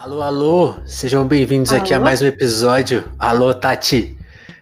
Alô, 0.00 0.22
alô, 0.22 0.74
sejam 0.86 1.26
bem-vindos 1.26 1.72
aqui 1.72 1.92
a 1.92 1.98
mais 1.98 2.22
um 2.22 2.26
episódio. 2.26 3.02
Alô, 3.18 3.52
Tati, 3.52 4.16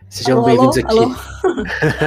sejam 0.09 0.43
bem-vindos 0.43 0.79
aqui. 0.79 0.99
Alô. 0.99 1.15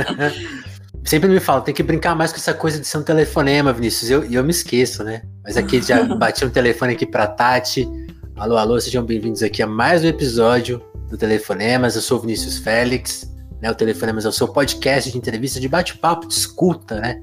Sempre 1.06 1.30
me 1.30 1.40
fala, 1.40 1.62
tem 1.62 1.72
que 1.72 1.84
brincar 1.84 2.16
mais 2.16 2.32
com 2.32 2.38
essa 2.38 2.56
coisa 2.56 2.80
de 2.80 2.88
ser 2.88 2.98
um 2.98 3.04
telefonema, 3.04 3.72
Vinícius, 3.72 4.10
e 4.10 4.14
eu, 4.14 4.24
eu 4.24 4.44
me 4.44 4.50
esqueço, 4.50 5.04
né? 5.04 5.22
Mas 5.44 5.58
aqui 5.58 5.80
já 5.80 6.04
bati 6.18 6.44
um 6.44 6.50
telefone 6.50 6.94
aqui 6.94 7.06
pra 7.06 7.28
Tati. 7.28 7.88
Alô, 8.36 8.58
alô, 8.58 8.82
sejam 8.82 9.06
bem-vindos 9.06 9.44
aqui 9.44 9.62
a 9.62 9.68
mais 9.68 10.04
um 10.04 10.08
episódio 10.08 10.82
do 11.08 11.16
Telefonemas. 11.16 11.96
Eu 11.96 12.02
sou 12.02 12.18
o 12.18 12.22
Vinícius 12.22 12.58
Félix, 12.58 13.32
né? 13.62 13.70
O 13.70 13.76
Telefonemas 13.76 14.26
é 14.26 14.30
o 14.30 14.32
seu 14.32 14.48
podcast 14.48 15.12
de 15.12 15.16
entrevista, 15.16 15.60
de 15.60 15.68
bate-papo, 15.68 16.28
de 16.28 16.34
escuta, 16.34 17.00
né? 17.00 17.22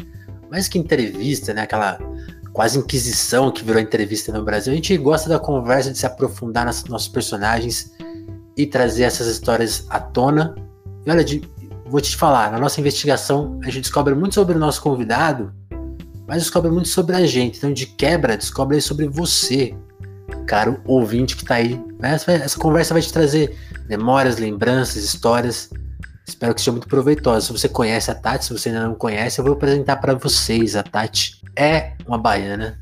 Mais 0.48 0.68
que 0.68 0.78
entrevista, 0.78 1.52
né? 1.52 1.62
Aquela 1.62 1.98
quase 2.56 2.78
inquisição 2.78 3.50
que 3.50 3.62
virou 3.62 3.78
entrevista 3.78 4.32
no 4.32 4.42
Brasil. 4.42 4.72
A 4.72 4.76
gente 4.76 4.96
gosta 4.96 5.28
da 5.28 5.38
conversa, 5.38 5.92
de 5.92 5.98
se 5.98 6.06
aprofundar 6.06 6.64
nos 6.64 6.84
nossos 6.84 7.06
personagens 7.06 7.92
e 8.56 8.64
trazer 8.64 9.02
essas 9.02 9.26
histórias 9.26 9.84
à 9.90 10.00
tona. 10.00 10.54
E 11.04 11.10
olha, 11.10 11.22
de, 11.22 11.42
vou 11.84 12.00
te 12.00 12.16
falar, 12.16 12.50
na 12.50 12.58
nossa 12.58 12.80
investigação 12.80 13.60
a 13.62 13.66
gente 13.66 13.82
descobre 13.82 14.14
muito 14.14 14.36
sobre 14.36 14.56
o 14.56 14.58
nosso 14.58 14.80
convidado, 14.80 15.52
mas 16.26 16.38
descobre 16.38 16.70
muito 16.70 16.88
sobre 16.88 17.14
a 17.14 17.26
gente. 17.26 17.58
Então, 17.58 17.74
de 17.74 17.84
quebra, 17.84 18.38
descobre 18.38 18.80
sobre 18.80 19.06
você, 19.06 19.76
caro 20.46 20.80
ouvinte 20.86 21.36
que 21.36 21.42
está 21.42 21.56
aí. 21.56 21.78
Essa, 22.00 22.32
essa 22.32 22.58
conversa 22.58 22.94
vai 22.94 23.02
te 23.02 23.12
trazer 23.12 23.54
memórias, 23.86 24.38
lembranças, 24.38 25.04
histórias. 25.04 25.68
Espero 26.26 26.54
que 26.54 26.62
seja 26.62 26.72
muito 26.72 26.88
proveitosa. 26.88 27.48
Se 27.48 27.52
você 27.52 27.68
conhece 27.68 28.10
a 28.10 28.14
Tati, 28.14 28.46
se 28.46 28.52
você 28.54 28.70
ainda 28.70 28.88
não 28.88 28.94
conhece, 28.94 29.38
eu 29.38 29.44
vou 29.44 29.52
apresentar 29.52 29.96
para 29.96 30.14
vocês 30.14 30.74
a 30.74 30.82
Tati 30.82 31.35
é 31.56 31.94
uma 32.06 32.18
baiana 32.18 32.80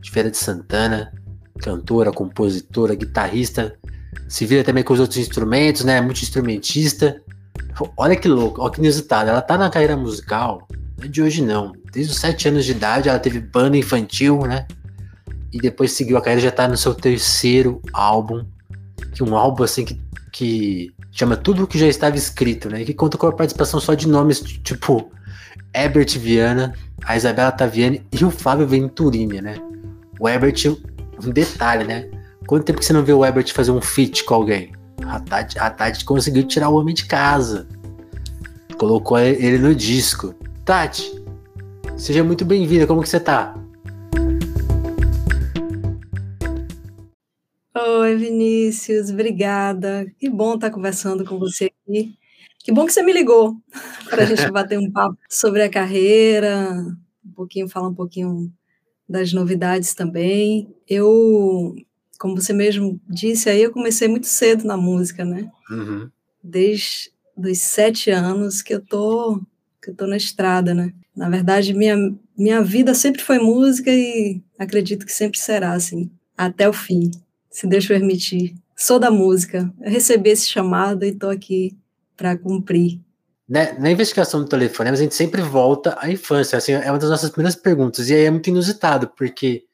de 0.00 0.10
Feira 0.10 0.30
de 0.30 0.36
Santana, 0.36 1.12
cantora, 1.60 2.12
compositora, 2.12 2.94
guitarrista, 2.94 3.76
se 4.28 4.44
vira 4.44 4.64
também 4.64 4.82
com 4.82 4.92
os 4.92 5.00
outros 5.00 5.18
instrumentos, 5.18 5.84
né? 5.84 6.00
Muito 6.00 6.22
instrumentista. 6.22 7.20
Olha 7.96 8.16
que 8.16 8.28
louco, 8.28 8.60
olha 8.60 8.72
que 8.72 8.80
inusitado. 8.80 9.30
Ela 9.30 9.42
tá 9.42 9.56
na 9.56 9.70
carreira 9.70 9.96
musical, 9.96 10.66
não 10.98 11.04
é 11.04 11.08
de 11.08 11.22
hoje 11.22 11.42
não. 11.42 11.72
Desde 11.92 12.12
os 12.12 12.18
sete 12.18 12.48
anos 12.48 12.64
de 12.64 12.72
idade 12.72 13.08
ela 13.08 13.18
teve 13.18 13.40
banda 13.40 13.76
infantil, 13.76 14.40
né? 14.40 14.66
E 15.52 15.58
depois 15.58 15.92
seguiu 15.92 16.16
a 16.16 16.20
carreira, 16.20 16.42
já 16.42 16.50
tá 16.50 16.66
no 16.66 16.76
seu 16.76 16.94
terceiro 16.94 17.80
álbum. 17.92 18.44
Que 19.14 19.22
um 19.22 19.36
álbum 19.36 19.62
assim 19.62 19.84
que, 19.84 20.00
que 20.32 20.94
chama 21.12 21.36
tudo 21.36 21.64
o 21.64 21.66
que 21.66 21.78
já 21.78 21.86
estava 21.86 22.16
escrito, 22.16 22.68
né? 22.68 22.82
E 22.82 22.84
que 22.84 22.94
conta 22.94 23.16
com 23.16 23.26
a 23.26 23.32
participação 23.32 23.80
só 23.80 23.94
de 23.94 24.08
nomes 24.08 24.40
tipo 24.40 25.10
Herbert 25.76 26.18
Viana, 26.18 26.72
a 27.04 27.16
Isabela 27.16 27.52
Taviani 27.52 28.02
e 28.10 28.24
o 28.24 28.30
Flávio 28.30 28.66
Venturini, 28.66 29.42
né? 29.42 29.56
O 30.18 30.26
Herbert, 30.26 30.56
um 31.22 31.30
detalhe, 31.30 31.84
né? 31.84 32.08
Quanto 32.46 32.64
tempo 32.64 32.78
que 32.78 32.84
você 32.86 32.94
não 32.94 33.04
vê 33.04 33.12
o 33.12 33.22
Herbert 33.22 33.52
fazer 33.52 33.72
um 33.72 33.82
feat 33.82 34.24
com 34.24 34.34
alguém? 34.34 34.72
A 35.04 35.20
Tati, 35.20 35.58
a 35.58 35.68
Tati 35.68 36.04
conseguiu 36.04 36.44
tirar 36.44 36.70
o 36.70 36.76
homem 36.76 36.94
de 36.94 37.04
casa. 37.04 37.68
Colocou 38.78 39.18
ele 39.18 39.58
no 39.58 39.74
disco. 39.74 40.34
Tati, 40.64 41.22
seja 41.96 42.24
muito 42.24 42.44
bem-vinda. 42.44 42.86
Como 42.86 43.02
que 43.02 43.08
você 43.08 43.20
tá? 43.20 43.54
Oi, 47.76 48.16
Vinícius, 48.16 49.10
obrigada. 49.10 50.06
Que 50.18 50.30
bom 50.30 50.54
estar 50.54 50.70
conversando 50.70 51.24
com 51.24 51.38
você 51.38 51.70
aqui. 51.86 52.15
Que 52.66 52.72
bom 52.72 52.84
que 52.84 52.92
você 52.92 53.00
me 53.00 53.12
ligou 53.12 53.56
para 54.10 54.24
a 54.24 54.26
gente 54.26 54.42
bater 54.50 54.76
um 54.76 54.90
papo 54.90 55.16
sobre 55.30 55.62
a 55.62 55.70
carreira, 55.70 56.84
um 57.24 57.30
pouquinho, 57.30 57.68
falar 57.68 57.86
um 57.86 57.94
pouquinho 57.94 58.52
das 59.08 59.32
novidades 59.32 59.94
também. 59.94 60.74
Eu, 60.88 61.76
como 62.18 62.34
você 62.34 62.52
mesmo 62.52 63.00
disse, 63.08 63.48
aí 63.48 63.62
eu 63.62 63.70
comecei 63.70 64.08
muito 64.08 64.26
cedo 64.26 64.64
na 64.64 64.76
música, 64.76 65.24
né? 65.24 65.48
Uhum. 65.70 66.10
Desde 66.42 67.12
os 67.36 67.58
sete 67.60 68.10
anos 68.10 68.62
que 68.62 68.74
eu 68.74 68.80
tô 68.80 69.40
que 69.80 69.90
eu 69.90 69.94
tô 69.94 70.08
na 70.08 70.16
estrada, 70.16 70.74
né? 70.74 70.92
Na 71.14 71.30
verdade, 71.30 71.72
minha 71.72 71.96
minha 72.36 72.64
vida 72.64 72.94
sempre 72.94 73.22
foi 73.22 73.38
música 73.38 73.92
e 73.92 74.42
acredito 74.58 75.06
que 75.06 75.12
sempre 75.12 75.38
será 75.38 75.72
assim, 75.72 76.10
até 76.36 76.68
o 76.68 76.72
fim, 76.72 77.12
se 77.48 77.64
Deus 77.68 77.86
permitir. 77.86 78.56
Sou 78.74 78.98
da 78.98 79.10
música, 79.10 79.72
eu 79.80 79.88
recebi 79.88 80.30
esse 80.30 80.48
chamado 80.48 81.04
e 81.04 81.12
tô 81.14 81.28
aqui 81.28 81.76
para 82.16 82.36
cumprir. 82.36 83.00
Na, 83.48 83.64
né, 83.64 83.76
na, 83.78 83.90
investigação 83.90 84.40
do 84.40 84.48
telefone, 84.48 84.90
a 84.90 84.94
gente 84.94 85.14
sempre 85.14 85.40
volta 85.42 85.96
à 86.00 86.10
infância. 86.10 86.58
Assim, 86.58 86.72
é 86.72 86.90
uma 86.90 86.98
das 86.98 87.10
nossas 87.10 87.30
primeiras 87.30 87.54
perguntas. 87.54 88.08
E 88.08 88.14
aí 88.14 88.24
é 88.24 88.30
muito 88.30 88.48
inusitado, 88.48 89.08
porque 89.16 89.64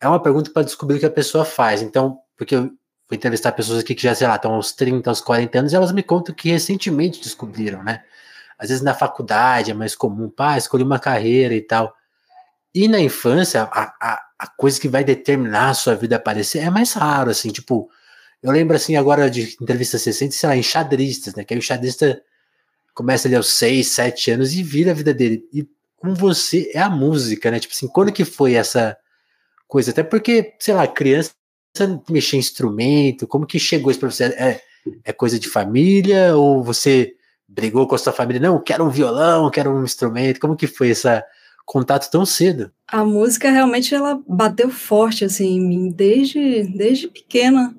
é 0.00 0.06
uma 0.06 0.22
pergunta 0.22 0.50
para 0.50 0.62
descobrir 0.62 0.96
o 0.96 1.00
que 1.00 1.06
a 1.06 1.10
pessoa 1.10 1.44
faz. 1.44 1.82
Então, 1.82 2.18
porque 2.36 2.54
eu 2.54 2.70
fui 3.08 3.16
entrevistar 3.16 3.52
pessoas 3.52 3.80
aqui 3.80 3.94
que 3.94 4.02
já, 4.02 4.14
sei 4.14 4.26
lá, 4.26 4.36
estão 4.36 4.54
aos 4.54 4.72
30, 4.72 5.10
aos 5.10 5.20
40 5.20 5.58
anos, 5.58 5.72
e 5.72 5.76
elas 5.76 5.92
me 5.92 6.02
contam 6.02 6.34
que 6.34 6.50
recentemente 6.50 7.20
descobriram, 7.20 7.82
né? 7.82 8.02
Às 8.58 8.68
vezes 8.68 8.82
na 8.82 8.94
faculdade 8.94 9.70
é 9.70 9.74
mais 9.74 9.94
comum, 9.94 10.30
pá, 10.30 10.56
escolhi 10.56 10.82
uma 10.82 10.98
carreira 10.98 11.54
e 11.54 11.60
tal. 11.60 11.94
E 12.74 12.88
na 12.88 13.00
infância, 13.00 13.62
a, 13.62 13.94
a, 14.00 14.22
a 14.38 14.46
coisa 14.48 14.80
que 14.80 14.88
vai 14.88 15.04
determinar 15.04 15.70
a 15.70 15.74
sua 15.74 15.94
vida 15.94 16.16
aparecer 16.16 16.60
é 16.60 16.70
mais 16.70 16.92
raro, 16.92 17.30
assim, 17.30 17.50
tipo, 17.50 17.88
eu 18.42 18.52
lembro 18.52 18.76
assim 18.76 18.96
agora 18.96 19.30
de 19.30 19.56
entrevistas 19.60 20.04
recentes, 20.04 20.38
sei 20.38 20.48
lá, 20.48 20.56
em 20.56 20.62
xadristas, 20.62 21.34
né? 21.34 21.44
Que 21.44 21.54
aí 21.54 21.58
o 21.58 21.62
xadrista 21.62 22.20
começa 22.94 23.28
ali 23.28 23.36
aos 23.36 23.52
6, 23.54 23.86
7 23.86 24.30
anos 24.32 24.52
e 24.54 24.62
vira 24.62 24.90
a 24.90 24.94
vida 24.94 25.12
dele. 25.12 25.46
E 25.52 25.68
com 25.96 26.14
você 26.14 26.70
é 26.74 26.78
a 26.78 26.90
música, 26.90 27.50
né? 27.50 27.58
Tipo 27.58 27.74
assim, 27.74 27.88
quando 27.88 28.12
que 28.12 28.24
foi 28.24 28.54
essa 28.54 28.96
coisa? 29.66 29.90
Até 29.90 30.02
porque, 30.02 30.54
sei 30.58 30.74
lá, 30.74 30.86
criança 30.86 31.32
mexer 32.08 32.36
instrumento, 32.36 33.26
como 33.26 33.46
que 33.46 33.58
chegou 33.58 33.90
isso 33.90 34.00
pra 34.00 34.10
você? 34.10 34.24
É, 34.24 34.60
é 35.04 35.12
coisa 35.12 35.38
de 35.38 35.48
família 35.48 36.36
ou 36.36 36.62
você 36.62 37.14
brigou 37.48 37.86
com 37.86 37.94
a 37.94 37.98
sua 37.98 38.12
família? 38.12 38.40
Não, 38.40 38.62
quero 38.62 38.84
um 38.84 38.90
violão, 38.90 39.50
quero 39.50 39.70
um 39.70 39.84
instrumento. 39.84 40.40
Como 40.40 40.56
que 40.56 40.66
foi 40.66 40.88
esse 40.88 41.08
contato 41.64 42.10
tão 42.10 42.24
cedo? 42.24 42.70
A 42.88 43.04
música 43.04 43.50
realmente 43.50 43.94
ela 43.94 44.22
bateu 44.26 44.70
forte 44.70 45.24
assim 45.24 45.56
em 45.56 45.60
mim 45.60 45.90
desde 45.90 46.62
desde 46.64 47.08
pequena. 47.08 47.74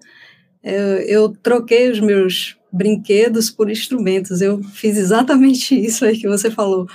Eu, 0.67 0.97
eu 0.99 1.29
troquei 1.29 1.89
os 1.89 1.99
meus 1.99 2.57
brinquedos 2.71 3.49
por 3.49 3.69
instrumentos. 3.69 4.41
Eu 4.41 4.61
fiz 4.63 4.97
exatamente 4.97 5.73
isso 5.79 6.05
aí 6.05 6.17
que 6.17 6.27
você 6.27 6.51
falou. 6.51 6.87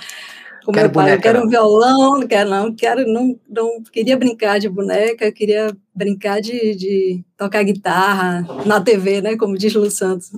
Com 0.65 0.71
quero 0.71 0.85
meu 0.85 0.93
pai, 0.93 1.03
boneca, 1.05 1.17
eu 1.17 1.21
quero 1.21 1.45
um 1.45 1.49
violão, 1.49 2.19
não 2.19 2.27
quero 2.27 2.49
não, 2.49 2.73
quero 2.73 3.05
não, 3.05 3.37
não 3.49 3.83
queria 3.83 4.15
brincar 4.15 4.59
de 4.59 4.69
boneca, 4.69 5.25
eu 5.25 5.33
queria 5.33 5.75
brincar 5.93 6.39
de, 6.39 6.73
de 6.73 7.23
tocar 7.35 7.63
guitarra 7.63 8.45
na 8.65 8.79
TV, 8.79 9.21
né, 9.21 9.35
como 9.35 9.57
diz 9.57 9.73
Lu 9.73 9.91
Santos, 9.91 10.31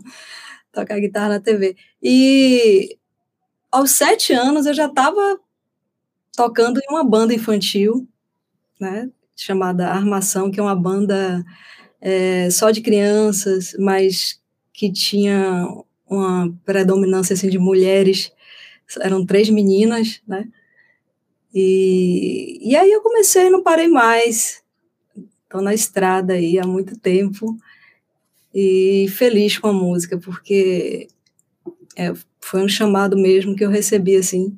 tocar 0.72 1.00
guitarra 1.00 1.30
na 1.30 1.40
TV. 1.40 1.76
E 2.02 2.98
aos 3.72 3.92
sete 3.92 4.34
anos 4.34 4.66
eu 4.66 4.74
já 4.74 4.88
estava 4.88 5.40
tocando 6.36 6.80
em 6.80 6.92
uma 6.92 7.04
banda 7.04 7.32
infantil, 7.32 8.08
né, 8.82 9.12
chamada 9.36 9.90
Armação, 9.90 10.50
que 10.50 10.60
é 10.60 10.64
uma 10.64 10.76
banda 10.76 11.46
é, 12.08 12.52
só 12.52 12.70
de 12.70 12.82
crianças, 12.82 13.76
mas 13.80 14.40
que 14.72 14.92
tinha 14.92 15.68
uma 16.08 16.56
predominância 16.64 17.34
assim, 17.34 17.50
de 17.50 17.58
mulheres, 17.58 18.32
eram 19.02 19.26
três 19.26 19.50
meninas, 19.50 20.22
né? 20.28 20.48
E, 21.52 22.60
e 22.62 22.76
aí 22.76 22.92
eu 22.92 23.02
comecei, 23.02 23.50
não 23.50 23.64
parei 23.64 23.88
mais, 23.88 24.62
estou 25.46 25.64
na 25.64 25.74
estrada 25.74 26.34
aí 26.34 26.60
há 26.60 26.68
muito 26.68 26.96
tempo 26.96 27.58
e 28.54 29.08
feliz 29.10 29.58
com 29.58 29.70
a 29.70 29.74
música, 29.74 30.16
porque 30.20 31.08
é, 31.96 32.14
foi 32.40 32.64
um 32.64 32.68
chamado 32.68 33.18
mesmo 33.18 33.56
que 33.56 33.66
eu 33.66 33.70
recebi 33.72 34.16
assim, 34.16 34.56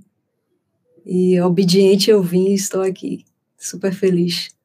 e 1.06 1.40
obediente 1.40 2.10
eu 2.10 2.22
vim 2.22 2.50
e 2.50 2.56
estou 2.56 2.82
aqui, 2.82 3.24
super 3.58 3.94
feliz. 3.94 4.57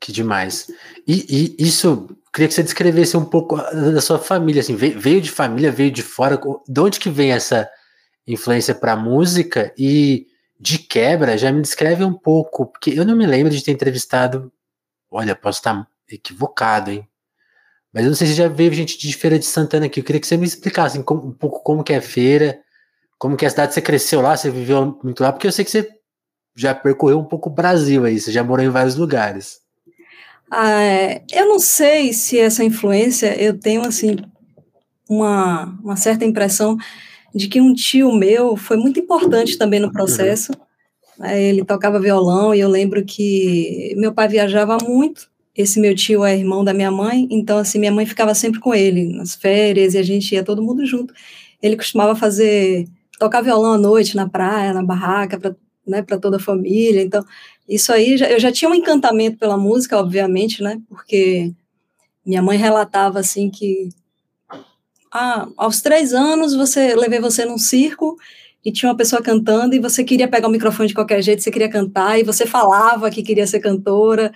Que 0.00 0.12
demais. 0.12 0.70
E, 1.06 1.56
e, 1.58 1.66
isso, 1.66 2.06
queria 2.32 2.48
que 2.48 2.54
você 2.54 2.62
descrevesse 2.62 3.16
um 3.16 3.24
pouco 3.24 3.56
da 3.56 4.00
sua 4.00 4.18
família, 4.18 4.60
assim, 4.60 4.76
veio 4.76 5.20
de 5.20 5.30
família, 5.30 5.72
veio 5.72 5.90
de 5.90 6.02
fora, 6.02 6.38
de 6.68 6.80
onde 6.80 7.00
que 7.00 7.10
vem 7.10 7.32
essa 7.32 7.68
influência 8.26 8.74
para 8.74 8.96
música 8.96 9.72
e 9.78 10.26
de 10.58 10.78
quebra, 10.78 11.38
já 11.38 11.52
me 11.52 11.60
descreve 11.60 12.02
um 12.04 12.12
pouco, 12.14 12.66
porque 12.66 12.90
eu 12.90 13.04
não 13.04 13.16
me 13.16 13.26
lembro 13.26 13.52
de 13.52 13.62
ter 13.62 13.72
entrevistado, 13.72 14.52
olha, 15.10 15.34
posso 15.34 15.60
estar 15.60 15.86
equivocado, 16.10 16.90
hein? 16.90 17.06
Mas 17.92 18.04
eu 18.04 18.10
não 18.10 18.16
sei 18.16 18.26
se 18.26 18.34
já 18.34 18.48
veio 18.48 18.72
gente 18.72 18.98
de 18.98 19.12
Feira 19.14 19.38
de 19.38 19.44
Santana 19.44 19.86
aqui, 19.86 20.00
eu 20.00 20.04
queria 20.04 20.20
que 20.20 20.26
você 20.26 20.36
me 20.36 20.46
explicasse 20.46 20.98
um 20.98 21.02
pouco 21.02 21.62
como 21.62 21.84
que 21.84 21.92
é 21.92 21.98
a 21.98 22.02
feira, 22.02 22.58
como 23.18 23.36
que 23.36 23.44
é 23.44 23.48
a 23.48 23.50
cidade, 23.50 23.74
você 23.74 23.82
cresceu 23.82 24.20
lá, 24.20 24.36
você 24.36 24.50
viveu 24.50 24.98
muito 25.02 25.22
lá, 25.22 25.32
porque 25.32 25.46
eu 25.46 25.52
sei 25.52 25.64
que 25.64 25.70
você 25.70 25.88
já 26.54 26.74
percorreu 26.74 27.18
um 27.18 27.24
pouco 27.24 27.50
o 27.50 27.52
Brasil 27.52 28.04
aí, 28.04 28.18
você 28.18 28.32
já 28.32 28.42
morou 28.42 28.64
em 28.64 28.70
vários 28.70 28.96
lugares. 28.96 29.60
Ah, 30.50 30.82
é, 30.82 31.24
eu 31.32 31.48
não 31.48 31.58
sei 31.58 32.12
se 32.12 32.38
essa 32.38 32.62
influência, 32.64 33.40
eu 33.40 33.58
tenho 33.58 33.82
assim 33.82 34.16
uma, 35.08 35.78
uma 35.82 35.96
certa 35.96 36.24
impressão 36.24 36.76
de 37.34 37.48
que 37.48 37.60
um 37.60 37.74
tio 37.74 38.12
meu 38.12 38.56
foi 38.56 38.76
muito 38.76 39.00
importante 39.00 39.58
também 39.58 39.80
no 39.80 39.92
processo. 39.92 40.52
Uhum. 41.18 41.26
Ele 41.26 41.64
tocava 41.64 42.00
violão 42.00 42.54
e 42.54 42.60
eu 42.60 42.68
lembro 42.68 43.04
que 43.04 43.94
meu 43.96 44.12
pai 44.12 44.28
viajava 44.28 44.78
muito 44.82 45.28
esse 45.56 45.80
meu 45.80 45.94
tio 45.94 46.22
é 46.24 46.36
irmão 46.36 46.62
da 46.62 46.74
minha 46.74 46.90
mãe, 46.90 47.26
então 47.30 47.56
assim 47.56 47.78
minha 47.78 47.90
mãe 47.90 48.04
ficava 48.04 48.34
sempre 48.34 48.60
com 48.60 48.74
ele 48.74 49.16
nas 49.16 49.34
férias 49.34 49.94
e 49.94 49.98
a 49.98 50.02
gente 50.02 50.34
ia 50.34 50.44
todo 50.44 50.62
mundo 50.62 50.84
junto. 50.84 51.14
Ele 51.62 51.76
costumava 51.76 52.14
fazer 52.14 52.86
tocar 53.18 53.40
violão 53.40 53.72
à 53.72 53.78
noite 53.78 54.14
na 54.14 54.28
praia, 54.28 54.74
na 54.74 54.82
barraca 54.82 55.40
para 55.40 55.56
né, 55.86 56.02
para 56.02 56.18
toda 56.18 56.36
a 56.36 56.40
família. 56.40 57.02
Então 57.02 57.24
isso 57.68 57.92
aí 57.92 58.16
eu 58.20 58.38
já 58.38 58.52
tinha 58.52 58.70
um 58.70 58.74
encantamento 58.74 59.38
pela 59.38 59.56
música, 59.56 59.98
obviamente, 59.98 60.62
né? 60.62 60.80
Porque 60.88 61.52
minha 62.24 62.42
mãe 62.42 62.56
relatava 62.56 63.20
assim 63.20 63.50
que 63.50 63.88
ah, 65.12 65.48
aos 65.56 65.80
três 65.80 66.12
anos 66.12 66.54
você 66.54 66.94
levei 66.94 67.20
você 67.20 67.44
num 67.44 67.58
circo 67.58 68.16
e 68.64 68.72
tinha 68.72 68.90
uma 68.90 68.96
pessoa 68.96 69.22
cantando 69.22 69.74
e 69.74 69.80
você 69.80 70.04
queria 70.04 70.28
pegar 70.28 70.48
o 70.48 70.50
microfone 70.50 70.88
de 70.88 70.94
qualquer 70.94 71.22
jeito, 71.22 71.42
você 71.42 71.50
queria 71.50 71.70
cantar 71.70 72.18
e 72.18 72.24
você 72.24 72.46
falava 72.46 73.10
que 73.10 73.22
queria 73.22 73.46
ser 73.46 73.60
cantora 73.60 74.32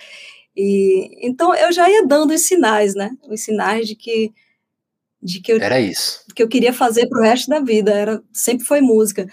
e 0.56 1.10
então 1.26 1.54
eu 1.54 1.72
já 1.72 1.88
ia 1.88 2.06
dando 2.06 2.32
os 2.32 2.42
sinais, 2.42 2.94
né? 2.94 3.10
Os 3.28 3.42
sinais 3.42 3.86
de 3.86 3.94
que 3.94 4.32
de 5.22 5.40
que 5.40 5.52
eu 5.52 5.60
era 5.60 5.80
isso 5.80 6.24
que 6.34 6.42
eu 6.42 6.48
queria 6.48 6.72
fazer 6.72 7.06
para 7.06 7.20
o 7.20 7.22
resto 7.22 7.50
da 7.50 7.60
vida. 7.60 7.92
Era 7.92 8.22
sempre 8.32 8.66
foi 8.66 8.80
música, 8.80 9.26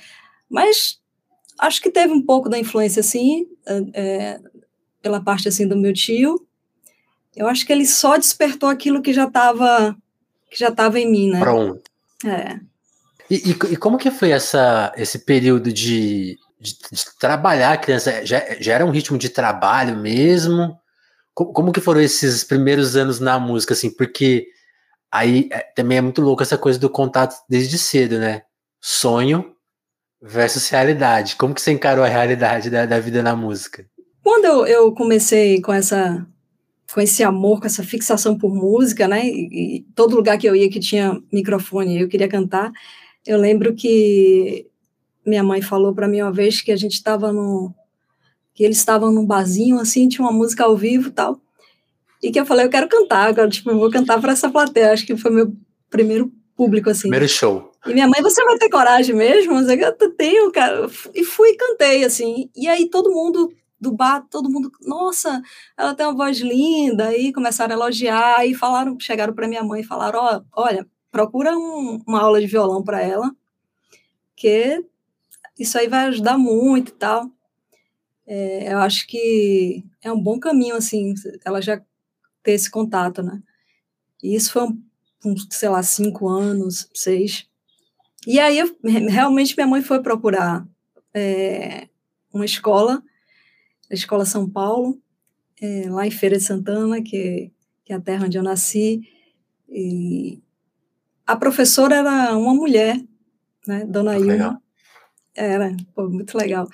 mas 0.49 0.99
acho 1.59 1.81
que 1.81 1.89
teve 1.89 2.13
um 2.13 2.21
pouco 2.21 2.49
da 2.49 2.59
influência 2.59 2.99
assim 2.99 3.47
é, 3.93 4.39
pela 5.01 5.21
parte 5.21 5.47
assim 5.47 5.67
do 5.67 5.77
meu 5.77 5.93
tio. 5.93 6.45
Eu 7.35 7.47
acho 7.47 7.65
que 7.65 7.71
ele 7.71 7.85
só 7.85 8.17
despertou 8.17 8.69
aquilo 8.69 9.01
que 9.01 9.13
já 9.13 9.25
estava 9.25 9.95
que 10.49 10.57
já 10.57 10.69
estava 10.69 10.99
em 10.99 11.09
mim, 11.09 11.29
né? 11.31 11.39
Pronto. 11.39 11.81
É. 12.25 12.59
E, 13.29 13.51
e, 13.51 13.73
e, 13.73 13.77
como 13.77 13.97
que 13.97 14.09
foi 14.09 14.31
essa, 14.31 14.93
esse 14.95 15.19
período 15.19 15.71
de, 15.71 16.37
de, 16.59 16.73
de 16.91 17.05
trabalhar 17.19 17.73
a 17.73 17.77
criança? 17.77 18.25
Já, 18.25 18.41
já, 18.59 18.73
era 18.73 18.85
um 18.85 18.91
ritmo 18.91 19.17
de 19.17 19.29
trabalho 19.29 19.97
mesmo? 19.97 20.79
Como, 21.33 21.51
como 21.51 21.71
que 21.73 21.81
foram 21.81 21.99
esses 21.99 22.45
primeiros 22.45 22.95
anos 22.95 23.19
na 23.19 23.37
música, 23.37 23.73
assim? 23.73 23.89
Porque 23.91 24.47
aí 25.11 25.49
é, 25.51 25.59
também 25.75 25.97
é 25.97 26.01
muito 26.01 26.21
louco 26.21 26.41
essa 26.41 26.57
coisa 26.57 26.79
do 26.79 26.89
contato 26.89 27.35
desde 27.49 27.77
cedo, 27.77 28.17
né? 28.17 28.43
Sonho 28.79 29.56
versus 30.21 30.67
realidade. 30.69 31.35
Como 31.35 31.53
que 31.53 31.61
você 31.61 31.71
encarou 31.71 32.03
a 32.03 32.07
realidade 32.07 32.69
da, 32.69 32.85
da 32.85 32.99
vida 32.99 33.21
na 33.21 33.35
música? 33.35 33.85
Quando 34.23 34.45
eu, 34.45 34.65
eu 34.65 34.91
comecei 34.93 35.61
com 35.61 35.73
essa 35.73 36.25
com 36.93 37.01
esse 37.01 37.21
amor, 37.21 37.59
com 37.59 37.67
essa 37.67 37.83
fixação 37.83 38.37
por 38.37 38.53
música, 38.53 39.07
né? 39.07 39.27
E, 39.27 39.79
e, 39.79 39.85
todo 39.93 40.15
lugar 40.15 40.37
que 40.37 40.47
eu 40.47 40.55
ia 40.55 40.69
que 40.69 40.79
tinha 40.79 41.21
microfone, 41.31 41.99
eu 41.99 42.07
queria 42.07 42.29
cantar. 42.29 42.71
Eu 43.25 43.37
lembro 43.37 43.75
que 43.75 44.67
minha 45.25 45.43
mãe 45.43 45.61
falou 45.61 45.93
para 45.93 46.07
mim 46.07 46.21
uma 46.21 46.31
vez 46.31 46.61
que 46.61 46.71
a 46.71 46.77
gente 46.77 46.93
estava 46.93 47.33
no 47.33 47.73
que 48.53 48.63
eles 48.63 48.77
estavam 48.77 49.11
num 49.11 49.25
barzinho, 49.25 49.77
assim, 49.79 50.07
tinha 50.07 50.25
uma 50.25 50.33
música 50.33 50.63
ao 50.63 50.75
vivo 50.75 51.11
tal. 51.11 51.39
E 52.23 52.31
que 52.31 52.39
eu 52.39 52.45
falei, 52.45 52.65
eu 52.65 52.69
quero 52.71 52.89
cantar, 52.89 53.29
agora, 53.29 53.47
tipo, 53.47 53.69
eu 53.69 53.77
vou 53.77 53.91
cantar 53.91 54.19
para 54.19 54.31
essa 54.31 54.49
plateia. 54.49 54.91
Acho 54.91 55.05
que 55.05 55.15
foi 55.15 55.29
meu 55.29 55.53
primeiro 55.91 56.31
público, 56.57 56.89
assim. 56.89 57.01
Primeiro 57.03 57.29
show. 57.29 57.71
E 57.85 57.93
minha 57.93 58.07
mãe, 58.07 58.21
você 58.21 58.43
vai 58.43 58.57
ter 58.57 58.69
coragem 58.69 59.15
mesmo? 59.15 59.59
Eu 59.59 60.15
tenho, 60.15 60.51
cara. 60.51 60.89
E 61.13 61.23
fui 61.23 61.49
e 61.49 61.55
cantei, 61.55 62.03
assim. 62.03 62.49
E 62.55 62.67
aí 62.67 62.89
todo 62.89 63.11
mundo 63.11 63.53
do 63.79 63.93
bar, 63.93 64.25
todo 64.29 64.49
mundo, 64.49 64.71
nossa, 64.81 65.39
ela 65.77 65.93
tem 65.93 66.05
uma 66.05 66.15
voz 66.15 66.39
linda. 66.39 67.09
Aí 67.09 67.31
começaram 67.31 67.75
a 67.75 67.77
elogiar 67.77 68.45
e 68.45 68.55
falaram, 68.55 68.97
chegaram 68.99 69.33
para 69.33 69.47
minha 69.47 69.63
mãe 69.63 69.81
e 69.81 69.85
falaram, 69.85 70.19
ó, 70.19 70.41
oh, 70.41 70.63
olha, 70.63 70.85
procura 71.11 71.55
um, 71.55 72.01
uma 72.07 72.21
aula 72.21 72.41
de 72.41 72.47
violão 72.47 72.83
para 72.83 73.01
ela, 73.01 73.31
que 74.35 74.83
isso 75.57 75.77
aí 75.77 75.87
vai 75.87 76.07
ajudar 76.07 76.37
muito 76.37 76.89
e 76.89 76.95
tal. 76.95 77.29
É, 78.25 78.73
eu 78.73 78.79
acho 78.79 79.07
que 79.07 79.85
é 80.03 80.11
um 80.11 80.19
bom 80.19 80.39
caminho, 80.39 80.75
assim, 80.75 81.13
ela 81.45 81.61
já 81.61 81.79
ter 82.43 82.53
esse 82.53 82.69
contato, 82.69 83.21
né? 83.21 83.41
E 84.21 84.35
isso 84.35 84.51
foi 84.51 84.63
um, 84.63 84.81
sei 85.49 85.69
lá, 85.69 85.81
cinco 85.83 86.27
anos, 86.27 86.89
seis. 86.93 87.47
E 88.25 88.39
aí, 88.39 88.59
eu, 88.59 88.75
realmente, 88.83 89.55
minha 89.55 89.67
mãe 89.67 89.81
foi 89.81 90.01
procurar 90.01 90.67
é, 91.13 91.87
uma 92.33 92.45
escola, 92.45 93.01
a 93.89 93.93
Escola 93.93 94.25
São 94.25 94.49
Paulo, 94.49 95.01
é, 95.61 95.89
lá 95.89 96.05
em 96.05 96.11
Feira 96.11 96.37
de 96.37 96.43
Santana, 96.43 97.01
que, 97.01 97.51
que 97.85 97.93
é 97.93 97.95
a 97.95 98.01
terra 98.01 98.25
onde 98.25 98.37
eu 98.37 98.43
nasci. 98.43 99.01
E 99.69 100.41
a 101.25 101.35
professora 101.35 101.95
era 101.95 102.37
uma 102.37 102.53
mulher, 102.53 103.01
né, 103.67 103.85
Dona 103.85 104.17
Ilma. 104.17 104.61
Era, 105.35 105.75
pô, 105.93 106.09
muito 106.09 106.37
legal. 106.37 106.67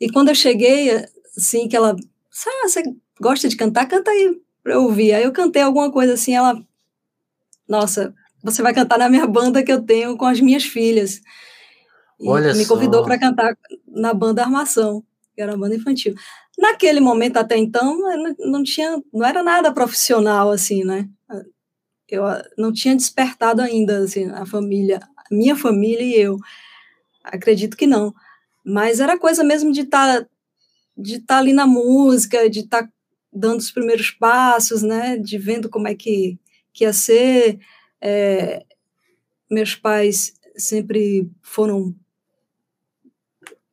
E 0.00 0.10
quando 0.10 0.28
eu 0.28 0.34
cheguei, 0.34 0.90
assim, 1.36 1.68
que 1.68 1.76
ela, 1.76 1.96
ah, 1.96 2.68
você 2.68 2.82
gosta 3.20 3.48
de 3.48 3.56
cantar? 3.56 3.86
Canta 3.86 4.10
aí 4.10 4.40
pra 4.62 4.74
eu 4.74 4.82
ouvir. 4.82 5.12
Aí 5.12 5.24
eu 5.24 5.32
cantei 5.32 5.62
alguma 5.62 5.90
coisa 5.90 6.14
assim, 6.14 6.34
ela, 6.34 6.62
nossa, 7.68 8.14
você 8.42 8.62
vai 8.62 8.74
cantar 8.74 8.98
na 8.98 9.08
minha 9.08 9.26
banda 9.26 9.62
que 9.62 9.72
eu 9.72 9.82
tenho 9.82 10.16
com 10.16 10.26
as 10.26 10.40
minhas 10.40 10.64
filhas. 10.64 11.20
E 12.20 12.28
Olha 12.28 12.54
me 12.54 12.66
convidou 12.66 13.04
para 13.04 13.18
cantar 13.18 13.56
na 13.86 14.14
banda 14.14 14.42
Armação, 14.42 15.02
que 15.34 15.42
era 15.42 15.52
uma 15.52 15.58
banda 15.58 15.76
infantil. 15.76 16.14
Naquele 16.58 17.00
momento 17.00 17.38
até 17.38 17.56
então, 17.56 17.98
não 18.38 18.62
tinha, 18.62 19.00
não 19.12 19.26
era 19.26 19.42
nada 19.42 19.72
profissional 19.72 20.50
assim, 20.50 20.84
né? 20.84 21.08
Eu 22.08 22.22
não 22.56 22.72
tinha 22.72 22.94
despertado 22.94 23.60
ainda 23.60 23.98
assim 23.98 24.30
a 24.30 24.46
família, 24.46 25.00
a 25.16 25.34
minha 25.34 25.56
família 25.56 26.02
e 26.02 26.14
eu. 26.14 26.38
Acredito 27.24 27.76
que 27.76 27.86
não. 27.86 28.14
Mas 28.64 29.00
era 29.00 29.18
coisa 29.18 29.42
mesmo 29.42 29.72
de 29.72 29.80
estar 29.80 30.20
tá, 30.20 30.28
de 30.96 31.14
estar 31.14 31.34
tá 31.34 31.38
ali 31.38 31.52
na 31.52 31.66
música, 31.66 32.48
de 32.48 32.60
estar 32.60 32.84
tá 32.84 32.88
dando 33.32 33.58
os 33.58 33.70
primeiros 33.70 34.10
passos, 34.10 34.82
né? 34.82 35.16
De 35.18 35.38
vendo 35.38 35.68
como 35.68 35.88
é 35.88 35.94
que, 35.94 36.38
que 36.74 36.84
ia 36.84 36.92
ser. 36.92 37.58
É, 38.00 38.64
meus 39.50 39.74
pais 39.74 40.34
sempre 40.56 41.30
foram 41.40 41.94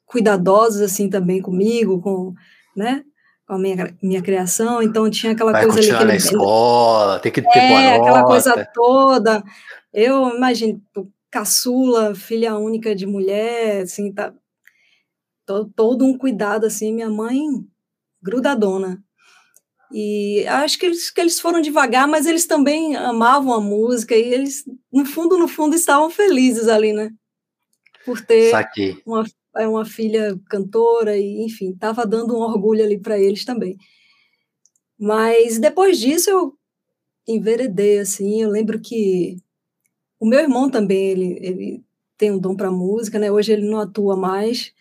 cuidadosos 0.06 0.82
assim 0.82 1.10
também 1.10 1.42
comigo, 1.42 2.02
com, 2.02 2.34
né? 2.76 3.04
Com 3.48 3.56
a 3.56 3.60
minha, 3.60 3.98
minha 4.02 4.22
criação, 4.22 4.82
então 4.82 5.10
tinha 5.10 5.34
aquela 5.34 5.52
Vai 5.52 5.66
coisa 5.66 5.80
ali 5.80 5.98
que 5.98 6.06
na 6.06 6.16
escola, 6.16 7.20
tem 7.20 7.32
que 7.32 7.42
ter 7.42 7.60
é, 7.60 7.70
boa 7.70 7.96
aquela 7.96 8.24
coisa 8.26 8.70
toda. 8.74 9.44
Eu 9.92 10.36
imagino 10.36 10.82
caçula, 11.30 12.14
filha 12.14 12.58
única 12.58 12.94
de 12.94 13.06
mulher, 13.06 13.84
assim, 13.84 14.12
tá 14.14 14.34
todo, 15.46 15.72
todo 15.74 16.06
um 16.06 16.18
cuidado, 16.18 16.66
assim, 16.66 16.94
minha 16.94 17.10
mãe 17.10 17.42
grudadona. 18.22 19.02
E 19.94 20.46
acho 20.48 20.80
que 20.80 20.86
eles, 20.86 21.12
que 21.12 21.20
eles 21.20 21.40
foram 21.40 21.62
devagar, 21.62 22.08
mas 22.08 22.26
eles 22.26 22.46
também 22.46 22.96
amavam 22.96 23.54
a 23.54 23.60
música 23.60 24.16
e 24.16 24.34
eles, 24.34 24.64
no 24.92 25.06
fundo, 25.06 25.38
no 25.38 25.48
fundo, 25.48 25.76
estavam 25.76 26.10
felizes 26.10 26.68
ali, 26.68 26.94
né? 26.94 27.12
Por 28.06 28.22
ter 28.22 28.52
uma, 29.06 29.26
é, 29.58 29.68
uma 29.68 29.86
filha 29.86 30.40
cantora 30.50 31.18
e, 31.18 31.44
enfim, 31.44 31.72
estava 31.72 32.06
dando 32.06 32.36
um 32.36 32.42
orgulho 32.42 32.84
ali 32.84 32.98
para 32.98 33.20
eles 33.20 33.44
também. 33.44 33.78
Mas 34.98 35.60
depois 35.60 36.00
disso 36.00 36.30
eu 36.30 36.54
enveredei, 37.28 38.00
assim, 38.00 38.42
eu 38.42 38.50
lembro 38.50 38.80
que 38.80 39.38
o 40.20 40.26
meu 40.26 40.40
irmão 40.40 40.70
também, 40.70 41.10
ele, 41.10 41.38
ele 41.42 41.84
tem 42.18 42.32
um 42.32 42.38
dom 42.38 42.56
para 42.56 42.72
música, 42.72 43.18
né? 43.18 43.32
Hoje 43.32 43.52
ele 43.52 43.68
não 43.68 43.80
atua 43.80 44.16
mais, 44.16 44.72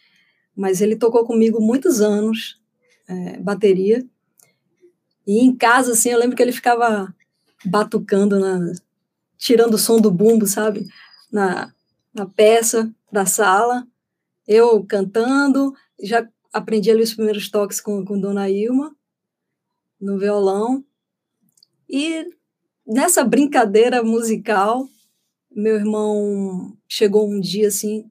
mas 0.55 0.83
ele 0.83 0.95
tocou 0.95 1.25
comigo 1.25 1.61
muitos 1.61 2.03
anos, 2.03 2.61
é, 3.09 3.39
bateria. 3.39 4.07
E 5.31 5.39
em 5.39 5.55
casa, 5.55 5.93
assim, 5.93 6.09
eu 6.09 6.19
lembro 6.19 6.35
que 6.35 6.43
ele 6.43 6.51
ficava 6.51 7.15
batucando, 7.65 8.41
na, 8.41 8.73
tirando 9.39 9.75
o 9.75 9.79
som 9.79 10.01
do 10.01 10.11
bumbo, 10.11 10.45
sabe? 10.45 10.89
Na, 11.31 11.73
na 12.13 12.27
peça 12.27 12.93
da 13.13 13.25
sala. 13.25 13.87
Eu 14.45 14.85
cantando, 14.85 15.73
já 16.03 16.29
aprendi 16.53 16.91
ali 16.91 17.05
os 17.05 17.15
primeiros 17.15 17.49
toques 17.49 17.81
com, 17.81 18.05
com 18.05 18.19
Dona 18.19 18.51
Ilma, 18.51 18.93
no 20.01 20.19
violão. 20.19 20.85
E 21.89 22.27
nessa 22.85 23.23
brincadeira 23.23 24.03
musical, 24.03 24.89
meu 25.49 25.77
irmão 25.77 26.77
chegou 26.89 27.31
um 27.31 27.39
dia, 27.39 27.69
assim, 27.69 28.05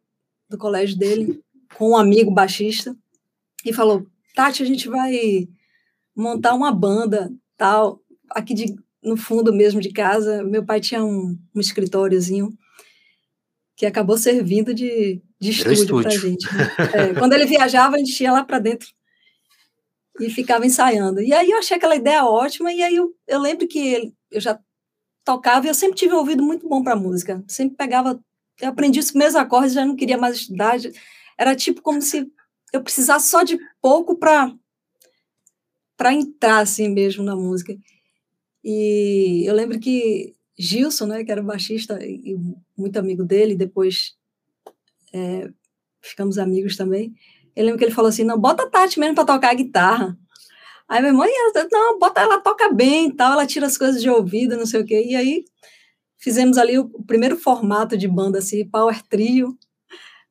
do 0.48 0.58
colégio 0.58 0.98
dele, 0.98 1.44
com 1.76 1.90
um 1.90 1.98
amigo 1.98 2.32
baixista 2.32 2.96
e 3.66 3.74
falou: 3.74 4.08
Tati, 4.34 4.64
a 4.64 4.66
gente 4.66 4.88
vai 4.88 5.50
montar 6.20 6.54
uma 6.54 6.72
banda, 6.72 7.32
tal, 7.58 8.02
aqui 8.30 8.54
de, 8.54 8.76
no 9.02 9.16
fundo 9.16 9.54
mesmo 9.54 9.80
de 9.80 9.92
casa. 9.92 10.44
Meu 10.44 10.66
pai 10.66 10.82
tinha 10.82 11.04
um, 11.04 11.38
um 11.56 11.60
escritóriozinho 11.60 12.50
que 13.76 13.86
acabou 13.86 14.18
servindo 14.18 14.74
de, 14.74 15.22
de 15.40 15.52
estúdio 15.52 16.02
para 16.02 16.10
gente. 16.10 16.46
Né? 16.54 16.68
É, 16.94 17.14
quando 17.14 17.34
ele 17.34 17.46
viajava, 17.46 17.96
a 17.96 18.00
gente 18.00 18.22
ia 18.22 18.34
lá 18.34 18.44
para 18.44 18.60
dentro 18.60 18.90
e 20.20 20.30
ficava 20.30 20.66
ensaiando. 20.66 21.22
E 21.22 21.32
aí 21.32 21.50
eu 21.50 21.58
achei 21.58 21.78
aquela 21.78 21.96
ideia 21.96 22.26
ótima, 22.26 22.74
e 22.74 22.84
aí 22.84 22.96
eu, 22.96 23.16
eu 23.26 23.40
lembro 23.40 23.66
que 23.66 23.80
ele, 23.80 24.14
eu 24.30 24.42
já 24.42 24.60
tocava 25.24 25.66
e 25.66 25.70
eu 25.70 25.74
sempre 25.74 25.96
tive 25.96 26.14
um 26.14 26.18
ouvido 26.18 26.44
muito 26.44 26.68
bom 26.68 26.84
para 26.84 26.96
música. 26.96 27.42
Sempre 27.48 27.78
pegava, 27.78 28.20
eu 28.60 28.68
aprendi 28.68 29.00
os 29.00 29.14
meus 29.14 29.36
acordes, 29.36 29.74
já 29.74 29.86
não 29.86 29.96
queria 29.96 30.18
mais 30.18 30.36
estudar, 30.36 30.76
era 31.38 31.56
tipo 31.56 31.82
como 31.82 32.02
se 32.02 32.30
eu 32.74 32.84
precisasse 32.84 33.30
só 33.30 33.44
de 33.44 33.58
pouco 33.82 34.18
para 34.18 34.54
para 36.00 36.14
entrar 36.14 36.60
assim 36.60 36.88
mesmo 36.88 37.26
na 37.26 37.36
música. 37.36 37.78
E 38.64 39.44
eu 39.46 39.54
lembro 39.54 39.78
que 39.78 40.34
Gilson, 40.58 41.08
né, 41.08 41.26
que 41.26 41.32
era 41.32 41.44
baixista 41.44 42.00
e 42.02 42.38
muito 42.78 42.98
amigo 42.98 43.26
dele, 43.26 43.54
depois 43.54 44.16
é, 45.14 45.50
ficamos 46.02 46.38
amigos 46.38 46.78
também. 46.78 47.14
Eu 47.54 47.66
lembro 47.66 47.78
que 47.78 47.84
ele 47.84 47.94
falou 47.94 48.08
assim: 48.08 48.24
não, 48.24 48.40
bota 48.40 48.64
a 48.64 48.70
Tati 48.70 48.98
mesmo 48.98 49.14
para 49.14 49.26
tocar 49.26 49.52
a 49.52 49.54
guitarra. 49.54 50.18
Aí 50.88 51.02
minha 51.02 51.14
mãe, 51.14 51.30
não, 51.70 52.00
bota 52.00 52.22
ela 52.22 52.40
toca 52.40 52.72
bem 52.72 53.12
tal, 53.12 53.34
ela 53.34 53.46
tira 53.46 53.68
as 53.68 53.78
coisas 53.78 54.02
de 54.02 54.10
ouvido, 54.10 54.56
não 54.56 54.66
sei 54.66 54.80
o 54.80 54.86
quê. 54.86 55.04
E 55.06 55.18
aí 55.18 55.44
fizemos 56.18 56.58
ali 56.58 56.80
o, 56.80 56.88
primeiro 57.04 57.38
formato 57.38 57.98
de 57.98 58.08
banda, 58.08 58.40
assim, 58.40 58.68
Power 58.70 59.04
Trio. 59.04 59.58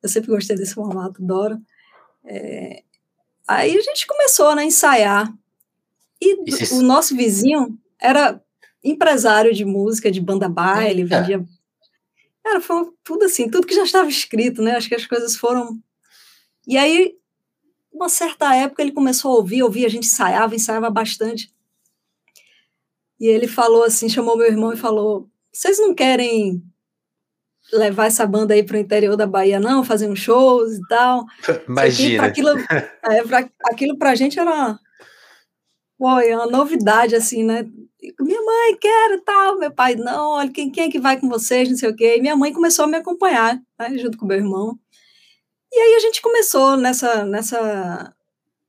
Eu 0.01 0.09
sempre 0.09 0.31
gostei 0.31 0.55
desse 0.55 0.73
formato, 0.73 1.21
adoro. 1.21 1.59
É, 2.25 2.83
aí 3.47 3.77
a 3.77 3.81
gente 3.81 4.07
começou 4.07 4.55
né, 4.55 4.63
a 4.63 4.65
ensaiar. 4.65 5.31
E 6.21 6.75
o 6.75 6.81
nosso 6.81 7.15
vizinho 7.15 7.77
era 7.99 8.41
empresário 8.83 9.53
de 9.53 9.65
música, 9.65 10.11
de 10.11 10.21
banda 10.21 10.49
baile, 10.49 11.03
vendia. 11.03 11.43
Era, 12.45 12.61
foi 12.61 12.89
tudo 13.03 13.25
assim, 13.25 13.49
tudo 13.49 13.67
que 13.67 13.75
já 13.75 13.83
estava 13.83 14.09
escrito, 14.09 14.61
né? 14.61 14.75
Acho 14.75 14.89
que 14.89 14.95
as 14.95 15.05
coisas 15.05 15.35
foram. 15.35 15.79
E 16.67 16.77
aí 16.77 17.19
uma 17.91 18.09
certa 18.09 18.55
época 18.55 18.81
ele 18.81 18.91
começou 18.91 19.31
a 19.31 19.35
ouvir, 19.35 19.63
ouvir, 19.63 19.85
a 19.85 19.89
gente 19.89 20.05
ensaiava, 20.07 20.55
ensaiava 20.55 20.89
bastante. 20.89 21.51
E 23.19 23.27
ele 23.27 23.47
falou 23.47 23.83
assim, 23.83 24.07
chamou 24.07 24.37
meu 24.37 24.47
irmão 24.47 24.71
e 24.71 24.77
falou: 24.77 25.29
"Vocês 25.51 25.79
não 25.79 25.93
querem 25.93 26.63
levar 27.73 28.05
essa 28.05 28.25
banda 28.25 28.53
aí 28.53 28.63
para 28.63 28.77
o 28.77 28.79
interior 28.79 29.15
da 29.15 29.27
Bahia 29.27 29.59
não, 29.59 29.83
fazer 29.83 30.09
uns 30.09 30.19
shows 30.19 30.77
e 30.77 30.87
tal?" 30.87 31.25
Imagina. 31.67 32.25
aquilo, 32.25 32.49
é, 33.03 33.23
pra, 33.23 33.49
aquilo 33.65 33.97
pra 33.97 34.15
gente 34.15 34.39
era 34.39 34.79
foi 35.99 36.33
uma 36.33 36.47
novidade 36.47 37.13
assim, 37.13 37.43
né? 37.43 37.69
Minha 38.17 38.41
mãe 38.41 38.77
quer 38.79 39.21
tal, 39.25 39.59
meu 39.59 39.69
pai 39.69 39.95
não, 39.95 40.29
olha 40.29 40.49
quem, 40.49 40.71
quem 40.71 40.85
é 40.85 40.89
que 40.89 40.99
vai 40.99 41.19
com 41.19 41.27
vocês, 41.27 41.69
não 41.69 41.75
sei 41.75 41.89
o 41.89 41.95
quê. 41.95 42.15
E 42.15 42.21
minha 42.21 42.37
mãe 42.37 42.53
começou 42.53 42.85
a 42.85 42.87
me 42.87 42.95
acompanhar, 42.95 43.61
né, 43.77 43.97
junto 43.97 44.17
com 44.17 44.25
meu 44.25 44.37
irmão. 44.37 44.79
E 45.71 45.77
aí 45.77 45.95
a 45.95 45.99
gente 45.99 46.21
começou 46.21 46.77
nessa, 46.77 47.25
nessa, 47.25 48.15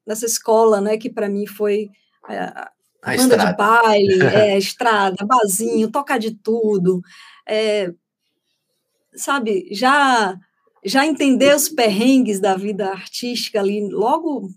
nessa 0.04 0.26
escola, 0.26 0.80
né, 0.80 0.99
que 0.99 1.08
para 1.08 1.28
mim 1.28 1.46
foi 1.46 1.88
é, 2.28 2.38
a, 2.38 2.70
a 3.02 3.16
banda 3.16 3.22
estrada. 3.22 3.50
de 3.50 3.56
baile, 3.56 4.22
é, 4.34 4.58
estrada, 4.58 5.25
bazinho, 5.25 5.92
tocar 5.92 6.18
de 6.18 6.32
tudo, 6.32 7.00
é, 7.49 7.92
sabe, 9.14 9.68
já 9.70 10.37
já 10.82 11.06
entender 11.06 11.54
os 11.54 11.68
perrengues 11.68 12.40
da 12.40 12.56
vida 12.56 12.88
artística 12.88 13.60
ali, 13.60 13.87
logo 13.90 14.49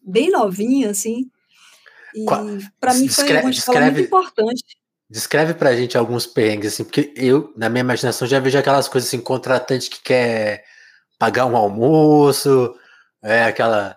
bem 0.00 0.30
novinha, 0.30 0.90
assim, 0.90 1.28
e 2.14 2.24
para 2.78 2.94
mim 2.94 3.08
foi 3.08 3.40
uma 3.40 3.50
escola 3.50 3.80
muito 3.82 4.00
importante. 4.00 4.64
Descreve 5.08 5.54
pra 5.54 5.74
gente 5.74 5.98
alguns 5.98 6.24
perrengues, 6.24 6.74
assim, 6.74 6.84
porque 6.84 7.12
eu, 7.16 7.52
na 7.56 7.68
minha 7.68 7.80
imaginação, 7.80 8.28
já 8.28 8.38
vejo 8.38 8.56
aquelas 8.56 8.86
coisas 8.86 9.08
assim, 9.08 9.20
contratante 9.20 9.90
que 9.90 10.00
quer 10.00 10.64
pagar 11.18 11.46
um 11.46 11.56
almoço, 11.56 12.72
é, 13.20 13.42
aquela, 13.44 13.96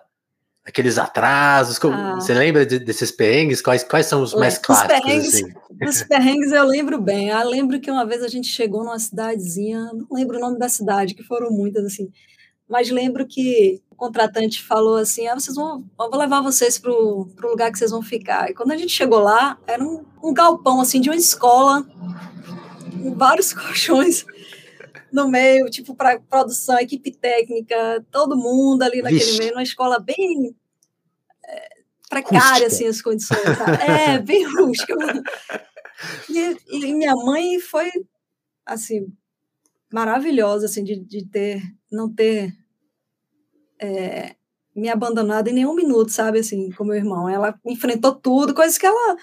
aqueles 0.64 0.98
atrasos. 0.98 1.78
Ah. 1.84 2.16
Você 2.16 2.34
lembra 2.34 2.66
de, 2.66 2.80
desses 2.80 3.12
perrengues? 3.12 3.62
Quais, 3.62 3.84
quais 3.84 4.06
são 4.06 4.22
os 4.22 4.34
mais 4.34 4.58
clássicos? 4.58 5.00
Perrengues, 5.00 5.34
assim? 5.34 5.54
Os 5.86 6.02
perrengues 6.02 6.50
eu 6.50 6.64
lembro 6.64 7.00
bem. 7.00 7.28
Eu 7.28 7.48
lembro 7.48 7.80
que 7.80 7.90
uma 7.90 8.04
vez 8.04 8.22
a 8.22 8.28
gente 8.28 8.48
chegou 8.48 8.82
numa 8.82 8.98
cidadezinha, 8.98 9.92
não 9.94 10.08
lembro 10.10 10.38
o 10.38 10.40
nome 10.40 10.58
da 10.58 10.68
cidade, 10.68 11.14
que 11.14 11.22
foram 11.22 11.50
muitas, 11.50 11.84
assim, 11.84 12.10
mas 12.68 12.90
lembro 12.90 13.26
que 13.26 13.82
o 13.94 13.96
contratante 13.96 14.60
falou 14.62 14.96
assim: 14.96 15.26
ah, 15.28 15.34
vocês 15.34 15.54
vão, 15.56 15.84
eu 15.98 16.10
vou 16.10 16.18
levar 16.18 16.42
vocês 16.42 16.78
para 16.78 16.90
o 16.90 17.28
lugar 17.42 17.70
que 17.70 17.78
vocês 17.78 17.92
vão 17.92 18.02
ficar. 18.02 18.50
E 18.50 18.54
quando 18.54 18.72
a 18.72 18.76
gente 18.76 18.92
chegou 18.92 19.20
lá, 19.20 19.56
era 19.66 19.82
um, 19.82 20.04
um 20.22 20.34
galpão 20.34 20.80
assim 20.80 21.00
de 21.00 21.08
uma 21.08 21.16
escola, 21.16 21.86
com 23.00 23.14
vários 23.14 23.52
colchões 23.54 24.26
no 25.12 25.28
meio, 25.28 25.70
tipo, 25.70 25.94
para 25.94 26.18
produção, 26.18 26.76
equipe 26.78 27.12
técnica, 27.12 28.04
todo 28.10 28.36
mundo 28.36 28.82
ali 28.82 29.00
naquele 29.00 29.20
Vixe. 29.20 29.38
meio, 29.38 29.52
uma 29.52 29.62
escola 29.62 30.00
bem 30.00 30.56
é, 31.46 31.68
precária, 32.10 32.66
assim, 32.66 32.88
as 32.88 33.00
condições. 33.00 33.40
Tá? 33.40 33.74
É, 33.84 34.18
bem 34.26 34.44
rústica. 34.44 34.92
E, 36.28 36.56
e, 36.68 36.92
minha 36.92 37.14
mãe 37.14 37.60
foi, 37.60 37.92
assim, 38.66 39.06
maravilhosa, 39.92 40.66
assim, 40.66 40.82
de, 40.82 40.98
de 40.98 41.24
ter, 41.24 41.62
não 41.92 42.12
ter 42.12 42.52
é, 43.84 44.36
me 44.74 44.88
abandonado 44.88 45.48
em 45.48 45.52
nenhum 45.52 45.74
minuto, 45.74 46.10
sabe, 46.10 46.38
assim, 46.38 46.70
com 46.72 46.84
meu 46.84 46.96
irmão. 46.96 47.28
Ela 47.28 47.54
enfrentou 47.66 48.14
tudo, 48.14 48.54
coisas 48.54 48.78
que 48.78 48.86
ela 48.86 49.16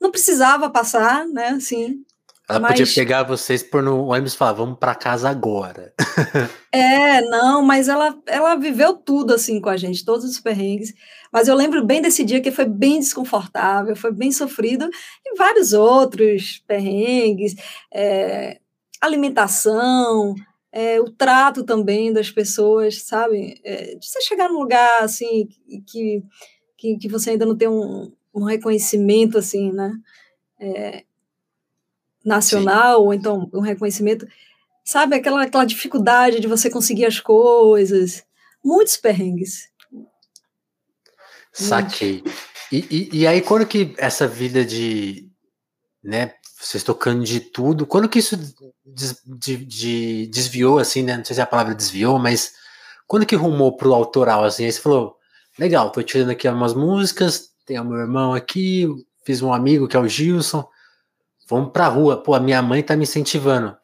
não 0.00 0.10
precisava 0.10 0.70
passar, 0.70 1.26
né, 1.26 1.48
assim, 1.48 2.04
ela 2.48 2.60
mas... 2.60 2.72
podia 2.78 2.94
pegar 2.94 3.22
vocês 3.22 3.62
por 3.62 3.82
no 3.82 4.08
ônibus 4.08 4.34
e 4.34 4.36
falar, 4.36 4.52
vamos 4.52 4.78
para 4.78 4.94
casa 4.94 5.30
agora. 5.30 5.94
é, 6.70 7.22
não, 7.22 7.62
mas 7.62 7.88
ela, 7.88 8.14
ela 8.26 8.54
viveu 8.54 8.94
tudo 8.94 9.32
assim 9.32 9.60
com 9.60 9.70
a 9.70 9.76
gente, 9.78 10.04
todos 10.04 10.26
os 10.26 10.38
perrengues. 10.38 10.92
Mas 11.32 11.48
eu 11.48 11.54
lembro 11.54 11.84
bem 11.84 12.02
desse 12.02 12.22
dia 12.22 12.42
que 12.42 12.50
foi 12.50 12.66
bem 12.66 12.98
desconfortável, 12.98 13.96
foi 13.96 14.12
bem 14.12 14.30
sofrido, 14.30 14.88
e 15.24 15.36
vários 15.36 15.72
outros 15.72 16.62
perrengues, 16.66 17.54
é, 17.92 18.58
alimentação, 19.00 20.34
é, 20.76 21.00
o 21.00 21.08
trato 21.08 21.62
também 21.62 22.12
das 22.12 22.32
pessoas, 22.32 23.02
sabe? 23.02 23.60
É, 23.62 23.94
de 23.94 24.04
você 24.04 24.20
chegar 24.22 24.48
num 24.48 24.58
lugar 24.58 25.04
assim 25.04 25.46
que, 25.86 26.20
que, 26.76 26.98
que 26.98 27.08
você 27.08 27.30
ainda 27.30 27.46
não 27.46 27.56
tem 27.56 27.68
um, 27.68 28.12
um 28.34 28.42
reconhecimento 28.42 29.38
assim, 29.38 29.72
né? 29.72 29.92
É, 30.58 31.04
nacional, 32.24 32.98
Sim. 32.98 33.06
ou 33.06 33.14
então 33.14 33.50
um 33.54 33.60
reconhecimento, 33.60 34.26
sabe, 34.84 35.14
aquela, 35.14 35.44
aquela 35.44 35.64
dificuldade 35.64 36.40
de 36.40 36.48
você 36.48 36.68
conseguir 36.68 37.06
as 37.06 37.20
coisas, 37.20 38.24
muitos 38.64 38.96
perrengues. 38.96 39.68
Saquei. 41.52 42.24
E, 42.72 42.78
e, 42.90 43.18
e, 43.20 43.26
aí, 43.28 43.40
quando 43.40 43.64
que 43.64 43.94
essa 43.96 44.26
vida 44.26 44.64
de, 44.64 45.30
né, 46.02 46.34
vocês 46.66 46.82
tocando 46.82 47.24
de 47.24 47.40
tudo, 47.40 47.86
quando 47.86 48.08
que 48.08 48.18
isso 48.18 48.36
des, 48.84 49.20
de, 49.24 49.56
de, 49.64 50.26
desviou, 50.28 50.78
assim, 50.78 51.02
né, 51.02 51.16
não 51.16 51.24
sei 51.24 51.34
se 51.34 51.40
a 51.42 51.46
palavra 51.46 51.74
desviou, 51.74 52.18
mas 52.18 52.54
quando 53.06 53.26
que 53.26 53.36
rumou 53.36 53.76
pro 53.76 53.94
autoral, 53.94 54.44
assim, 54.44 54.64
aí 54.64 54.72
você 54.72 54.80
falou, 54.80 55.16
legal, 55.58 55.90
tô 55.90 56.02
tirando 56.02 56.30
aqui 56.30 56.48
umas 56.48 56.74
músicas, 56.74 57.50
tem 57.66 57.78
o 57.78 57.84
meu 57.84 57.98
irmão 57.98 58.34
aqui, 58.34 58.88
fiz 59.24 59.42
um 59.42 59.52
amigo 59.52 59.88
que 59.88 59.96
é 59.96 60.00
o 60.00 60.08
Gilson, 60.08 60.66
vamos 61.48 61.72
pra 61.72 61.88
rua. 61.88 62.22
Pô, 62.22 62.34
a 62.34 62.40
minha 62.40 62.62
mãe 62.62 62.82
tá 62.82 62.96
me 62.96 63.04
incentivando. 63.04 63.76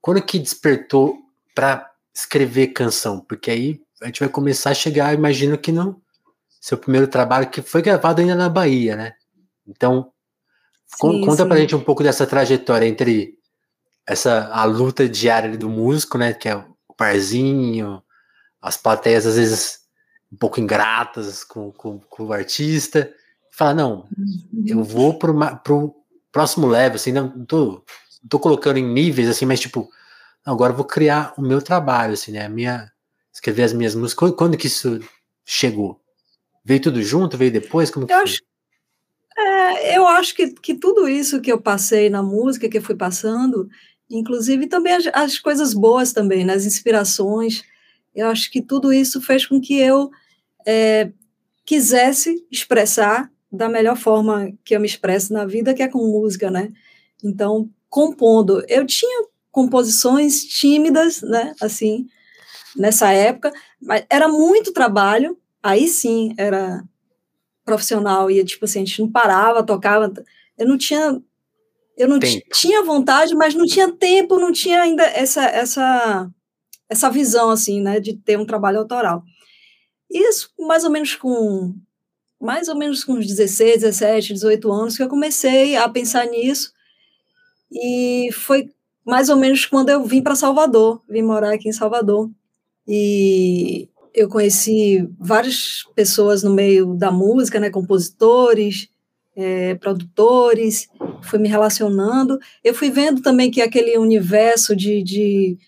Quando 0.00 0.22
que 0.22 0.38
despertou 0.38 1.16
para 1.54 1.90
escrever 2.14 2.68
canção? 2.68 3.20
Porque 3.20 3.50
aí 3.50 3.80
a 4.00 4.06
gente 4.06 4.20
vai 4.20 4.28
começar 4.28 4.70
a 4.70 4.74
chegar, 4.74 5.14
imagino 5.14 5.58
que 5.58 5.72
no 5.72 6.00
seu 6.60 6.78
primeiro 6.78 7.06
trabalho, 7.06 7.50
que 7.50 7.62
foi 7.62 7.82
gravado 7.82 8.20
ainda 8.20 8.34
na 8.34 8.48
Bahia, 8.48 8.96
né? 8.96 9.14
Então, 9.66 10.12
sim, 10.88 11.24
conta 11.24 11.42
sim. 11.42 11.48
pra 11.48 11.58
gente 11.58 11.76
um 11.76 11.80
pouco 11.80 12.02
dessa 12.02 12.26
trajetória 12.26 12.86
entre 12.86 13.34
essa 14.06 14.48
a 14.48 14.64
luta 14.64 15.08
diária 15.08 15.56
do 15.56 15.68
músico, 15.68 16.16
né? 16.16 16.32
Que 16.32 16.48
é 16.48 16.56
o 16.56 16.94
parzinho, 16.96 18.02
as 18.60 18.76
plateias 18.76 19.26
às 19.26 19.36
vezes 19.36 19.78
um 20.32 20.36
pouco 20.36 20.60
ingratas 20.60 21.44
com, 21.44 21.72
com, 21.72 21.98
com 22.00 22.24
o 22.24 22.32
artista. 22.32 23.12
Fala, 23.50 23.74
não, 23.74 24.08
uhum. 24.16 24.64
eu 24.66 24.84
vou 24.84 25.18
para 25.18 25.32
um 25.74 25.92
próximo 26.30 26.66
level, 26.66 26.96
assim, 26.96 27.12
não, 27.12 27.34
não 27.34 27.44
tô, 27.44 27.66
não 28.22 28.28
tô 28.28 28.38
colocando 28.38 28.78
em 28.78 28.86
níveis, 28.86 29.28
assim, 29.28 29.46
mas 29.46 29.58
tipo, 29.58 29.88
agora 30.44 30.72
eu 30.72 30.76
vou 30.76 30.84
criar 30.84 31.34
o 31.36 31.42
meu 31.42 31.60
trabalho, 31.60 32.12
assim, 32.12 32.32
né? 32.32 32.44
A 32.44 32.48
minha, 32.48 32.90
escrever 33.32 33.64
as 33.64 33.72
minhas 33.72 33.94
músicas. 33.94 34.18
Quando, 34.18 34.36
quando 34.36 34.56
que 34.56 34.66
isso 34.66 35.00
chegou? 35.44 36.00
Veio 36.64 36.80
tudo 36.80 37.02
junto? 37.02 37.36
Veio 37.38 37.50
depois? 37.50 37.90
Como 37.90 38.06
que 38.06 38.12
eu 38.12 38.16
foi? 38.18 38.24
Acho, 38.24 38.40
é, 39.38 39.96
eu 39.96 40.06
acho 40.06 40.34
que, 40.34 40.48
que 40.50 40.74
tudo 40.74 41.08
isso 41.08 41.40
que 41.40 41.52
eu 41.52 41.60
passei 41.60 42.10
na 42.10 42.22
música, 42.22 42.68
que 42.68 42.78
eu 42.78 42.82
fui 42.82 42.96
passando, 42.96 43.68
inclusive 44.10 44.66
também 44.66 44.94
as, 44.94 45.06
as 45.12 45.38
coisas 45.38 45.72
boas 45.72 46.12
também, 46.12 46.44
né? 46.44 46.56
inspirações, 46.56 47.62
eu 48.14 48.26
acho 48.26 48.50
que 48.50 48.60
tudo 48.60 48.92
isso 48.92 49.20
fez 49.20 49.46
com 49.46 49.60
que 49.60 49.78
eu 49.78 50.10
é, 50.66 51.12
quisesse 51.64 52.44
expressar 52.50 53.30
da 53.50 53.68
melhor 53.68 53.96
forma 53.96 54.52
que 54.64 54.74
eu 54.74 54.80
me 54.80 54.86
expresso 54.86 55.32
na 55.32 55.46
vida, 55.46 55.72
que 55.72 55.82
é 55.82 55.88
com 55.88 55.98
música, 55.98 56.50
né? 56.50 56.70
Então, 57.22 57.70
compondo. 57.88 58.62
Eu 58.68 58.84
tinha 58.84 59.26
composições 59.50 60.44
tímidas, 60.44 61.22
né? 61.22 61.54
Assim, 61.60 62.06
nessa 62.76 63.12
época, 63.12 63.52
mas 63.80 64.04
era 64.10 64.28
muito 64.28 64.72
trabalho. 64.72 65.38
Aí 65.62 65.88
sim, 65.88 66.34
era 66.36 66.82
profissional 67.68 68.30
e 68.30 68.42
tipo 68.44 68.64
assim, 68.64 68.82
a 68.82 68.84
gente 68.84 69.02
não 69.02 69.10
parava, 69.10 69.62
tocava. 69.62 70.10
Eu 70.56 70.66
não 70.66 70.78
tinha 70.78 71.20
eu 71.96 72.08
não 72.08 72.18
tinha 72.18 72.82
vontade, 72.84 73.34
mas 73.34 73.54
não 73.54 73.66
tinha 73.66 73.90
tempo, 73.92 74.38
não 74.38 74.52
tinha 74.52 74.80
ainda 74.82 75.02
essa 75.04 75.44
essa 75.44 76.30
essa 76.88 77.10
visão 77.10 77.50
assim, 77.50 77.82
né, 77.82 78.00
de 78.00 78.14
ter 78.14 78.38
um 78.38 78.46
trabalho 78.46 78.78
autoral. 78.78 79.22
Isso 80.10 80.50
mais 80.58 80.84
ou 80.84 80.90
menos 80.90 81.14
com 81.14 81.74
mais 82.40 82.68
ou 82.68 82.76
menos 82.76 83.04
com 83.04 83.14
uns 83.14 83.26
16, 83.26 83.82
17, 83.82 84.32
18 84.34 84.72
anos 84.72 84.96
que 84.96 85.02
eu 85.02 85.08
comecei 85.08 85.76
a 85.76 85.88
pensar 85.88 86.24
nisso. 86.26 86.72
E 87.70 88.30
foi 88.32 88.70
mais 89.04 89.28
ou 89.28 89.36
menos 89.36 89.66
quando 89.66 89.90
eu 89.90 90.04
vim 90.04 90.22
para 90.22 90.34
Salvador, 90.34 91.02
vim 91.08 91.22
morar 91.22 91.52
aqui 91.52 91.68
em 91.68 91.72
Salvador. 91.72 92.30
E 92.86 93.88
eu 94.14 94.28
conheci 94.28 95.08
várias 95.18 95.84
pessoas 95.94 96.42
no 96.42 96.50
meio 96.50 96.94
da 96.94 97.10
música, 97.10 97.60
né, 97.60 97.70
compositores, 97.70 98.88
é, 99.36 99.74
produtores, 99.76 100.88
fui 101.22 101.38
me 101.38 101.48
relacionando. 101.48 102.38
Eu 102.62 102.74
fui 102.74 102.90
vendo 102.90 103.22
também 103.22 103.50
que 103.50 103.62
aquele 103.62 103.96
universo 103.96 104.74
de, 104.74 105.02
de, 105.02 105.58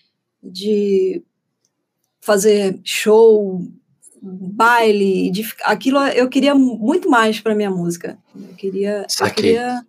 de 0.43 1.23
fazer 2.19 2.79
show, 2.83 3.61
baile, 4.21 5.31
de, 5.31 5.49
aquilo 5.63 5.99
eu 6.07 6.27
queria 6.29 6.53
muito 6.53 7.09
mais 7.09 7.39
para 7.39 7.55
minha 7.55 7.71
música. 7.71 8.17
Eu 8.35 8.55
queria, 8.55 9.05
eu 9.19 9.33
queria 9.33 9.85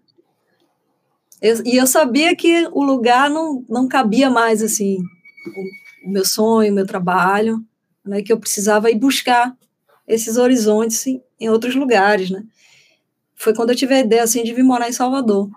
eu, 1.43 1.61
e 1.65 1.77
eu 1.77 1.89
sabia 1.89 2.37
que 2.37 2.69
o 2.71 2.85
lugar 2.85 3.29
não, 3.29 3.65
não 3.69 3.89
cabia 3.89 4.31
mais 4.31 4.63
assim 4.63 4.99
o, 6.05 6.09
o 6.09 6.13
meu 6.13 6.25
sonho, 6.25 6.71
o 6.71 6.75
meu 6.75 6.87
trabalho, 6.87 7.61
né, 8.05 8.23
que 8.23 8.33
eu 8.33 8.39
precisava 8.39 8.91
ir 8.91 8.97
buscar 8.97 9.57
esses 10.07 10.37
horizontes 10.37 11.07
em, 11.07 11.49
outros 11.49 11.75
lugares, 11.75 12.31
né? 12.31 12.43
Foi 13.35 13.55
quando 13.55 13.71
eu 13.71 13.77
tive 13.77 13.95
a 13.95 14.01
ideia 14.01 14.23
assim 14.23 14.45
de 14.45 14.53
vir 14.53 14.63
morar 14.63 14.89
em 14.89 14.93
Salvador. 14.93 15.51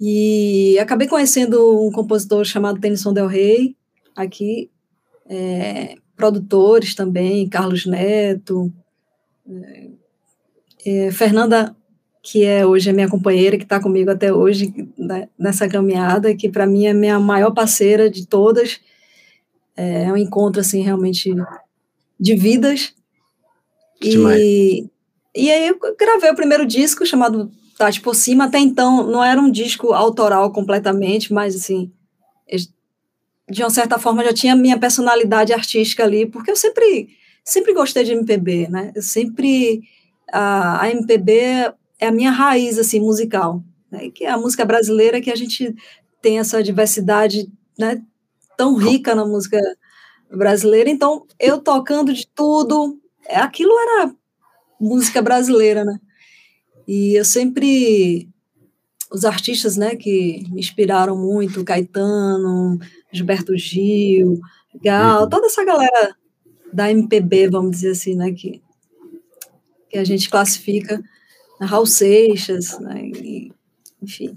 E 0.00 0.78
acabei 0.78 1.08
conhecendo 1.08 1.86
um 1.86 1.90
compositor 1.90 2.44
chamado 2.44 2.80
Tennyson 2.80 3.12
Del 3.12 3.26
Rey, 3.26 3.76
aqui, 4.14 4.70
é, 5.28 5.96
produtores 6.16 6.94
também, 6.94 7.48
Carlos 7.48 7.86
Neto, 7.86 8.72
é, 9.48 9.88
é, 10.86 11.10
Fernanda, 11.12 11.76
que 12.22 12.44
é 12.44 12.66
hoje 12.66 12.90
a 12.90 12.92
minha 12.92 13.08
companheira, 13.08 13.56
que 13.56 13.62
está 13.62 13.80
comigo 13.80 14.10
até 14.10 14.32
hoje 14.32 14.72
né, 14.96 15.28
nessa 15.38 15.68
caminhada, 15.68 16.34
que 16.34 16.48
para 16.48 16.66
mim 16.66 16.86
é 16.86 16.92
minha 16.92 17.18
maior 17.18 17.52
parceira 17.52 18.10
de 18.10 18.26
todas. 18.26 18.80
É, 19.78 20.04
é 20.04 20.12
um 20.12 20.16
encontro, 20.16 20.60
assim, 20.60 20.82
realmente 20.82 21.32
de 22.18 22.34
vidas. 22.34 22.92
E, 24.02 24.86
e 25.34 25.50
aí 25.50 25.68
eu 25.68 25.78
gravei 25.96 26.30
o 26.30 26.34
primeiro 26.34 26.66
disco 26.66 27.06
chamado 27.06 27.50
Tati 27.76 28.00
por 28.00 28.14
Cima. 28.14 28.46
Até 28.46 28.58
então 28.58 29.06
não 29.06 29.22
era 29.22 29.40
um 29.40 29.50
disco 29.50 29.92
autoral 29.92 30.52
completamente, 30.52 31.32
mas 31.32 31.54
assim, 31.54 31.92
de 33.50 33.62
uma 33.62 33.70
certa 33.70 33.98
forma 33.98 34.24
já 34.24 34.32
tinha 34.32 34.54
minha 34.54 34.78
personalidade 34.78 35.52
artística 35.52 36.04
ali, 36.04 36.26
porque 36.26 36.50
eu 36.50 36.56
sempre 36.56 37.08
sempre 37.44 37.72
gostei 37.72 38.04
de 38.04 38.12
MPB, 38.12 38.68
né? 38.68 38.92
Eu 38.94 39.02
sempre 39.02 39.82
a, 40.30 40.82
a 40.82 40.90
MPB 40.90 41.32
é 41.98 42.06
a 42.06 42.12
minha 42.12 42.30
raiz 42.30 42.78
assim 42.78 43.00
musical, 43.00 43.62
né? 43.90 44.10
Que 44.10 44.24
é 44.24 44.30
a 44.30 44.36
música 44.36 44.64
brasileira 44.64 45.20
que 45.20 45.30
a 45.30 45.36
gente 45.36 45.74
tem 46.20 46.38
essa 46.38 46.62
diversidade, 46.62 47.50
né, 47.78 48.02
tão 48.58 48.74
rica 48.74 49.14
na 49.14 49.24
música 49.24 49.60
brasileira. 50.28 50.90
Então, 50.90 51.24
eu 51.38 51.58
tocando 51.58 52.12
de 52.12 52.26
tudo, 52.26 52.98
aquilo 53.30 53.72
era 53.78 54.12
música 54.80 55.22
brasileira, 55.22 55.84
né? 55.84 55.98
E 56.86 57.14
eu 57.14 57.24
sempre 57.24 58.28
os 59.10 59.24
artistas, 59.24 59.76
né, 59.78 59.96
que 59.96 60.44
me 60.50 60.60
inspiraram 60.60 61.16
muito, 61.16 61.64
Caetano, 61.64 62.78
Gilberto 63.10 63.56
Gil, 63.56 64.38
Gal, 64.82 65.22
uhum. 65.22 65.28
toda 65.30 65.46
essa 65.46 65.64
galera 65.64 66.14
da 66.70 66.90
MPB, 66.90 67.48
vamos 67.48 67.70
dizer 67.70 67.92
assim, 67.92 68.14
né, 68.14 68.32
que, 68.32 68.62
que 69.88 69.96
a 69.96 70.04
gente 70.04 70.28
classifica, 70.28 70.98
né, 71.58 71.66
Raul 71.66 71.86
Seixas, 71.86 72.78
né, 72.80 73.02
e, 73.02 73.50
enfim. 74.02 74.36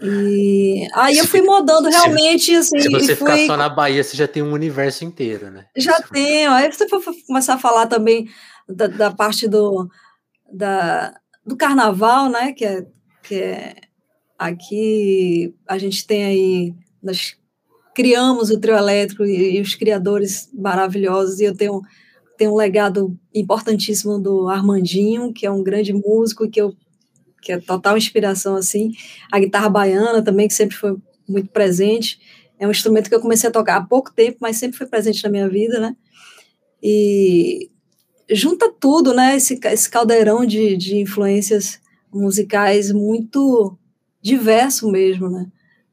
E 0.00 0.86
aí 0.94 1.16
eu 1.16 1.26
fui 1.26 1.40
mudando 1.40 1.88
realmente, 1.88 2.54
assim. 2.54 2.80
Se 2.80 2.90
você 2.90 3.16
fui... 3.16 3.30
ficar 3.30 3.46
só 3.46 3.56
na 3.56 3.68
Bahia, 3.68 4.04
você 4.04 4.16
já 4.16 4.28
tem 4.28 4.42
um 4.42 4.52
universo 4.52 5.04
inteiro, 5.04 5.50
né? 5.50 5.66
Já 5.76 5.96
tenho. 6.12 6.50
Aí 6.50 6.70
você 6.70 6.88
for 6.88 7.02
começar 7.26 7.54
a 7.54 7.58
falar 7.58 7.86
também 7.86 8.28
da, 8.68 8.86
da 8.86 9.10
parte 9.10 9.48
do, 9.48 9.88
da, 10.52 11.14
do 11.44 11.56
carnaval, 11.56 12.28
né? 12.28 12.52
Que 12.52 12.64
é, 12.64 12.86
que 13.22 13.34
é 13.36 13.76
aqui 14.38 15.54
a 15.66 15.78
gente 15.78 16.06
tem 16.06 16.24
aí 16.24 16.74
nós 17.02 17.36
criamos 17.96 18.50
o 18.50 18.60
trio 18.60 18.76
elétrico 18.76 19.24
e, 19.24 19.56
e, 19.56 19.60
os 19.62 19.74
criadores 19.74 20.50
maravilhosos, 20.52 21.40
e 21.40 21.44
eu 21.44 21.56
tenho, 21.56 21.80
tenho 22.36 22.52
um 22.52 22.56
legado 22.56 23.18
importantíssimo 23.34 24.18
do 24.18 24.48
Armandinho, 24.48 25.32
que 25.32 25.46
é 25.46 25.50
um 25.50 25.62
grande 25.62 25.94
músico, 25.94 26.46
que, 26.50 26.60
eu, 26.60 26.74
que 27.46 27.52
é 27.52 27.60
total 27.60 27.96
inspiração, 27.96 28.56
assim, 28.56 28.92
a 29.30 29.38
guitarra 29.38 29.68
baiana 29.68 30.20
também, 30.20 30.48
que 30.48 30.54
sempre 30.54 30.76
foi 30.76 30.96
muito 31.28 31.48
presente, 31.50 32.18
é 32.58 32.66
um 32.66 32.72
instrumento 32.72 33.08
que 33.08 33.14
eu 33.14 33.20
comecei 33.20 33.48
a 33.48 33.52
tocar 33.52 33.76
há 33.76 33.80
pouco 33.84 34.12
tempo, 34.12 34.38
mas 34.40 34.56
sempre 34.56 34.76
foi 34.76 34.88
presente 34.88 35.22
na 35.22 35.30
minha 35.30 35.48
vida, 35.48 35.78
né, 35.78 35.96
e 36.82 37.70
junta 38.28 38.68
tudo, 38.68 39.14
né, 39.14 39.36
esse, 39.36 39.60
esse 39.62 39.88
caldeirão 39.88 40.44
de, 40.44 40.76
de 40.76 40.96
influências 40.96 41.80
musicais 42.12 42.90
muito 42.90 43.78
diverso 44.20 44.90
mesmo, 44.90 45.30
né, 45.30 45.46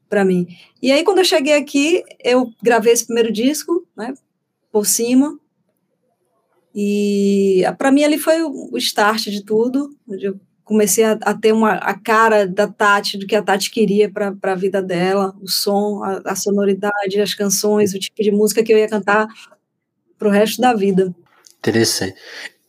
para 0.08 0.24
mim. 0.24 0.48
E 0.82 0.90
aí, 0.90 1.04
quando 1.04 1.18
eu 1.18 1.24
cheguei 1.24 1.54
aqui, 1.54 2.02
eu 2.22 2.52
gravei 2.60 2.92
esse 2.92 3.06
primeiro 3.06 3.32
disco, 3.32 3.86
né, 3.96 4.12
por 4.72 4.86
cima, 4.86 5.38
e 6.74 7.62
para 7.78 7.92
mim 7.92 8.02
ali 8.02 8.18
foi 8.18 8.42
o 8.42 8.76
start 8.76 9.28
de 9.28 9.44
tudo, 9.44 9.96
eu 10.08 10.40
comecei 10.64 11.04
a, 11.04 11.12
a, 11.22 11.34
ter 11.34 11.52
uma, 11.52 11.74
a 11.74 11.98
cara 11.98 12.46
da 12.46 12.66
Tati, 12.66 13.18
do 13.18 13.26
que 13.26 13.36
a 13.36 13.42
Tati 13.42 13.70
queria 13.70 14.10
para 14.10 14.34
a 14.42 14.54
vida 14.54 14.82
dela, 14.82 15.34
o 15.40 15.48
som, 15.48 16.02
a, 16.02 16.22
a, 16.24 16.34
sonoridade, 16.34 17.20
as 17.20 17.34
canções, 17.34 17.94
o 17.94 17.98
tipo 17.98 18.22
de 18.22 18.30
música 18.30 18.62
que 18.62 18.72
eu 18.72 18.78
ia 18.78 18.88
cantar 18.88 19.28
para 20.18 20.28
o 20.28 20.30
resto 20.30 20.60
da 20.60 20.72
vida. 20.72 21.14
Interessante. 21.58 22.14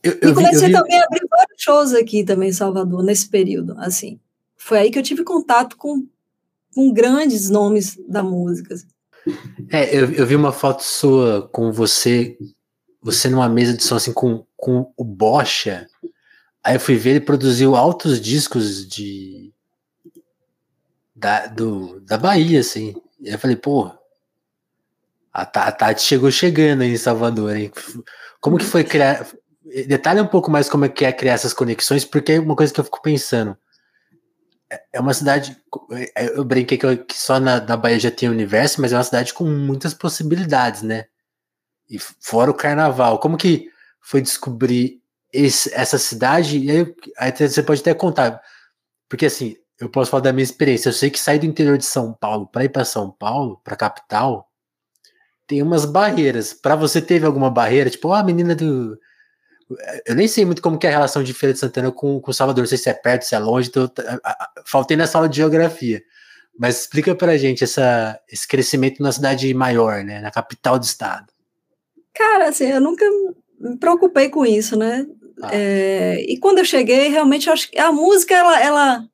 Eu, 0.02 0.12
eu 0.20 0.30
e 0.30 0.34
comecei 0.34 0.60
vi, 0.60 0.66
vi... 0.66 0.72
também 0.72 1.00
a 1.00 1.04
abrir 1.04 1.26
vários 1.28 1.62
shows 1.62 1.94
aqui 1.94 2.22
também 2.22 2.50
em 2.50 2.52
Salvador, 2.52 3.02
nesse 3.02 3.28
período, 3.28 3.74
assim. 3.78 4.20
Foi 4.56 4.78
aí 4.78 4.90
que 4.90 4.98
eu 4.98 5.02
tive 5.02 5.24
contato 5.24 5.76
com 5.76 6.06
com 6.76 6.92
grandes 6.92 7.48
nomes 7.48 7.98
da 8.06 8.22
música. 8.22 8.76
É, 9.72 9.96
eu, 9.96 10.12
eu 10.12 10.26
vi 10.26 10.36
uma 10.36 10.52
foto 10.52 10.82
sua 10.82 11.48
com 11.48 11.72
você, 11.72 12.36
você 13.00 13.30
numa 13.30 13.48
mesa 13.48 13.74
de 13.74 13.82
som 13.82 13.96
assim 13.96 14.12
com, 14.12 14.44
com 14.54 14.92
o 14.94 15.02
Bocha. 15.02 15.86
Aí 16.66 16.74
eu 16.74 16.80
fui 16.80 16.96
ver, 16.96 17.10
ele 17.10 17.20
produziu 17.20 17.76
altos 17.76 18.20
discos 18.20 18.84
de 18.88 19.54
da, 21.14 21.46
do, 21.46 22.00
da 22.00 22.18
Bahia, 22.18 22.58
assim. 22.58 23.00
E 23.20 23.28
eu 23.28 23.38
falei, 23.38 23.54
pô, 23.54 23.84
a, 25.32 25.42
a 25.42 25.70
Tati 25.70 26.02
chegou 26.02 26.28
chegando 26.28 26.82
aí 26.82 26.90
em 26.90 26.96
Salvador, 26.96 27.56
hein? 27.56 27.70
Como 28.40 28.58
que 28.58 28.64
foi 28.64 28.82
criar? 28.82 29.24
Detalhe 29.86 30.20
um 30.20 30.26
pouco 30.26 30.50
mais 30.50 30.68
como 30.68 30.84
é 30.84 30.88
que 30.88 31.04
é 31.04 31.12
criar 31.12 31.34
essas 31.34 31.54
conexões, 31.54 32.04
porque 32.04 32.32
é 32.32 32.40
uma 32.40 32.56
coisa 32.56 32.74
que 32.74 32.80
eu 32.80 32.84
fico 32.84 33.00
pensando. 33.00 33.56
É, 34.68 34.82
é 34.94 35.00
uma 35.00 35.14
cidade. 35.14 35.56
É, 36.16 36.36
eu 36.36 36.44
brinquei 36.44 36.76
que, 36.76 36.96
que 36.96 37.16
só 37.16 37.38
na, 37.38 37.60
na 37.60 37.76
Bahia 37.76 38.00
já 38.00 38.10
tinha 38.10 38.28
universo, 38.28 38.80
mas 38.80 38.92
é 38.92 38.96
uma 38.96 39.04
cidade 39.04 39.32
com 39.32 39.44
muitas 39.44 39.94
possibilidades, 39.94 40.82
né? 40.82 41.04
E 41.88 41.96
fora 42.00 42.50
o 42.50 42.54
carnaval. 42.54 43.20
Como 43.20 43.36
que 43.36 43.70
foi 44.00 44.20
descobrir 44.20 45.00
esse, 45.44 45.72
essa 45.74 45.98
cidade? 45.98 46.58
E 46.58 46.70
aí, 46.70 46.94
aí 47.18 47.32
você 47.48 47.62
pode 47.62 47.80
até 47.80 47.94
contar. 47.94 48.40
Porque 49.08 49.26
assim, 49.26 49.56
eu 49.80 49.88
posso 49.88 50.10
falar 50.10 50.22
da 50.22 50.32
minha 50.32 50.44
experiência. 50.44 50.88
Eu 50.88 50.92
sei 50.92 51.10
que 51.10 51.18
sair 51.18 51.38
do 51.38 51.46
interior 51.46 51.78
de 51.78 51.84
São 51.84 52.12
Paulo 52.12 52.46
para 52.46 52.64
ir 52.64 52.70
para 52.70 52.84
São 52.84 53.10
Paulo, 53.10 53.60
para 53.64 53.76
capital, 53.76 54.48
tem 55.46 55.62
umas 55.62 55.84
barreiras. 55.84 56.52
Para 56.52 56.76
você 56.76 57.00
teve 57.00 57.26
alguma 57.26 57.50
barreira? 57.50 57.90
Tipo, 57.90 58.12
ah, 58.12 58.20
a 58.20 58.24
menina 58.24 58.54
do 58.54 58.98
eu 60.06 60.14
nem 60.14 60.28
sei 60.28 60.44
muito 60.44 60.62
como 60.62 60.78
que 60.78 60.86
é 60.86 60.90
a 60.90 60.92
relação 60.92 61.22
de 61.22 61.34
Feira 61.34 61.52
de 61.52 61.58
Santana 61.58 61.90
com, 61.90 62.20
com 62.20 62.32
Salvador, 62.32 62.62
não 62.62 62.68
sei 62.68 62.78
se 62.78 62.88
é 62.88 62.94
perto, 62.94 63.22
se 63.22 63.34
é 63.34 63.38
longe, 63.38 63.68
então, 63.68 63.90
faltei 64.64 64.96
nessa 64.96 65.18
aula 65.18 65.28
de 65.28 65.36
geografia. 65.36 66.02
Mas 66.58 66.82
explica 66.82 67.14
pra 67.14 67.36
gente 67.36 67.64
essa, 67.64 68.18
esse 68.30 68.46
crescimento 68.46 69.02
na 69.02 69.12
cidade 69.12 69.52
maior, 69.52 70.04
né, 70.04 70.20
na 70.20 70.30
capital 70.30 70.78
do 70.78 70.84
estado. 70.84 71.26
Cara, 72.14 72.48
assim, 72.48 72.66
eu 72.66 72.80
nunca 72.80 73.04
me 73.58 73.76
preocupei 73.76 74.30
com 74.30 74.46
isso, 74.46 74.76
né? 74.76 75.04
Ah. 75.42 75.50
É, 75.52 76.24
e 76.28 76.38
quando 76.38 76.58
eu 76.58 76.64
cheguei, 76.64 77.08
realmente, 77.08 77.50
acho 77.50 77.70
que 77.70 77.78
a 77.78 77.92
música, 77.92 78.34
ela, 78.34 78.60
ela, 78.60 79.08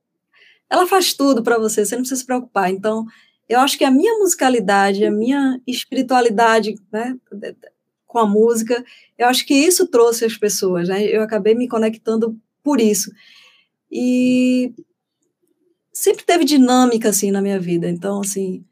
ela 0.70 0.86
faz 0.86 1.12
tudo 1.12 1.42
para 1.42 1.58
você, 1.58 1.84
você 1.84 1.94
não 1.94 2.02
precisa 2.02 2.20
se 2.20 2.26
preocupar. 2.26 2.70
Então, 2.70 3.06
eu 3.48 3.60
acho 3.60 3.76
que 3.76 3.84
a 3.84 3.90
minha 3.90 4.18
musicalidade, 4.18 5.04
a 5.04 5.10
minha 5.10 5.60
espiritualidade, 5.66 6.74
né, 6.90 7.16
com 8.12 8.18
a 8.18 8.26
música. 8.26 8.84
Eu 9.18 9.26
acho 9.26 9.46
que 9.46 9.54
isso 9.54 9.86
trouxe 9.86 10.26
as 10.26 10.36
pessoas, 10.36 10.88
né? 10.88 11.02
Eu 11.04 11.22
acabei 11.22 11.54
me 11.54 11.66
conectando 11.66 12.38
por 12.62 12.78
isso. 12.78 13.10
E 13.90 14.74
sempre 15.90 16.22
teve 16.24 16.44
dinâmica, 16.44 17.08
assim, 17.08 17.30
na 17.30 17.40
minha 17.40 17.58
vida. 17.58 17.88
Então, 17.88 18.20
assim, 18.20 18.62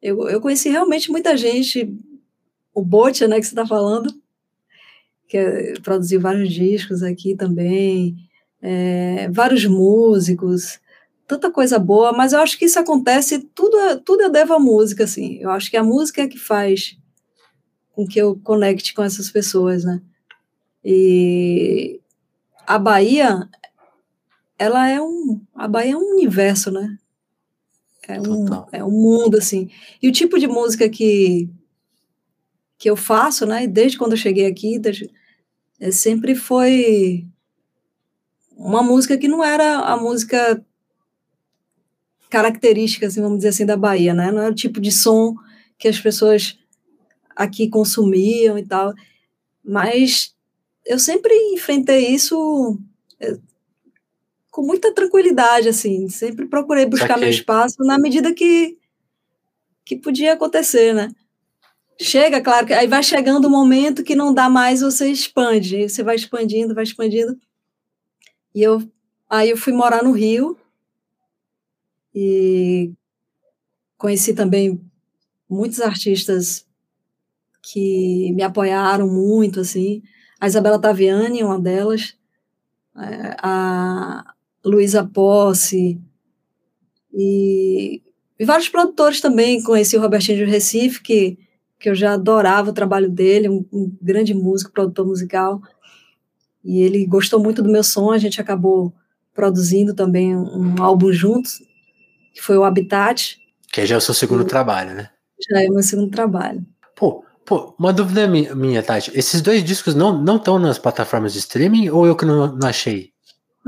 eu, 0.00 0.28
eu 0.28 0.40
conheci 0.40 0.68
realmente 0.68 1.10
muita 1.10 1.36
gente, 1.36 1.92
o 2.72 2.82
Botia, 2.82 3.26
né, 3.26 3.40
que 3.40 3.46
você 3.46 3.52
está 3.52 3.66
falando, 3.66 4.14
que 5.28 5.36
é, 5.36 5.74
produziu 5.80 6.20
vários 6.20 6.52
discos 6.52 7.02
aqui 7.02 7.34
também, 7.34 8.16
é, 8.60 9.28
vários 9.30 9.64
músicos, 9.64 10.80
tanta 11.26 11.50
coisa 11.50 11.78
boa, 11.78 12.12
mas 12.12 12.32
eu 12.32 12.40
acho 12.40 12.58
que 12.58 12.66
isso 12.66 12.78
acontece, 12.78 13.38
tudo, 13.54 13.76
tudo 14.04 14.22
eu 14.22 14.30
devo 14.30 14.54
à 14.54 14.58
música, 14.58 15.04
assim. 15.04 15.38
Eu 15.38 15.50
acho 15.50 15.70
que 15.70 15.76
a 15.76 15.84
música 15.84 16.22
é 16.22 16.28
que 16.28 16.38
faz 16.38 16.96
com 17.92 18.06
que 18.06 18.18
eu 18.18 18.38
conecte 18.42 18.94
com 18.94 19.02
essas 19.02 19.30
pessoas, 19.30 19.84
né? 19.84 20.00
E 20.84 22.00
a 22.66 22.78
Bahia, 22.78 23.48
ela 24.58 24.88
é 24.88 25.00
um, 25.00 25.40
a 25.54 25.68
Bahia 25.68 25.92
é 25.92 25.96
um 25.96 26.12
universo, 26.12 26.70
né? 26.70 26.98
É 28.08 28.20
um, 28.20 28.46
é 28.72 28.84
um 28.84 28.90
mundo, 28.90 29.38
assim. 29.38 29.70
E 30.02 30.08
o 30.08 30.12
tipo 30.12 30.38
de 30.38 30.48
música 30.48 30.88
que, 30.88 31.48
que 32.82 32.90
eu 32.90 32.96
faço, 32.96 33.46
né? 33.46 33.64
Desde 33.68 33.96
quando 33.96 34.14
eu 34.14 34.18
cheguei 34.18 34.44
aqui, 34.44 34.76
desde, 34.76 35.08
é, 35.78 35.92
sempre 35.92 36.34
foi 36.34 37.24
uma 38.56 38.82
música 38.82 39.16
que 39.16 39.28
não 39.28 39.44
era 39.44 39.78
a 39.78 39.96
música 39.96 40.60
característica, 42.28 43.06
assim, 43.06 43.22
vamos 43.22 43.38
dizer 43.38 43.50
assim, 43.50 43.64
da 43.64 43.76
Bahia, 43.76 44.12
né? 44.12 44.32
Não 44.32 44.42
era 44.42 44.50
o 44.50 44.54
tipo 44.54 44.80
de 44.80 44.90
som 44.90 45.36
que 45.78 45.86
as 45.86 46.00
pessoas 46.00 46.58
aqui 47.36 47.68
consumiam 47.68 48.58
e 48.58 48.66
tal. 48.66 48.92
Mas 49.64 50.34
eu 50.84 50.98
sempre 50.98 51.32
enfrentei 51.52 52.08
isso 52.08 52.80
é, 53.20 53.38
com 54.50 54.62
muita 54.62 54.92
tranquilidade, 54.92 55.68
assim. 55.68 56.08
Sempre 56.08 56.48
procurei 56.48 56.84
buscar 56.84 57.16
meu 57.16 57.30
espaço 57.30 57.76
na 57.84 57.96
medida 57.96 58.34
que, 58.34 58.76
que 59.84 59.96
podia 59.96 60.32
acontecer, 60.32 60.92
né? 60.92 61.14
Chega, 62.02 62.40
claro, 62.40 62.66
que 62.66 62.72
aí 62.72 62.86
vai 62.86 63.02
chegando 63.02 63.44
o 63.44 63.48
um 63.48 63.50
momento 63.50 64.02
que 64.02 64.14
não 64.14 64.34
dá 64.34 64.48
mais, 64.50 64.80
você 64.80 65.08
expande. 65.10 65.88
Você 65.88 66.02
vai 66.02 66.16
expandindo, 66.16 66.74
vai 66.74 66.84
expandindo. 66.84 67.38
E 68.54 68.62
eu 68.62 68.82
aí 69.28 69.48
eu 69.48 69.56
fui 69.56 69.72
morar 69.72 70.02
no 70.02 70.12
Rio 70.12 70.58
e 72.14 72.92
conheci 73.96 74.34
também 74.34 74.78
muitos 75.48 75.80
artistas 75.80 76.66
que 77.62 78.32
me 78.32 78.42
apoiaram 78.42 79.08
muito, 79.08 79.60
assim. 79.60 80.02
A 80.40 80.46
Isabela 80.46 80.78
Taviani, 80.78 81.42
uma 81.42 81.58
delas, 81.58 82.16
é, 82.96 83.36
a 83.38 84.34
Luísa 84.64 85.04
Posse, 85.04 86.00
e, 87.14 88.02
e, 88.38 88.44
vários 88.44 88.68
produtores 88.68 89.20
também. 89.20 89.62
Conheci 89.62 89.96
o 89.96 90.00
Robertinho 90.00 90.38
de 90.38 90.50
Recife, 90.50 91.02
que, 91.02 91.38
que 91.82 91.90
eu 91.90 91.94
já 91.96 92.12
adorava 92.12 92.70
o 92.70 92.72
trabalho 92.72 93.10
dele, 93.10 93.48
um, 93.48 93.66
um 93.72 93.92
grande 94.00 94.32
músico, 94.32 94.70
produtor 94.70 95.04
musical. 95.04 95.60
E 96.64 96.80
ele 96.80 97.04
gostou 97.04 97.42
muito 97.42 97.60
do 97.60 97.68
meu 97.68 97.82
som, 97.82 98.12
a 98.12 98.18
gente 98.18 98.40
acabou 98.40 98.94
produzindo 99.34 99.92
também 99.92 100.36
um, 100.36 100.76
um 100.78 100.82
álbum 100.82 101.12
juntos, 101.12 101.60
que 102.32 102.40
foi 102.40 102.56
o 102.56 102.62
Habitat. 102.62 103.36
Que 103.72 103.84
já 103.84 103.96
é 103.96 103.98
o 103.98 104.00
seu 104.00 104.14
segundo 104.14 104.44
e, 104.44 104.46
trabalho, 104.46 104.94
né? 104.94 105.10
Já 105.50 105.60
é 105.60 105.66
o 105.68 105.72
meu 105.72 105.82
segundo 105.82 106.08
trabalho. 106.08 106.64
Pô, 106.94 107.24
pô 107.44 107.74
uma 107.76 107.92
dúvida 107.92 108.28
minha, 108.28 108.80
Tati. 108.80 109.10
Esses 109.12 109.40
dois 109.42 109.64
discos 109.64 109.96
não 109.96 110.36
estão 110.36 110.60
nas 110.60 110.78
plataformas 110.78 111.32
de 111.32 111.40
streaming 111.40 111.90
ou 111.90 112.06
eu 112.06 112.14
que 112.14 112.24
não, 112.24 112.54
não 112.54 112.68
achei? 112.68 113.10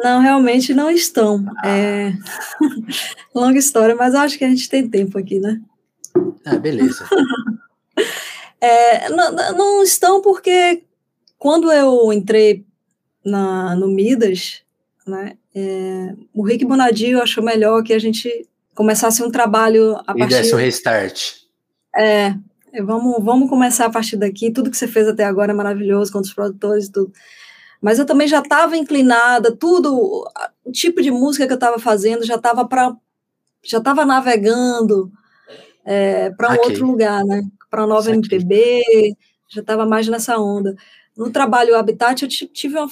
Não, 0.00 0.20
realmente 0.20 0.72
não 0.72 0.88
estão. 0.88 1.44
Ah. 1.64 1.68
É 1.68 2.12
longa 3.35 3.59
história, 3.59 3.96
mas 3.96 4.14
acho 4.14 4.38
que 4.38 4.44
a 4.44 4.48
gente 4.48 4.68
tem 4.68 4.88
tempo 4.88 5.18
aqui, 5.18 5.40
né? 5.40 5.61
Ah, 6.46 6.57
beleza. 6.57 7.09
é, 8.61 9.09
não, 9.09 9.33
não, 9.33 9.83
estão 9.83 10.20
porque 10.20 10.83
quando 11.38 11.70
eu 11.72 12.12
entrei 12.12 12.64
na, 13.24 13.74
no 13.76 13.88
Midas, 13.88 14.62
né, 15.07 15.37
é, 15.54 16.14
o 16.33 16.42
Rick 16.42 16.64
Bonadio 16.64 17.22
achou 17.22 17.42
melhor 17.42 17.83
que 17.83 17.92
a 17.92 17.98
gente 17.98 18.48
começasse 18.74 19.22
um 19.22 19.30
trabalho 19.30 19.96
a 20.07 20.12
e 20.14 20.18
partir... 20.18 20.35
desse 20.35 20.54
um 20.54 20.59
restart. 20.59 21.35
É, 21.96 22.35
vamos, 22.83 23.22
vamos 23.22 23.48
começar 23.48 23.87
a 23.87 23.90
partir 23.90 24.16
daqui, 24.16 24.50
tudo 24.50 24.70
que 24.70 24.76
você 24.76 24.88
fez 24.88 25.07
até 25.07 25.24
agora 25.24 25.52
é 25.52 25.54
maravilhoso, 25.54 26.12
com 26.12 26.18
os 26.18 26.33
produtores 26.33 26.87
e 26.87 26.92
tudo. 26.92 27.12
Mas 27.80 27.98
eu 27.98 28.07
também 28.07 28.26
já 28.26 28.40
estava 28.40 28.76
inclinada, 28.76 29.54
tudo, 29.54 30.26
o 30.64 30.72
tipo 30.72 31.02
de 31.02 31.11
música 31.11 31.46
que 31.46 31.52
eu 31.52 31.57
estava 31.57 31.78
fazendo 31.78 32.24
já 32.24 32.37
estava 32.37 32.66
para 32.66 32.96
já 33.62 33.78
estava 33.78 34.04
navegando 34.04 35.11
é, 35.85 36.30
para 36.30 36.50
um 36.50 36.54
okay. 36.54 36.70
outro 36.70 36.87
lugar, 36.87 37.24
né? 37.24 37.42
Para 37.74 37.88
nova 37.88 38.08
MPB, 38.08 39.16
já 39.48 39.60
estava 39.60 39.84
mais 39.84 40.06
nessa 40.06 40.38
onda. 40.38 40.76
No 41.16 41.28
trabalho 41.32 41.76
Habitat 41.76 42.22
eu 42.22 42.28
tive 42.28 42.78
uma 42.78 42.88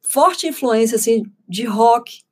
forte 0.00 0.46
influência 0.46 0.96
assim 0.96 1.24
de 1.46 1.64
rock, 1.64 2.22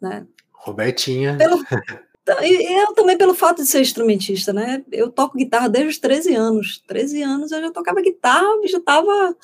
né? 0.00 0.26
Robertinha. 0.50 1.36
Pelo, 1.36 1.58
e 2.42 2.80
eu 2.80 2.94
também 2.94 3.18
pelo 3.18 3.34
fato 3.34 3.62
de 3.62 3.68
ser 3.68 3.82
instrumentista, 3.82 4.54
né? 4.54 4.82
Eu 4.90 5.10
toco 5.10 5.36
guitarra 5.36 5.68
desde 5.68 5.90
os 5.90 5.98
13 5.98 6.34
anos. 6.34 6.82
13 6.86 7.22
anos 7.22 7.52
eu 7.52 7.60
já 7.60 7.70
tocava 7.70 8.00
guitarra, 8.00 8.46
já 8.66 8.78
estava 8.78 9.36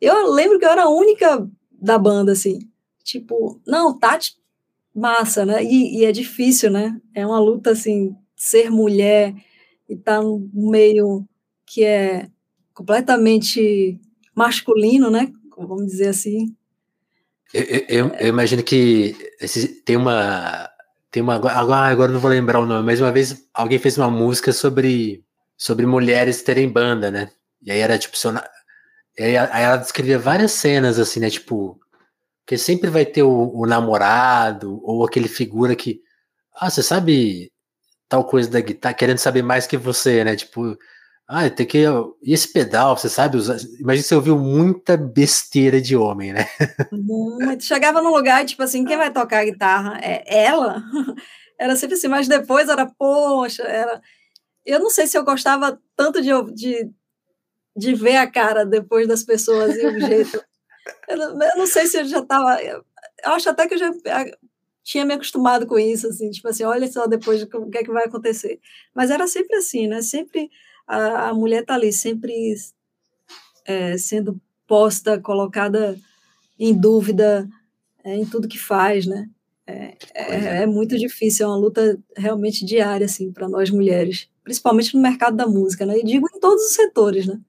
eu 0.00 0.30
lembro 0.30 0.56
que 0.56 0.64
eu 0.64 0.70
era 0.70 0.84
a 0.84 0.88
única 0.88 1.50
da 1.72 1.98
banda, 1.98 2.30
assim. 2.30 2.60
Tipo, 3.02 3.60
não, 3.66 3.98
Tati, 3.98 4.36
massa, 4.94 5.44
né? 5.44 5.64
E, 5.64 5.98
e 5.98 6.04
é 6.04 6.12
difícil, 6.12 6.70
né? 6.70 6.96
É 7.12 7.26
uma 7.26 7.40
luta, 7.40 7.72
assim, 7.72 8.14
ser 8.36 8.70
mulher 8.70 9.34
e 9.88 9.94
estar 9.94 10.18
tá 10.18 10.22
no 10.22 10.70
meio 10.70 11.26
que 11.66 11.84
é 11.84 12.28
completamente 12.74 14.00
masculino, 14.34 15.10
né? 15.10 15.32
Vamos 15.56 15.86
dizer 15.86 16.08
assim. 16.08 16.54
Eu, 17.52 17.62
eu, 17.88 18.08
eu 18.14 18.28
imagino 18.28 18.62
que 18.62 19.16
esse, 19.40 19.68
tem 19.82 19.96
uma. 19.96 20.68
Tem 21.10 21.22
uma. 21.22 21.34
Agora, 21.36 21.86
agora 21.88 22.12
não 22.12 22.20
vou 22.20 22.30
lembrar 22.30 22.60
o 22.60 22.66
nome, 22.66 22.84
mas 22.84 23.00
uma 23.00 23.12
vez 23.12 23.48
alguém 23.54 23.78
fez 23.78 23.96
uma 23.96 24.10
música 24.10 24.52
sobre, 24.52 25.24
sobre 25.56 25.86
mulheres 25.86 26.42
terem 26.42 26.68
banda, 26.68 27.10
né? 27.10 27.30
E 27.62 27.70
aí 27.70 27.78
era 27.78 27.98
tipo, 27.98 28.16
aí 29.18 29.34
ela 29.34 29.76
descrevia 29.76 30.18
várias 30.18 30.52
cenas, 30.52 30.98
assim, 30.98 31.20
né? 31.20 31.30
Tipo, 31.30 31.80
que 32.46 32.58
sempre 32.58 32.90
vai 32.90 33.06
ter 33.06 33.22
o, 33.22 33.50
o, 33.54 33.66
namorado 33.66 34.80
ou 34.84 35.04
aquele 35.04 35.28
figura 35.28 35.74
que. 35.74 36.00
Ah, 36.54 36.70
você 36.70 36.82
sabe 36.82 37.50
tal 38.08 38.24
coisa 38.24 38.50
da 38.50 38.60
guitarra, 38.60 38.94
querendo 38.94 39.18
saber 39.18 39.42
mais 39.42 39.66
que 39.66 39.76
você, 39.76 40.24
né? 40.24 40.36
Tipo, 40.36 40.76
ah, 41.28 41.48
tem 41.50 41.66
que. 41.66 41.84
E 42.22 42.32
esse 42.32 42.52
pedal, 42.52 42.96
você 42.96 43.08
sabe 43.08 43.36
usar. 43.36 43.56
Imagina 43.80 44.06
você 44.06 44.14
ouviu 44.14 44.38
muita 44.38 44.96
besteira 44.96 45.80
de 45.80 45.96
homem, 45.96 46.32
né? 46.32 46.46
Muito. 46.92 47.64
Chegava 47.64 48.00
num 48.00 48.14
lugar, 48.14 48.44
tipo 48.44 48.62
assim, 48.62 48.84
quem 48.84 48.96
vai 48.96 49.12
tocar 49.12 49.40
a 49.40 49.44
guitarra? 49.44 49.98
É 50.02 50.44
ela? 50.44 50.82
Era 51.58 51.74
sempre 51.74 51.96
assim, 51.96 52.08
mas 52.08 52.28
depois 52.28 52.68
era, 52.68 52.84
poxa, 52.84 53.62
era. 53.62 54.02
Eu 54.64 54.78
não 54.78 54.90
sei 54.90 55.06
se 55.06 55.16
eu 55.16 55.24
gostava 55.24 55.80
tanto 55.96 56.20
de, 56.20 56.28
de 56.52 56.92
de 57.76 57.94
ver 57.94 58.16
a 58.16 58.30
cara 58.30 58.64
depois 58.64 59.06
das 59.06 59.22
pessoas 59.22 59.76
e 59.76 59.86
o 59.86 60.00
jeito. 60.00 60.42
Eu 61.08 61.16
não, 61.16 61.42
eu 61.42 61.56
não 61.58 61.66
sei 61.66 61.86
se 61.86 61.98
eu 61.98 62.04
já 62.06 62.20
estava. 62.20 62.62
Eu 62.62 62.82
acho 63.24 63.50
até 63.50 63.68
que 63.68 63.74
eu 63.74 63.78
já 63.78 63.92
tinha 64.86 65.04
me 65.04 65.14
acostumado 65.14 65.66
com 65.66 65.76
isso, 65.76 66.06
assim, 66.06 66.30
tipo 66.30 66.46
assim, 66.46 66.62
olha 66.62 66.86
só 66.86 67.08
depois 67.08 67.42
o 67.42 67.48
que 67.48 67.78
é 67.78 67.82
que 67.82 67.90
vai 67.90 68.04
acontecer. 68.04 68.60
Mas 68.94 69.10
era 69.10 69.26
sempre 69.26 69.56
assim, 69.56 69.88
né? 69.88 70.00
Sempre 70.00 70.48
a, 70.86 71.30
a 71.30 71.34
mulher 71.34 71.64
tá 71.64 71.74
ali, 71.74 71.92
sempre 71.92 72.54
é, 73.64 73.98
sendo 73.98 74.40
posta, 74.64 75.20
colocada 75.20 75.98
em 76.56 76.72
dúvida 76.72 77.48
é, 78.04 78.14
em 78.14 78.24
tudo 78.24 78.46
que 78.46 78.60
faz, 78.60 79.06
né? 79.06 79.28
É, 79.66 79.96
é, 80.14 80.34
é, 80.34 80.62
é, 80.62 80.66
muito 80.66 80.96
difícil, 80.96 81.46
é 81.46 81.48
uma 81.48 81.56
luta 81.56 81.98
realmente 82.16 82.64
diária, 82.64 83.06
assim, 83.06 83.32
para 83.32 83.48
nós 83.48 83.68
mulheres, 83.70 84.30
principalmente 84.44 84.94
no 84.94 85.02
mercado 85.02 85.36
da 85.36 85.48
música, 85.48 85.84
né? 85.84 85.98
E 85.98 86.04
digo 86.04 86.28
em 86.32 86.38
todos 86.38 86.62
os 86.64 86.74
setores, 86.74 87.26
né? 87.26 87.40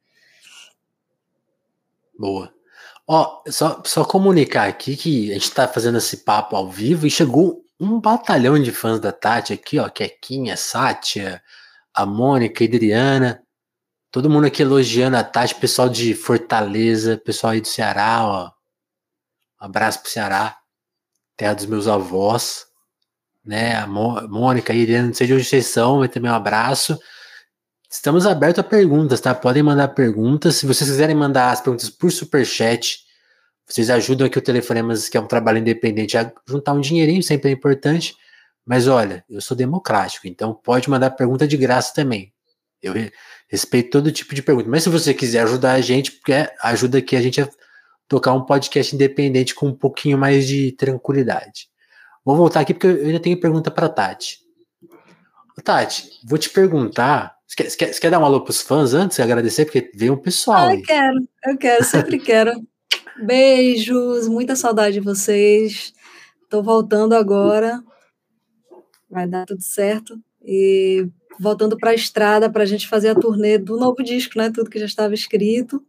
Boa. 2.18 2.52
Ó, 3.08 3.42
só, 3.48 3.82
só 3.86 4.04
comunicar 4.04 4.68
aqui 4.68 4.98
que 4.98 5.32
a 5.32 5.36
gente 5.36 5.52
tá 5.52 5.66
fazendo 5.66 5.98
esse 5.98 6.18
papo 6.26 6.58
ao 6.58 6.70
vivo 6.70 7.08
e 7.08 7.10
chegou 7.10 7.64
um 7.80 8.02
batalhão 8.02 8.62
de 8.62 8.72
fãs 8.72 9.00
da 9.00 9.14
Tati 9.14 9.54
aqui, 9.54 9.80
ó. 9.80 9.90
Kequinha, 9.90 10.58
Sátia, 10.58 11.42
a 11.94 12.06
Mônica, 12.06 12.64
a 12.64 12.68
Adriana. 12.68 13.42
Todo 14.12 14.30
mundo 14.30 14.48
aqui 14.48 14.62
elogiando 14.62 15.16
a 15.16 15.24
Tati, 15.24 15.56
pessoal 15.56 15.88
de 15.88 16.14
Fortaleza, 16.14 17.18
pessoal 17.18 17.54
aí 17.54 17.62
do 17.62 17.68
Ceará, 17.68 18.26
ó. 18.26 18.52
Um 19.62 19.66
abraço 19.66 20.02
pro 20.02 20.12
Ceará, 20.12 20.58
terra 21.38 21.54
dos 21.54 21.66
meus 21.66 21.88
avós, 21.88 22.66
né? 23.46 23.78
A 23.78 23.88
Mônica, 23.88 24.74
a 24.74 24.76
Irene, 24.76 25.08
não 25.08 25.14
sei 25.14 25.28
de 25.28 25.34
onde 25.34 25.46
vocês 25.46 25.68
são, 25.68 26.00
mas 26.00 26.12
também 26.12 26.30
um 26.30 26.36
abraço. 26.36 27.00
Estamos 27.98 28.28
abertos 28.28 28.60
a 28.60 28.64
perguntas, 28.64 29.20
tá? 29.20 29.34
Podem 29.34 29.64
mandar 29.64 29.88
perguntas. 29.88 30.58
Se 30.58 30.68
vocês 30.68 30.88
quiserem 30.88 31.16
mandar 31.16 31.52
as 31.52 31.62
perguntas 31.62 31.90
por 31.90 32.12
superchat, 32.12 33.00
vocês 33.66 33.90
ajudam 33.90 34.28
aqui 34.28 34.38
o 34.38 34.42
Telefonemas, 34.42 35.10
que 35.10 35.18
é 35.18 35.20
um 35.20 35.26
trabalho 35.26 35.58
independente, 35.58 36.16
a 36.16 36.32
juntar 36.48 36.74
um 36.74 36.80
dinheirinho, 36.80 37.24
sempre 37.24 37.50
é 37.50 37.54
importante. 37.54 38.16
Mas 38.64 38.88
olha, 38.88 39.26
eu 39.28 39.42
sou 39.42 39.58
democrático, 39.58 40.28
então 40.28 40.54
pode 40.54 40.88
mandar 40.92 41.10
pergunta 41.10 41.48
de 41.48 41.58
graça 41.58 41.92
também. 41.92 42.32
Eu 42.84 42.94
respeito 43.50 43.90
todo 43.90 44.12
tipo 44.12 44.36
de 44.36 44.44
pergunta. 44.44 44.70
Mas 44.70 44.84
se 44.84 44.90
você 44.90 45.12
quiser 45.12 45.42
ajudar 45.42 45.72
a 45.72 45.82
gente, 45.82 46.12
porque 46.12 46.34
ajuda 46.62 47.00
aqui 47.00 47.16
a 47.16 47.22
gente 47.22 47.42
a 47.42 47.50
tocar 48.08 48.32
um 48.34 48.46
podcast 48.46 48.94
independente 48.94 49.56
com 49.56 49.70
um 49.70 49.76
pouquinho 49.76 50.20
mais 50.20 50.48
de 50.48 50.72
tranquilidade. 50.74 51.68
Vou 52.24 52.38
voltar 52.38 52.60
aqui 52.60 52.76
porque 52.76 52.86
eu 52.86 53.08
ainda 53.08 53.20
tenho 53.20 53.40
pergunta 53.40 53.72
para 53.72 53.90
Tati. 53.90 54.38
Tati, 55.64 56.12
vou 56.24 56.38
te 56.38 56.52
perguntar. 56.52 57.37
Você 57.58 57.64
quer, 57.64 57.70
você 57.70 57.78
quer, 57.78 57.94
você 57.94 58.00
quer 58.02 58.12
dar 58.12 58.20
um 58.20 58.26
alô 58.26 58.42
pros 58.42 58.62
fãs 58.62 58.94
antes? 58.94 59.20
Agradecer, 59.20 59.66
porque 59.66 59.90
veio 59.96 60.14
um 60.14 60.18
pessoal. 60.18 60.68
Ah, 60.68 60.76
eu 60.76 60.82
quero, 60.84 61.28
eu 61.46 61.58
quero, 61.58 61.84
sempre 61.84 62.20
quero. 62.20 62.52
Beijos, 63.26 64.28
muita 64.28 64.56
saudade 64.56 64.94
de 64.94 65.00
vocês. 65.00 65.92
Tô 66.50 66.62
voltando 66.62 67.14
agora. 67.14 67.84
Vai 69.10 69.28
dar 69.28 69.46
tudo 69.46 69.62
certo. 69.62 70.20
E 70.44 71.08
voltando 71.40 71.78
para 71.78 71.92
a 71.92 71.96
estrada 71.96 72.50
para 72.50 72.62
a 72.62 72.66
gente 72.66 72.88
fazer 72.88 73.10
a 73.10 73.16
turnê 73.16 73.58
do 73.58 73.76
novo 73.78 74.04
disco, 74.04 74.38
né? 74.38 74.52
Tudo 74.52 74.70
que 74.70 74.80
já 74.80 74.86
estava 74.86 75.16
escrito. 75.16 75.84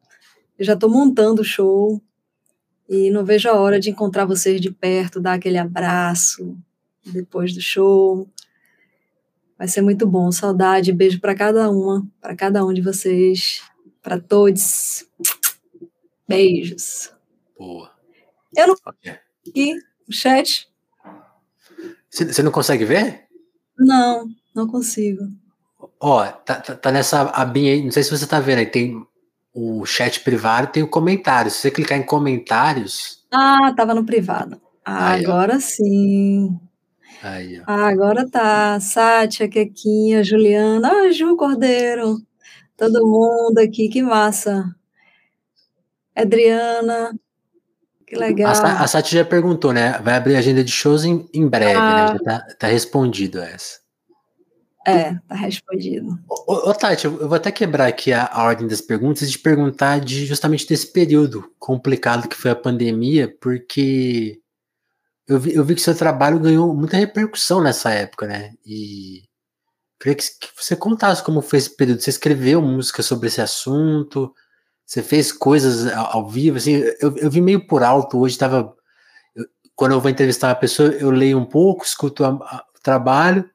Eu 0.59 0.65
já 0.65 0.73
estou 0.73 0.89
montando 0.89 1.43
o 1.43 1.45
show. 1.45 2.03
E 2.89 3.11
não 3.11 3.27
vejo 3.27 3.47
a 3.49 3.53
hora 3.53 3.79
de 3.79 3.91
encontrar 3.91 4.25
vocês 4.25 4.59
de 4.59 4.71
perto, 4.71 5.21
dar 5.21 5.35
aquele 5.35 5.59
abraço 5.59 6.57
depois 7.05 7.53
do 7.53 7.61
show. 7.61 8.27
Vai 9.59 9.67
ser 9.67 9.83
muito 9.83 10.07
bom. 10.07 10.31
Saudade, 10.31 10.93
beijo 10.93 11.21
para 11.21 11.35
cada 11.35 11.69
uma, 11.69 12.07
para 12.21 12.37
cada 12.37 12.65
um 12.65 12.73
de 12.73 12.81
vocês, 12.81 13.61
para 14.01 14.21
todos. 14.21 15.05
Beijos. 16.29 17.13
Boa. 17.59 17.91
Eu 18.57 18.69
não 18.69 18.77
aqui 19.47 19.75
o 20.09 20.13
chat. 20.13 20.69
Você 22.09 22.43
não 22.43 22.53
consegue 22.53 22.85
ver? 22.85 23.27
Não, 23.77 24.27
não 24.55 24.67
consigo. 24.67 25.25
Ó, 26.01 26.25
tá, 26.25 26.61
tá, 26.61 26.75
tá, 26.77 26.93
nessa 26.93 27.23
abinha 27.31 27.73
aí, 27.73 27.83
não 27.83 27.91
sei 27.91 28.03
se 28.03 28.11
você 28.11 28.27
tá 28.27 28.41
vendo 28.41 28.59
aí, 28.59 28.67
tem 28.67 29.07
o 29.61 29.85
chat 29.85 30.21
privado 30.21 30.69
tem 30.69 30.83
o 30.83 30.89
comentário. 30.89 31.51
Se 31.51 31.59
você 31.59 31.71
clicar 31.71 31.99
em 31.99 32.03
comentários. 32.03 33.25
Ah, 33.33 33.73
tava 33.77 33.95
no 33.95 34.05
privado. 34.05 34.61
Ah, 34.85 35.13
aí, 35.13 35.25
agora 35.25 35.57
ó. 35.57 35.61
sim. 35.61 36.59
Aí. 37.23 37.63
Ah, 37.67 37.89
agora 37.89 38.29
tá. 38.29 38.79
Sátia, 38.81 39.49
Quequinha, 39.49 40.23
Juliana, 40.23 40.91
ah, 40.91 41.13
Ju 41.13 41.37
Cordeiro. 41.37 42.19
Todo 42.77 43.07
mundo 43.07 43.59
aqui, 43.59 43.89
que 43.89 44.03
massa. 44.03 44.75
Adriana, 46.15 47.13
que 48.07 48.17
legal. 48.17 48.53
A, 48.53 48.83
a 48.83 48.87
Sati 48.87 49.15
já 49.15 49.25
perguntou, 49.25 49.73
né? 49.73 49.99
Vai 50.03 50.15
abrir 50.15 50.37
agenda 50.37 50.65
de 50.65 50.73
shows 50.73 51.05
em, 51.05 51.29
em 51.33 51.47
breve, 51.47 51.75
né? 51.75 51.79
ah. 51.79 52.13
né? 52.13 52.19
Já 52.19 52.25
tá, 52.25 52.47
tá 52.59 52.67
respondido 52.67 53.39
essa. 53.41 53.79
É, 54.87 55.15
tá 55.29 55.35
respondido. 55.35 56.19
Ô, 56.27 56.71
ô, 56.71 56.75
Tati, 56.75 57.05
eu 57.05 57.29
vou 57.29 57.35
até 57.35 57.53
quebrar 57.53 57.87
aqui 57.87 58.11
a, 58.11 58.25
a, 58.25 58.45
ordem 58.45 58.67
das 58.67 58.81
perguntas 58.81 59.29
e 59.29 59.33
te 59.33 59.39
perguntar 59.39 60.01
de 60.01 60.25
justamente 60.25 60.67
desse 60.67 60.91
período 60.91 61.53
complicado 61.59 62.27
que 62.27 62.37
foi 62.37 62.51
a 62.51 62.57
pandemia, 62.57 63.29
porque 63.39 64.41
eu 65.29 65.39
vi, 65.39 65.55
eu 65.55 65.65
vi 65.65 65.75
que 65.75 65.83
seu 65.83 65.95
trabalho 65.95 66.41
ganhou 66.41 66.75
muita 66.75 66.97
repercussão 66.97 67.61
nessa 67.61 67.91
época, 67.91 68.27
né? 68.27 68.55
E 68.65 69.25
queria 70.01 70.17
que, 70.17 70.25
você 70.57 70.75
contasse 70.75 71.23
como 71.23 71.43
foi 71.43 71.59
esse 71.59 71.77
período. 71.77 72.01
Você 72.01 72.11
escreveu 72.11 72.63
música 72.63 73.03
sobre 73.03 73.29
esse 73.29 73.41
assunto, 73.41 74.33
você 74.87 75.03
fez 75.03 75.31
coisas 75.31 75.93
ao, 75.93 76.27
vivo, 76.27 76.57
assim, 76.57 76.77
eu, 76.99 77.15
eu 77.19 77.31
vi 77.31 77.43
meio 77.43 77.67
por 77.67 77.83
alto 77.83 78.19
hoje, 78.19 78.39
tava. 78.39 78.75
Eu, 79.37 79.45
quando 79.77 79.93
eu 79.93 80.01
vou 80.01 80.11
entrevistar 80.11 80.49
uma 80.49 80.55
pessoa, 80.55 80.89
eu 80.91 81.11
leio 81.11 81.39
um 81.39 81.45
pouco, 81.45 81.85
escuto 81.85 82.25
a, 82.25 82.29
a, 82.31 82.65
o 82.75 82.81
trabalho, 82.83 83.49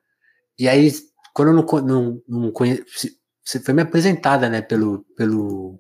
e 0.60 0.70
aí 0.70 0.92
quando 1.34 1.48
eu 1.50 1.56
não, 1.56 1.66
não, 1.82 2.22
não 2.28 2.52
conheço. 2.52 2.84
Você 3.44 3.60
foi 3.60 3.74
me 3.74 3.82
apresentada, 3.82 4.48
né, 4.48 4.62
pelo, 4.62 5.04
pelo, 5.18 5.80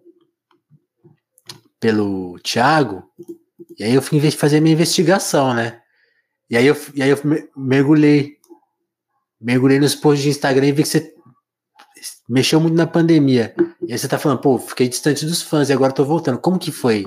pelo 1.79 2.39
Thiago, 2.39 3.03
e 3.77 3.83
aí 3.83 3.93
eu 3.93 4.01
fui 4.01 4.19
fazer 4.31 4.59
minha 4.59 4.73
investigação, 4.73 5.53
né? 5.53 5.82
E 6.53 6.55
aí 6.55 6.67
eu, 6.67 6.77
e 6.93 7.01
aí 7.01 7.09
eu 7.09 7.17
mergulhei. 7.57 8.37
Mergulhei 9.41 9.79
nos 9.79 9.95
posts 9.95 10.21
de 10.21 10.29
Instagram 10.29 10.67
e 10.67 10.71
vi 10.71 10.83
que 10.83 10.87
você 10.87 11.11
mexeu 12.29 12.59
muito 12.59 12.75
na 12.75 12.85
pandemia. 12.85 13.55
E 13.81 13.91
aí 13.91 13.97
você 13.97 14.07
tá 14.07 14.19
falando, 14.19 14.39
pô, 14.39 14.59
fiquei 14.59 14.87
distante 14.87 15.25
dos 15.25 15.41
fãs 15.41 15.69
e 15.69 15.73
agora 15.73 15.91
tô 15.91 16.05
voltando. 16.05 16.37
Como 16.37 16.59
que 16.59 16.71
foi 16.71 17.05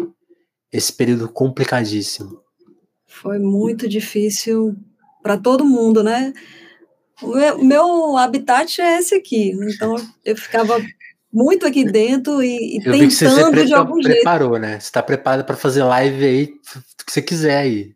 esse 0.73 0.93
período 0.93 1.29
complicadíssimo? 1.29 2.43
Foi 3.07 3.39
muito 3.39 3.89
difícil 3.89 4.75
para 5.23 5.39
todo 5.39 5.65
mundo, 5.65 6.03
né? 6.03 6.33
O 7.23 7.29
meu, 7.29 7.65
meu, 7.65 8.17
habitat 8.17 8.81
é 8.81 8.99
esse 8.99 9.15
aqui, 9.15 9.53
então 9.53 9.95
eu 10.25 10.37
ficava 10.37 10.85
muito 11.33 11.65
aqui 11.65 11.85
dentro 11.85 12.43
e, 12.43 12.79
e 12.79 12.83
tentando 12.83 13.55
você 13.55 13.65
de 13.65 13.75
algum 13.75 14.03
jeito. 14.03 14.17
preparou, 14.17 14.59
né? 14.59 14.81
Você 14.81 14.87
está 14.87 15.05
preparada 15.05 15.45
para 15.45 15.57
fazer 15.57 15.85
live 15.85 16.25
aí, 16.25 16.47
que 16.49 17.13
você 17.13 17.23
quiser 17.23 17.59
aí. 17.59 17.95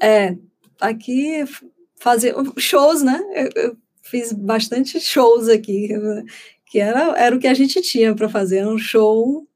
É, 0.00 0.36
aqui 0.80 1.44
fazer 1.96 2.34
shows, 2.56 3.02
né? 3.02 3.20
Eu, 3.34 3.62
eu, 3.62 3.76
fiz 4.02 4.32
bastante 4.32 5.00
shows 5.00 5.48
aqui, 5.48 5.88
que 6.66 6.78
era, 6.78 7.18
era 7.18 7.34
o 7.34 7.40
que 7.40 7.48
a 7.48 7.54
gente 7.54 7.82
tinha 7.82 8.14
para 8.14 8.28
fazer, 8.28 8.64
um 8.64 8.78
show, 8.78 9.46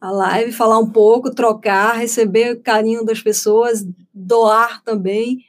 a 0.00 0.10
live, 0.10 0.50
falar 0.50 0.78
um 0.78 0.90
pouco, 0.90 1.32
trocar, 1.32 1.96
receber 1.96 2.54
o 2.54 2.60
carinho 2.60 3.04
das 3.04 3.20
pessoas, 3.20 3.86
doar 4.12 4.82
também. 4.82 5.44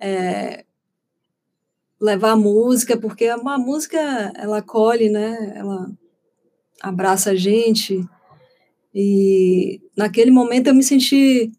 É, 0.00 0.64
levar 2.00 2.36
música, 2.36 2.96
porque 2.96 3.24
é 3.24 3.34
uma 3.34 3.58
música 3.58 3.98
ela 4.36 4.58
acolhe, 4.58 5.10
né? 5.10 5.52
Ela 5.56 5.90
abraça 6.80 7.30
a 7.30 7.34
gente. 7.34 8.04
E 8.94 9.80
naquele 9.96 10.30
momento 10.30 10.68
eu 10.68 10.74
me 10.74 10.82
senti 10.82 11.52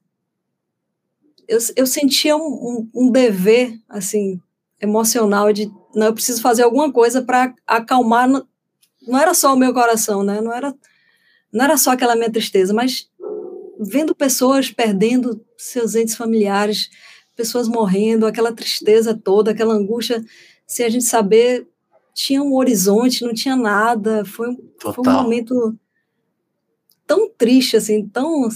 eu, 1.50 1.58
eu 1.76 1.88
sentia 1.88 2.38
um, 2.38 2.42
um, 2.42 2.90
um 2.94 3.12
dever 3.12 3.78
assim 3.90 4.40
emocional 4.80 5.52
de 5.52 5.70
não 5.96 6.08
eu 6.08 6.14
preciso 6.14 6.42
fazer 6.42 6.62
alguma 6.62 6.94
coisa 6.94 7.24
para 7.24 7.54
acalmar 7.66 8.30
não 8.30 9.18
era 9.18 9.34
só 9.34 9.54
o 9.54 9.58
meu 9.58 9.74
coração, 9.74 10.24
né? 10.24 10.40
Não 10.40 10.54
era 10.54 10.74
não 11.52 11.66
era 11.66 11.76
só 11.78 11.92
aquela 11.92 12.16
minha 12.16 12.32
tristeza, 12.32 12.72
mas 12.74 13.10
vendo 13.80 14.14
pessoas 14.14 14.70
perdendo 14.70 15.44
seus 15.58 15.96
entes 15.96 16.14
familiares, 16.14 16.92
pessoas 17.36 17.68
morrendo, 17.68 18.28
aquela 18.28 18.54
tristeza 18.54 19.16
toda, 19.16 19.50
aquela 19.50 19.74
angústia, 19.74 20.24
sem 20.68 20.86
a 20.86 20.90
gente 20.90 21.06
saber, 21.06 21.68
tinha 22.14 22.44
um 22.44 22.54
horizonte, 22.54 23.24
não 23.24 23.34
tinha 23.34 23.56
nada, 23.56 24.24
foi, 24.26 24.56
foi 24.80 24.94
um 25.08 25.12
momento 25.12 25.76
tão 27.08 27.28
triste, 27.32 27.76
assim, 27.76 28.08
tão... 28.08 28.48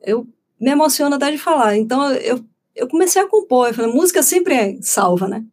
Eu 0.00 0.28
me 0.60 0.70
emociono 0.70 1.16
até 1.16 1.30
de 1.30 1.38
falar, 1.38 1.76
então 1.76 2.10
eu, 2.12 2.44
eu 2.74 2.88
comecei 2.88 3.20
a 3.20 3.28
compor, 3.28 3.68
eu 3.68 3.74
falei, 3.74 3.92
música 3.92 4.22
sempre 4.22 4.54
é 4.54 4.78
salva, 4.80 5.28
né? 5.28 5.44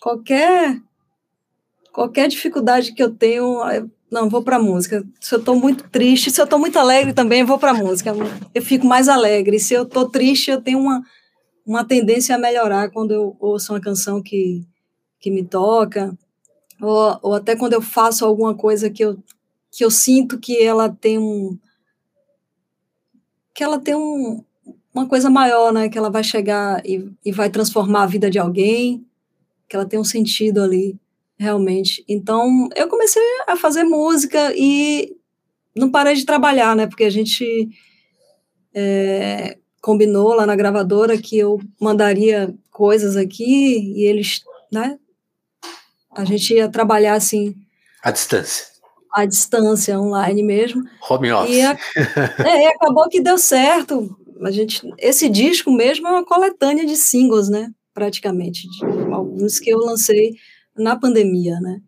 Qualquer 0.00 0.80
qualquer 1.92 2.28
dificuldade 2.28 2.92
que 2.92 3.02
eu 3.02 3.10
tenho, 3.10 3.62
eu 3.70 3.90
não, 4.10 4.28
vou 4.28 4.42
para 4.42 4.58
música. 4.58 5.04
Se 5.20 5.34
eu 5.34 5.38
estou 5.38 5.54
muito 5.54 5.88
triste, 5.88 6.30
se 6.30 6.40
eu 6.40 6.44
estou 6.44 6.58
muito 6.58 6.78
alegre 6.78 7.12
também, 7.12 7.44
vou 7.44 7.58
para 7.58 7.72
música. 7.72 8.12
Eu 8.52 8.62
fico 8.62 8.86
mais 8.86 9.08
alegre. 9.08 9.60
Se 9.60 9.74
eu 9.74 9.84
estou 9.84 10.08
triste, 10.08 10.50
eu 10.50 10.60
tenho 10.60 10.80
uma, 10.80 11.02
uma 11.64 11.84
tendência 11.84 12.34
a 12.34 12.38
melhorar 12.38 12.90
quando 12.90 13.12
eu 13.12 13.36
ouço 13.38 13.72
uma 13.72 13.80
canção 13.80 14.20
que, 14.20 14.66
que 15.20 15.30
me 15.30 15.44
toca, 15.44 16.16
ou, 16.82 17.18
ou 17.22 17.34
até 17.34 17.54
quando 17.54 17.74
eu 17.74 17.82
faço 17.82 18.24
alguma 18.24 18.54
coisa 18.54 18.90
que 18.90 19.04
eu, 19.04 19.16
que 19.70 19.84
eu 19.84 19.90
sinto 19.90 20.38
que 20.38 20.60
ela 20.60 20.88
tem 20.88 21.18
um. 21.18 21.56
Que 23.54 23.62
ela 23.62 23.78
tem 23.78 23.94
um, 23.94 24.44
uma 24.94 25.06
coisa 25.06 25.30
maior, 25.30 25.72
né? 25.72 25.88
Que 25.88 25.98
ela 25.98 26.10
vai 26.10 26.24
chegar 26.24 26.84
e, 26.84 27.10
e 27.24 27.32
vai 27.32 27.50
transformar 27.50 28.02
a 28.02 28.06
vida 28.06 28.30
de 28.30 28.38
alguém, 28.38 29.04
que 29.68 29.76
ela 29.76 29.86
tem 29.86 29.98
um 29.98 30.04
sentido 30.04 30.62
ali 30.62 30.98
realmente. 31.38 32.04
Então, 32.06 32.68
eu 32.76 32.88
comecei 32.88 33.22
a 33.46 33.56
fazer 33.56 33.84
música 33.84 34.52
e 34.54 35.16
não 35.74 35.90
parei 35.90 36.14
de 36.14 36.26
trabalhar, 36.26 36.76
né? 36.76 36.86
Porque 36.86 37.04
a 37.04 37.10
gente 37.10 37.68
é, 38.74 39.56
combinou 39.80 40.34
lá 40.34 40.44
na 40.44 40.56
gravadora 40.56 41.16
que 41.16 41.38
eu 41.38 41.60
mandaria 41.80 42.54
coisas 42.70 43.16
aqui 43.16 43.94
e 43.96 44.04
eles, 44.06 44.42
né? 44.70 44.98
A 46.10 46.24
gente 46.24 46.52
ia 46.54 46.68
trabalhar 46.68 47.14
assim. 47.14 47.54
À 48.02 48.10
distância. 48.10 48.66
À 49.12 49.24
distância, 49.24 49.98
online 50.00 50.42
mesmo. 50.42 50.84
Home 51.08 51.32
office. 51.32 51.56
E, 51.56 51.62
a, 51.62 51.78
é, 52.46 52.68
acabou 52.68 53.08
que 53.08 53.20
deu 53.20 53.36
certo. 53.36 54.16
A 54.42 54.50
gente, 54.50 54.80
esse 54.98 55.28
disco 55.28 55.70
mesmo 55.70 56.06
é 56.06 56.10
uma 56.12 56.24
coletânea 56.24 56.86
de 56.86 56.96
singles, 56.96 57.48
né? 57.48 57.70
Praticamente. 57.92 58.68
De 58.68 58.84
alguns 59.12 59.58
que 59.58 59.70
eu 59.70 59.78
lancei 59.78 60.36
na 60.76 60.96
pandemia, 60.96 61.58
né? 61.60 61.80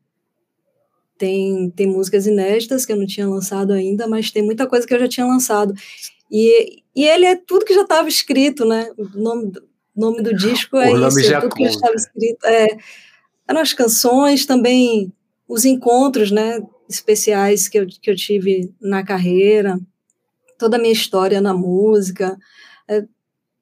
Tem, 1.17 1.71
tem 1.71 1.87
músicas 1.87 2.27
inéditas 2.27 2.85
que 2.85 2.93
eu 2.93 2.97
não 2.97 3.07
tinha 3.07 3.29
lançado 3.29 3.73
ainda, 3.73 4.09
mas 4.09 4.31
tem 4.31 4.43
muita 4.43 4.67
coisa 4.67 4.87
que 4.87 4.93
eu 4.93 4.99
já 4.99 5.09
tinha 5.09 5.27
lançado. 5.27 5.73
E, 6.31 6.83
e 6.97 7.05
ele 7.05 7.27
é 7.27 7.37
tudo 7.37 7.65
que 7.65 7.75
já 7.75 7.83
estava 7.83 8.09
escrito, 8.09 8.65
né? 8.65 8.91
O 8.99 9.19
nome, 9.19 9.53
nome 9.95 10.23
do 10.23 10.35
disco 10.35 10.77
é 10.79 10.91
o 10.93 11.09
isso, 11.09 11.33
é 11.33 11.41
tudo 11.41 11.55
que 11.55 11.65
já 11.65 11.71
estava 11.71 11.95
escrito. 11.95 12.45
É, 12.45 12.67
eram 13.47 13.61
as 13.61 13.73
canções, 13.73 14.47
também 14.47 15.13
os 15.47 15.65
encontros, 15.65 16.31
né, 16.31 16.61
especiais 16.95 17.69
que 17.69 17.79
eu, 17.79 17.87
que 17.87 18.11
eu 18.11 18.17
tive 18.17 18.73
na 18.81 19.05
carreira, 19.05 19.81
toda 20.59 20.77
a 20.77 20.81
minha 20.81 20.93
história 20.93 21.41
na 21.41 21.55
música, 21.55 22.39
é, 22.89 23.05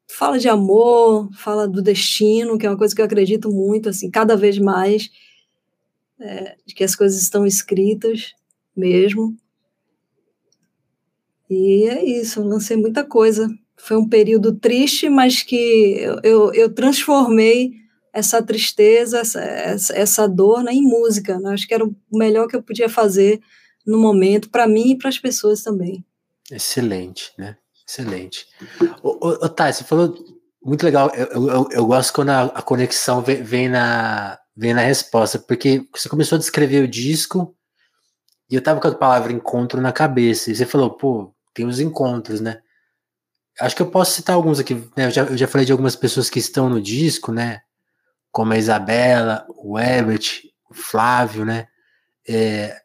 fala 0.09 0.38
de 0.38 0.49
amor, 0.49 1.31
fala 1.35 1.66
do 1.66 1.81
destino, 1.81 2.59
que 2.59 2.66
é 2.66 2.71
uma 2.71 2.77
coisa 2.77 2.95
que 2.95 3.01
eu 3.01 3.07
acredito 3.07 3.51
muito, 3.51 3.88
assim, 3.88 4.11
cada 4.11 4.37
vez 4.37 4.59
mais, 4.59 5.11
é, 6.19 6.57
de 6.66 6.75
que 6.75 6.85
as 6.85 6.95
coisas 6.95 7.23
estão 7.23 7.47
escritas 7.47 8.35
mesmo. 8.77 9.37
E 11.49 11.85
é 11.88 12.05
isso, 12.05 12.40
eu 12.40 12.45
lancei 12.45 12.77
muita 12.77 13.03
coisa. 13.03 13.49
Foi 13.77 13.97
um 13.97 14.09
período 14.09 14.55
triste, 14.55 15.09
mas 15.09 15.43
que 15.43 15.97
eu, 15.99 16.21
eu, 16.23 16.55
eu 16.55 16.75
transformei 16.75 17.80
essa 18.12 18.42
tristeza, 18.42 19.20
essa, 19.20 19.94
essa, 19.94 20.29
dor 20.29 20.62
né, 20.62 20.73
em 20.73 20.83
música. 20.83 21.38
Né? 21.38 21.53
Acho 21.53 21.66
que 21.66 21.75
era 21.75 21.85
o 21.85 21.94
melhor 22.12 22.46
que 22.49 22.57
eu 22.57 22.62
podia 22.62 22.88
fazer 22.88 23.40
no 23.87 23.99
momento, 23.99 24.51
para 24.51 24.66
mim 24.66 24.92
e 24.92 24.99
para 24.99 25.09
as 25.09 25.18
pessoas 25.18 25.62
também. 25.62 26.05
Excelente, 26.51 27.33
né? 27.38 27.57
Excelente. 27.88 28.46
Ô, 29.03 29.29
ô, 29.29 29.29
ô 29.44 29.49
Thay, 29.49 29.73
você 29.73 29.85
falou 29.85 30.14
muito 30.62 30.85
legal. 30.85 31.11
Eu, 31.14 31.49
eu, 31.49 31.68
eu 31.70 31.87
gosto 31.87 32.12
quando 32.12 32.31
a, 32.31 32.42
a, 32.42 32.62
conexão 32.62 33.23
vem, 33.23 33.42
vem, 33.42 33.68
na, 33.68 34.38
vem 34.57 34.75
na 34.75 34.83
resposta, 34.83 35.38
porque 35.38 35.87
você 35.94 36.09
começou 36.09 36.37
a 36.37 36.38
descrever 36.38 36.85
o 36.85 36.88
disco 36.88 37.55
e 38.51 38.55
eu 38.55 38.62
tava 38.62 38.81
com 38.81 38.88
a 38.88 38.94
palavra 38.94 39.33
encontro 39.33 39.81
na 39.81 39.92
cabeça. 39.92 40.51
E 40.51 40.57
você 40.57 40.66
falou, 40.66 40.90
pô, 40.90 41.35
tem 41.55 41.66
os 41.66 41.81
encontros, 41.81 42.40
né? 42.40 42.61
Acho 43.61 43.77
que 43.77 43.83
eu 43.83 43.90
posso 43.90 44.12
citar 44.12 44.37
alguns 44.37 44.59
aqui. 44.59 44.75
Né? 44.96 45.07
Eu, 45.07 45.11
já, 45.11 45.23
eu 45.25 45.37
já 45.37 45.46
falei 45.46 45.66
de 45.66 45.73
algumas 45.73 45.96
pessoas 45.96 46.29
que 46.29 46.38
estão 46.38 46.68
no 46.68 46.81
disco, 46.81 47.33
né? 47.33 47.61
Como 48.31 48.53
a 48.53 48.59
Isabela, 48.59 49.47
o 49.49 49.79
Herbert, 49.79 50.43
o 50.71 50.75
Flávio, 50.75 51.45
né? 51.45 51.66
É, 52.29 52.77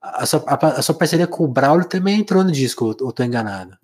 a, 0.00 0.26
sua, 0.26 0.44
a, 0.46 0.66
a, 0.66 0.82
sua 0.82 0.94
parceria 0.94 1.26
com 1.26 1.44
o 1.44 1.48
Braulio 1.48 1.88
também 1.88 2.20
entrou 2.20 2.44
no 2.44 2.52
disco, 2.52 2.84
ou, 2.84 2.96
ou 3.00 3.12
tô 3.12 3.22
enganado? 3.22 3.76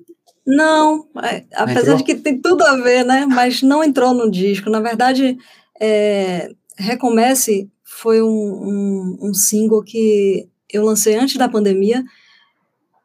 Não, 0.47 1.07
é, 1.23 1.45
apesar 1.55 1.97
de 1.97 2.05
que 2.05 2.15
tem 2.15 2.41
tudo 2.41 2.65
a 2.65 2.77
ver, 2.77 3.05
né? 3.05 3.27
Mas 3.27 3.63
não 3.63 3.85
entrou 3.85 4.15
no 4.15 4.31
disco. 4.31 4.71
Na 4.71 4.81
verdade, 4.81 5.37
é, 5.79 6.51
Recomece 6.77 7.71
foi 7.85 8.23
um, 8.23 8.29
um, 8.29 9.19
um, 9.29 9.35
single 9.35 9.83
que 9.83 10.49
eu 10.73 10.85
lancei 10.85 11.17
antes 11.17 11.37
da 11.37 11.49
pandemia, 11.49 12.05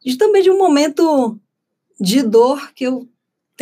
e 0.05 0.15
também 0.15 0.43
de 0.43 0.51
um 0.51 0.57
momento 0.57 1.39
de 1.99 2.21
dor 2.21 2.71
que 2.73 2.83
eu 2.83 3.07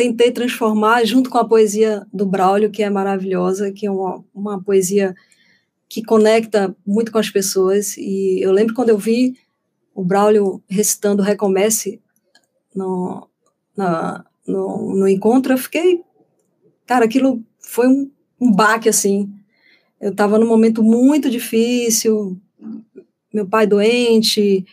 tentei 0.02 0.32
transformar 0.32 1.04
junto 1.04 1.30
com 1.30 1.38
a 1.38 1.46
poesia 1.46 2.04
do 2.12 2.26
Braulio, 2.26 2.70
que 2.70 2.82
é 2.82 2.90
maravilhosa, 2.90 3.70
que 3.70 3.86
é 3.86 3.90
uma, 3.90 4.24
uma 4.34 4.60
poesia 4.60 5.14
que 5.88 6.02
conecta 6.02 6.74
muito 6.84 7.12
com 7.12 7.18
as 7.18 7.30
pessoas. 7.30 7.96
E 7.96 8.40
eu 8.40 8.50
lembro 8.50 8.74
quando 8.74 8.88
eu 8.88 8.98
vi 8.98 9.36
o 9.94 10.04
Braulio 10.04 10.60
recitando 10.68 11.22
Recomece 11.22 12.00
no, 12.74 13.28
na, 13.76 14.24
no, 14.46 14.96
no 14.96 15.06
encontro, 15.08 15.52
eu 15.52 15.58
fiquei. 15.58 16.02
Cara, 16.84 17.04
aquilo 17.04 17.40
foi 17.60 17.86
um, 17.86 18.10
um 18.40 18.50
baque, 18.50 18.88
assim. 18.88 19.32
Eu 20.00 20.10
estava 20.10 20.36
num 20.36 20.48
momento 20.48 20.82
muito 20.82 21.30
difícil, 21.30 22.36
meu 23.32 23.46
pai 23.46 23.68
doente, 23.68 24.66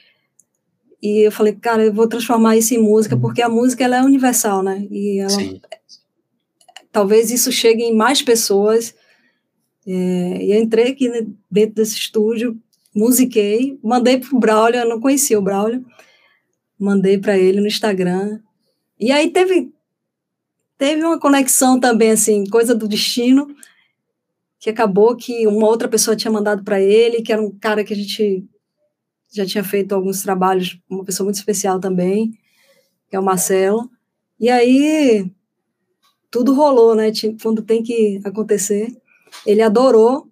e 1.01 1.25
eu 1.25 1.31
falei, 1.31 1.53
cara, 1.53 1.83
eu 1.85 1.93
vou 1.93 2.07
transformar 2.07 2.57
isso 2.57 2.73
em 2.73 2.77
música, 2.77 3.15
uhum. 3.15 3.21
porque 3.21 3.41
a 3.41 3.49
música 3.49 3.83
ela 3.83 3.97
é 3.97 4.03
universal, 4.03 4.61
né? 4.61 4.85
E 4.91 5.19
ela, 5.19 5.29
Sim. 5.29 5.61
talvez 6.91 7.31
isso 7.31 7.51
chegue 7.51 7.83
em 7.83 7.95
mais 7.95 8.21
pessoas. 8.21 8.93
É, 9.87 10.43
e 10.43 10.51
eu 10.51 10.61
entrei 10.61 10.91
aqui 10.91 11.09
dentro 11.49 11.75
desse 11.75 11.95
estúdio, 11.95 12.57
musiquei, 12.93 13.79
mandei 13.81 14.19
para 14.19 14.35
o 14.35 14.39
Braulio, 14.39 14.79
eu 14.79 14.89
não 14.89 14.99
conhecia 14.99 15.39
o 15.39 15.41
Braulio, 15.41 15.85
mandei 16.77 17.17
para 17.17 17.37
ele 17.37 17.61
no 17.61 17.67
Instagram, 17.67 18.39
e 18.99 19.11
aí 19.11 19.29
teve, 19.29 19.71
teve 20.77 21.01
uma 21.03 21.17
conexão 21.17 21.79
também, 21.79 22.11
assim, 22.11 22.43
coisa 22.45 22.75
do 22.75 22.87
destino, 22.87 23.47
que 24.59 24.69
acabou 24.69 25.15
que 25.15 25.47
uma 25.47 25.67
outra 25.67 25.87
pessoa 25.87 26.17
tinha 26.17 26.31
mandado 26.31 26.63
para 26.63 26.81
ele, 26.81 27.21
que 27.21 27.31
era 27.31 27.41
um 27.41 27.49
cara 27.49 27.83
que 27.83 27.93
a 27.93 27.95
gente 27.95 28.45
já 29.31 29.45
tinha 29.45 29.63
feito 29.63 29.93
alguns 29.93 30.21
trabalhos, 30.21 30.79
uma 30.89 31.03
pessoa 31.03 31.25
muito 31.25 31.35
especial 31.35 31.79
também, 31.79 32.31
que 33.09 33.15
é 33.15 33.19
o 33.19 33.23
Marcelo. 33.23 33.89
E 34.39 34.49
aí 34.49 35.29
tudo 36.31 36.53
rolou, 36.53 36.95
né? 36.95 37.11
Quando 37.41 37.61
tem 37.61 37.83
que 37.83 38.19
acontecer. 38.23 38.95
Ele 39.45 39.61
adorou 39.61 40.29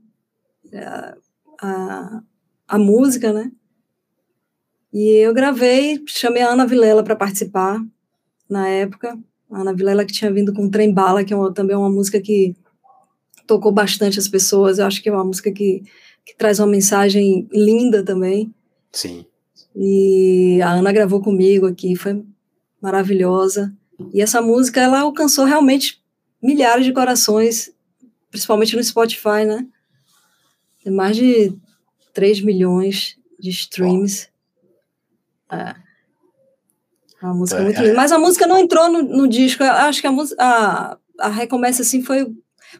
a, 0.74 0.78
é, 0.78 1.16
a, 1.62 2.24
a 2.68 2.78
música, 2.78 3.34
né? 3.34 3.52
E 4.94 5.10
eu 5.18 5.34
gravei, 5.34 6.02
chamei 6.08 6.42
a 6.42 6.50
Ana 6.50 6.66
Vilela 6.66 7.04
para 7.04 7.16
participar 7.16 7.84
na 8.50 8.68
época. 8.68 9.18
A 9.52 9.62
Ana 9.62 9.74
Vilela 9.74 10.06
que 10.06 10.14
tinha 10.14 10.32
vindo 10.32 10.54
com 10.54 10.70
Trem 10.70 10.94
Bala, 10.94 11.24
que 11.24 11.34
é 11.34 11.38
uma, 11.38 11.54
também 11.54 11.76
uma 11.76 11.90
música 11.90 12.20
que 12.20 12.56
tocou 13.46 13.72
bastante 13.72 14.20
as 14.20 14.28
pessoas. 14.28 14.80
Eu 14.80 14.86
acho 14.86 15.02
que 15.02 15.10
é 15.10 15.12
uma 15.12 15.24
música 15.24 15.52
que, 15.52 15.84
que 16.26 16.36
traz 16.38 16.60
uma 16.60 16.68
mensagem 16.68 17.48
linda 17.52 18.04
também. 18.04 18.54
Sim. 18.98 19.26
E 19.76 20.60
a 20.64 20.72
Ana 20.72 20.92
gravou 20.92 21.22
comigo 21.22 21.68
aqui, 21.68 21.96
foi 21.96 22.24
maravilhosa. 22.82 23.72
E 24.12 24.22
essa 24.22 24.42
música, 24.42 24.82
ela 24.82 25.02
alcançou 25.02 25.46
realmente 25.46 26.02
milhares 26.42 26.84
de 26.84 26.92
corações, 26.92 27.72
principalmente 28.32 28.76
no 28.76 28.84
Spotify, 28.84 29.46
né? 29.46 29.68
Tem 30.84 30.92
mais 30.92 31.16
de 31.16 31.54
3 32.12 32.42
milhões 32.42 33.20
de 33.40 33.52
streams. 33.52 34.30
É. 35.52 35.76
A 37.22 37.34
música 37.34 37.60
é 37.60 37.64
muito 37.64 37.80
é. 37.80 37.84
linda. 37.84 37.96
Mas 37.96 38.12
a 38.12 38.18
música 38.18 38.48
não 38.48 38.58
entrou 38.58 38.92
no, 38.92 39.04
no 39.04 39.28
disco. 39.28 39.64
Eu 39.64 39.72
acho 39.74 40.02
que 40.02 40.08
a, 40.08 40.12
a, 40.40 40.98
a 41.20 41.28
Recomeça, 41.28 41.84
assim, 41.84 42.02
foi, 42.02 42.26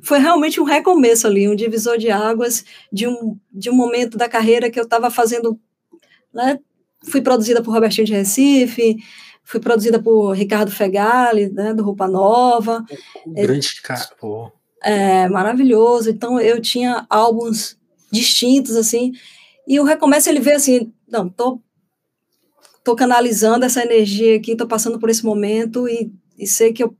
foi 0.02 0.18
realmente 0.18 0.60
um 0.60 0.64
recomeço 0.64 1.28
ali, 1.28 1.48
um 1.48 1.56
divisor 1.56 1.98
de 2.00 2.10
águas 2.10 2.66
de 2.92 3.08
um, 3.08 3.38
de 3.52 3.70
um 3.70 3.76
momento 3.76 4.18
da 4.18 4.28
carreira 4.28 4.72
que 4.72 4.80
eu 4.80 4.84
estava 4.84 5.12
fazendo. 5.12 5.60
Né? 6.38 6.60
Fui 7.10 7.22
produzida 7.22 7.64
por 7.64 7.74
Robertinho 7.74 8.06
de 8.06 8.14
Recife, 8.14 8.98
fui 9.44 9.60
produzida 9.60 10.00
por 10.00 10.34
Ricardo 10.34 10.72
Fegali, 10.72 11.50
né, 11.50 11.74
do 11.74 11.84
Roupa 11.84 12.08
Nova. 12.08 12.86
Um 13.26 13.34
grande 13.34 13.82
cara, 13.82 14.08
pô. 14.20 14.52
É, 14.84 15.28
maravilhoso. 15.28 16.12
Então, 16.12 16.40
eu 16.40 16.62
tinha 16.62 17.08
álbuns 17.10 17.78
distintos, 18.12 18.76
assim, 18.76 19.12
e 19.68 19.80
o 19.80 19.84
Recomeço, 19.84 20.30
ele 20.30 20.40
veio 20.40 20.58
assim, 20.58 20.94
não, 21.10 21.28
tô 21.28 21.60
estou 22.88 22.96
canalizando 22.96 23.66
essa 23.66 23.84
energia 23.84 24.38
aqui, 24.38 24.54
estou 24.54 24.66
passando 24.66 24.98
por 24.98 25.10
esse 25.10 25.26
momento 25.26 25.90
e, 25.90 26.10
e 26.38 26.48
sei 26.48 26.72
que, 26.72 26.82
eu, 26.82 26.96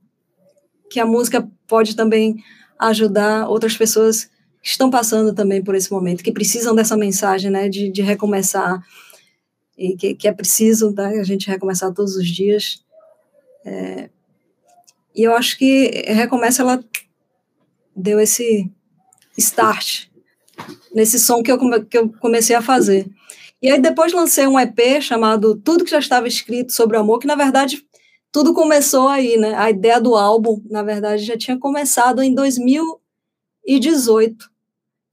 que 0.90 1.00
a 1.00 1.06
música 1.06 1.50
pode 1.66 1.96
também 1.96 2.44
ajudar 2.78 3.48
outras 3.48 3.78
pessoas 3.78 4.26
que 4.62 4.70
estão 4.70 4.90
passando 4.90 5.34
também 5.34 5.64
por 5.64 5.76
esse 5.76 5.90
momento, 5.90 6.26
que 6.26 6.32
precisam 6.34 6.76
dessa 6.76 6.98
mensagem, 6.98 7.50
né, 7.50 7.70
de, 7.70 7.90
de 7.90 8.02
recomeçar, 8.02 8.84
e 9.78 9.96
que, 9.96 10.16
que 10.16 10.28
é 10.28 10.32
preciso 10.32 10.92
né, 10.92 11.20
a 11.20 11.24
gente 11.24 11.48
recomeçar 11.48 11.94
todos 11.94 12.16
os 12.16 12.28
dias. 12.28 12.84
É, 13.66 14.10
e 15.16 15.24
eu 15.24 15.34
acho 15.34 15.58
que 15.58 15.90
Recomeça, 16.08 16.62
ela 16.62 16.84
deu 17.96 18.20
esse 18.20 18.70
start 19.38 20.08
nesse 20.94 21.20
som 21.20 21.44
que 21.44 21.52
eu, 21.52 21.86
que 21.86 21.98
eu 21.98 22.10
comecei 22.20 22.56
a 22.56 22.62
fazer. 22.62 23.08
E 23.62 23.70
aí 23.70 23.82
depois 23.82 24.14
lancei 24.14 24.48
um 24.48 24.60
EP 24.60 25.02
chamado 25.02 25.56
Tudo 25.56 25.84
que 25.84 25.92
já 25.92 26.00
estava 26.00 26.28
escrito 26.28 26.72
sobre 26.72 26.98
amor, 26.98 27.20
que 27.20 27.28
na 27.28 27.36
verdade 27.36 27.86
tudo 28.32 28.54
começou 28.54 29.08
aí, 29.08 29.38
né? 29.38 29.56
A 29.56 29.72
ideia 29.72 30.00
do 30.00 30.16
álbum, 30.16 30.62
na 30.70 30.84
verdade, 30.84 31.24
já 31.24 31.36
tinha 31.38 31.58
começado 31.58 32.22
em 32.22 32.36
2018. 32.36 34.52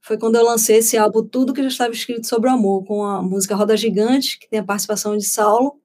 Foi 0.05 0.19
quando 0.19 0.35
eu 0.35 0.43
lancei 0.43 0.77
esse 0.77 0.95
álbum 0.97 1.23
Tudo 1.23 1.51
que 1.51 1.63
já 1.63 1.67
estava 1.67 1.91
escrito 1.91 2.27
sobre 2.27 2.47
o 2.47 2.53
amor, 2.53 2.85
com 2.85 3.03
a 3.03 3.23
música 3.23 3.55
Roda 3.55 3.75
Gigante, 3.75 4.37
que 4.37 4.47
tem 4.47 4.59
a 4.59 4.63
participação 4.63 5.17
de 5.17 5.25
Saulo, 5.25 5.79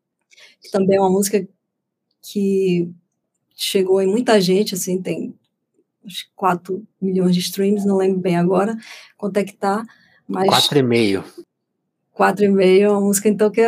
que 0.61 0.71
também 0.71 0.99
é 0.99 1.01
uma 1.01 1.09
música 1.09 1.49
que 2.21 2.91
chegou 3.57 4.01
em 4.03 4.07
muita 4.07 4.39
gente, 4.39 4.75
assim, 4.75 5.01
tem 5.01 5.35
acho 6.05 6.27
4 6.37 6.87
milhões 7.01 7.35
de 7.35 7.41
streams, 7.41 7.87
não 7.87 7.97
lembro 7.97 8.21
bem 8.21 8.37
agora 8.37 8.77
quanto 9.17 9.39
é 9.39 9.45
que 9.45 9.55
tá, 9.55 9.85
mas... 10.29 10.49
4,5 10.49 11.25
quatro 12.13 12.45
e 12.45 12.49
meio, 12.49 12.91
uma 12.91 13.01
música 13.01 13.27
então 13.31 13.51
que 13.51 13.63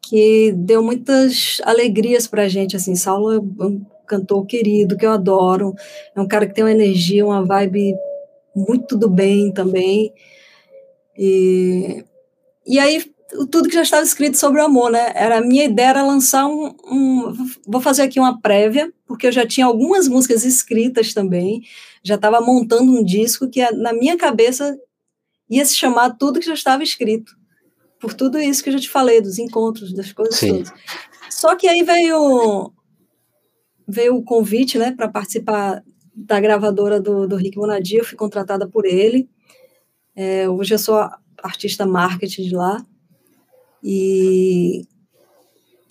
que 0.00 0.52
deu 0.56 0.82
muitas 0.82 1.60
alegrias 1.64 2.26
para 2.26 2.42
a 2.42 2.48
gente, 2.48 2.74
assim, 2.74 2.96
Saulo 2.96 3.32
é 3.32 3.38
um 3.38 3.86
cantor 4.04 4.44
querido, 4.46 4.96
que 4.96 5.06
eu 5.06 5.12
adoro, 5.12 5.74
é 6.12 6.20
um 6.20 6.26
cara 6.26 6.44
que 6.44 6.54
tem 6.54 6.64
uma 6.64 6.72
energia, 6.72 7.24
uma 7.24 7.44
vibe 7.44 7.94
muito 8.54 8.96
do 8.96 9.08
bem 9.08 9.52
também, 9.52 10.12
e, 11.16 12.04
e 12.66 12.78
aí 12.78 13.12
tudo 13.50 13.68
que 13.68 13.74
já 13.74 13.82
estava 13.82 14.02
escrito 14.02 14.36
sobre 14.36 14.60
o 14.60 14.64
amor, 14.64 14.90
né, 14.90 15.12
era, 15.14 15.38
a 15.38 15.40
minha 15.40 15.64
ideia 15.64 15.88
era 15.88 16.02
lançar 16.02 16.46
um, 16.46 16.74
um 16.84 17.32
vou 17.66 17.80
fazer 17.80 18.02
aqui 18.02 18.20
uma 18.20 18.40
prévia, 18.40 18.92
porque 19.06 19.26
eu 19.26 19.32
já 19.32 19.46
tinha 19.46 19.66
algumas 19.66 20.06
músicas 20.08 20.44
escritas 20.44 21.14
também, 21.14 21.62
já 22.02 22.16
estava 22.16 22.40
montando 22.40 22.92
um 22.92 23.04
disco 23.04 23.48
que 23.48 23.68
na 23.72 23.92
minha 23.92 24.16
cabeça 24.16 24.76
ia 25.48 25.64
se 25.64 25.74
chamar 25.74 26.16
tudo 26.16 26.40
que 26.40 26.46
já 26.46 26.54
estava 26.54 26.82
escrito. 26.82 27.34
Por 28.00 28.14
tudo 28.14 28.40
isso 28.40 28.62
que 28.62 28.68
eu 28.68 28.72
já 28.72 28.80
te 28.80 28.90
falei, 28.90 29.20
dos 29.20 29.38
encontros, 29.38 29.92
das 29.92 30.12
coisas 30.12 30.34
Sim. 30.34 30.48
todas. 30.48 30.72
Só 31.30 31.54
que 31.54 31.68
aí 31.68 31.82
veio 31.82 32.72
veio 33.86 34.16
o 34.16 34.24
convite, 34.24 34.78
né, 34.78 34.92
para 34.92 35.08
participar 35.08 35.82
da 36.14 36.40
gravadora 36.40 37.00
do, 37.00 37.26
do 37.26 37.36
Rick 37.36 37.56
Bonadio, 37.56 38.00
eu 38.00 38.04
fui 38.04 38.16
contratada 38.16 38.66
por 38.66 38.84
ele. 38.84 39.28
É, 40.14 40.48
hoje 40.48 40.74
eu 40.74 40.78
sou 40.78 41.08
artista 41.42 41.86
marketing 41.86 42.42
de 42.42 42.54
lá. 42.54 42.84
E, 43.82 44.86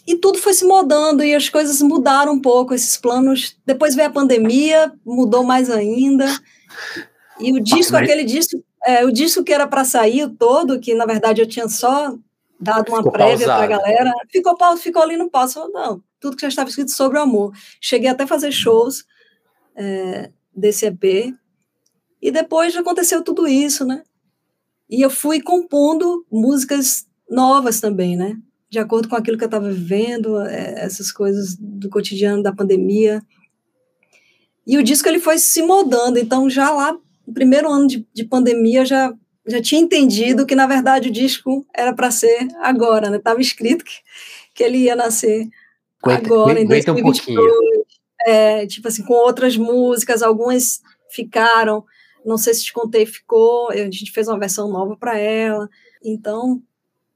e 0.08 0.16
tudo 0.16 0.38
foi 0.38 0.54
se 0.54 0.64
mudando 0.64 1.24
e 1.24 1.34
as 1.36 1.50
coisas 1.50 1.82
mudaram 1.82 2.34
um 2.34 2.40
pouco, 2.40 2.74
esses 2.74 2.98
planos. 2.98 3.58
Depois 3.66 3.96
veio 3.96 4.08
a 4.08 4.12
pandemia, 4.12 4.94
mudou 5.06 5.44
mais 5.44 5.70
ainda. 5.70 6.26
E 7.40 7.52
o 7.52 7.60
disco, 7.60 7.94
Mas... 7.94 8.04
aquele 8.04 8.24
disco, 8.24 8.64
é, 8.86 9.04
o 9.04 9.12
disco 9.12 9.44
que 9.44 9.52
era 9.52 9.68
para 9.68 9.84
sair 9.84 10.30
todo, 10.38 10.80
que 10.80 10.94
na 10.94 11.06
verdade 11.06 11.42
eu 11.42 11.48
tinha 11.48 11.68
só 11.68 12.16
dado 12.60 12.90
uma 12.90 12.98
ficou 12.98 13.12
prévia 13.12 13.48
para 13.48 13.64
a 13.64 13.68
galera, 13.68 14.14
ficou, 14.30 14.56
ficou 14.78 15.02
ali 15.02 15.18
no 15.18 15.30
passo. 15.30 15.68
Não, 15.70 16.02
tudo 16.20 16.36
que 16.36 16.44
já 16.44 16.48
estava 16.48 16.70
escrito 16.70 16.92
sobre 16.92 17.18
o 17.18 17.22
amor. 17.22 17.54
Cheguei 17.82 18.10
até 18.10 18.24
a 18.24 18.28
fazer 18.28 18.52
shows 18.52 19.04
é, 19.76 20.32
desse 20.56 20.86
EP. 20.86 21.34
E 22.22 22.32
depois 22.32 22.76
aconteceu 22.76 23.24
tudo 23.24 23.48
isso, 23.48 23.86
né? 23.86 24.04
E 24.90 25.02
eu 25.02 25.10
fui 25.10 25.42
compondo 25.42 26.26
músicas 26.32 27.08
novas 27.30 27.80
também, 27.80 28.16
né? 28.16 28.38
De 28.70 28.78
acordo 28.80 29.10
com 29.10 29.16
aquilo 29.16 29.38
que 29.38 29.44
eu 29.44 29.48
estava 29.48 29.72
vivendo, 29.72 30.40
é, 30.42 30.84
essas 30.84 31.12
coisas 31.12 31.56
do 31.58 31.90
cotidiano 31.90 32.44
da 32.44 32.54
pandemia. 32.54 33.22
E 34.68 34.78
o 34.78 34.84
disco 34.84 35.08
ele 35.08 35.20
foi 35.20 35.38
se 35.38 35.62
moldando, 35.64 36.20
então 36.20 36.50
já 36.50 36.72
lá, 36.72 36.94
no 37.26 37.34
primeiro 37.34 37.72
ano 37.72 37.88
de, 37.88 38.08
de 38.14 38.24
pandemia, 38.24 38.86
já 38.86 39.14
já 39.46 39.62
tinha 39.62 39.82
entendido 39.82 40.46
que 40.46 40.56
na 40.56 40.68
verdade 40.68 41.10
o 41.10 41.12
disco 41.12 41.66
era 41.74 41.94
para 41.94 42.12
ser 42.12 42.48
agora, 42.62 43.10
né? 43.10 43.20
Tava 43.20 43.42
escrito 43.42 43.84
que, 43.84 43.94
que 44.54 44.64
ele 44.64 44.78
ia 44.78 44.96
nascer 44.96 45.50
aguenta, 46.02 46.26
agora, 46.26 46.60
em 46.60 46.68
2022. 46.68 47.38
Um 47.38 47.81
é, 48.26 48.66
tipo 48.68 48.88
assim, 48.88 49.04
com 49.04 49.14
outras 49.14 49.58
músicas, 49.58 50.22
algumas 50.22 50.82
ficaram, 51.10 51.84
não 52.26 52.38
sei 52.38 52.54
se 52.54 52.66
te 52.66 52.74
contei, 52.74 53.06
ficou, 53.06 53.70
a 53.70 53.76
gente 53.76 54.12
fez 54.12 54.28
uma 54.28 54.40
versão 54.40 54.70
nova 54.70 54.96
para 54.96 55.18
ela, 55.18 55.70
então 56.04 56.62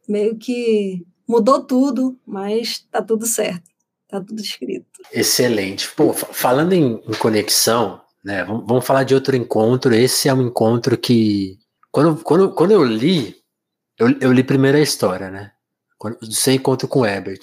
meio 0.07 0.37
que 0.37 1.05
mudou 1.27 1.63
tudo, 1.63 2.19
mas 2.25 2.79
tá 2.91 3.01
tudo 3.01 3.25
certo, 3.25 3.69
tá 4.07 4.21
tudo 4.21 4.39
escrito. 4.39 4.85
Excelente. 5.11 5.89
Pô, 5.95 6.13
falando 6.13 6.73
em, 6.73 7.01
em 7.07 7.13
conexão, 7.17 8.01
né, 8.23 8.43
vamos, 8.43 8.65
vamos, 8.67 8.85
falar 8.85 9.03
de 9.03 9.15
outro 9.15 9.35
encontro, 9.35 9.93
esse 9.93 10.29
é 10.29 10.33
um 10.33 10.41
encontro 10.41 10.97
que, 10.97 11.57
quando, 11.91 12.17
quando, 12.23 12.51
quando 12.53 12.71
eu 12.71 12.83
li, 12.83 13.35
eu, 13.97 14.09
eu 14.19 14.31
li 14.31 14.43
primeiro 14.43 14.77
a 14.77 14.81
história, 14.81 15.29
né, 15.29 15.51
do 16.21 16.33
seu 16.33 16.53
encontro 16.53 16.87
com 16.87 16.99
o 16.99 17.05
Herbert, 17.05 17.41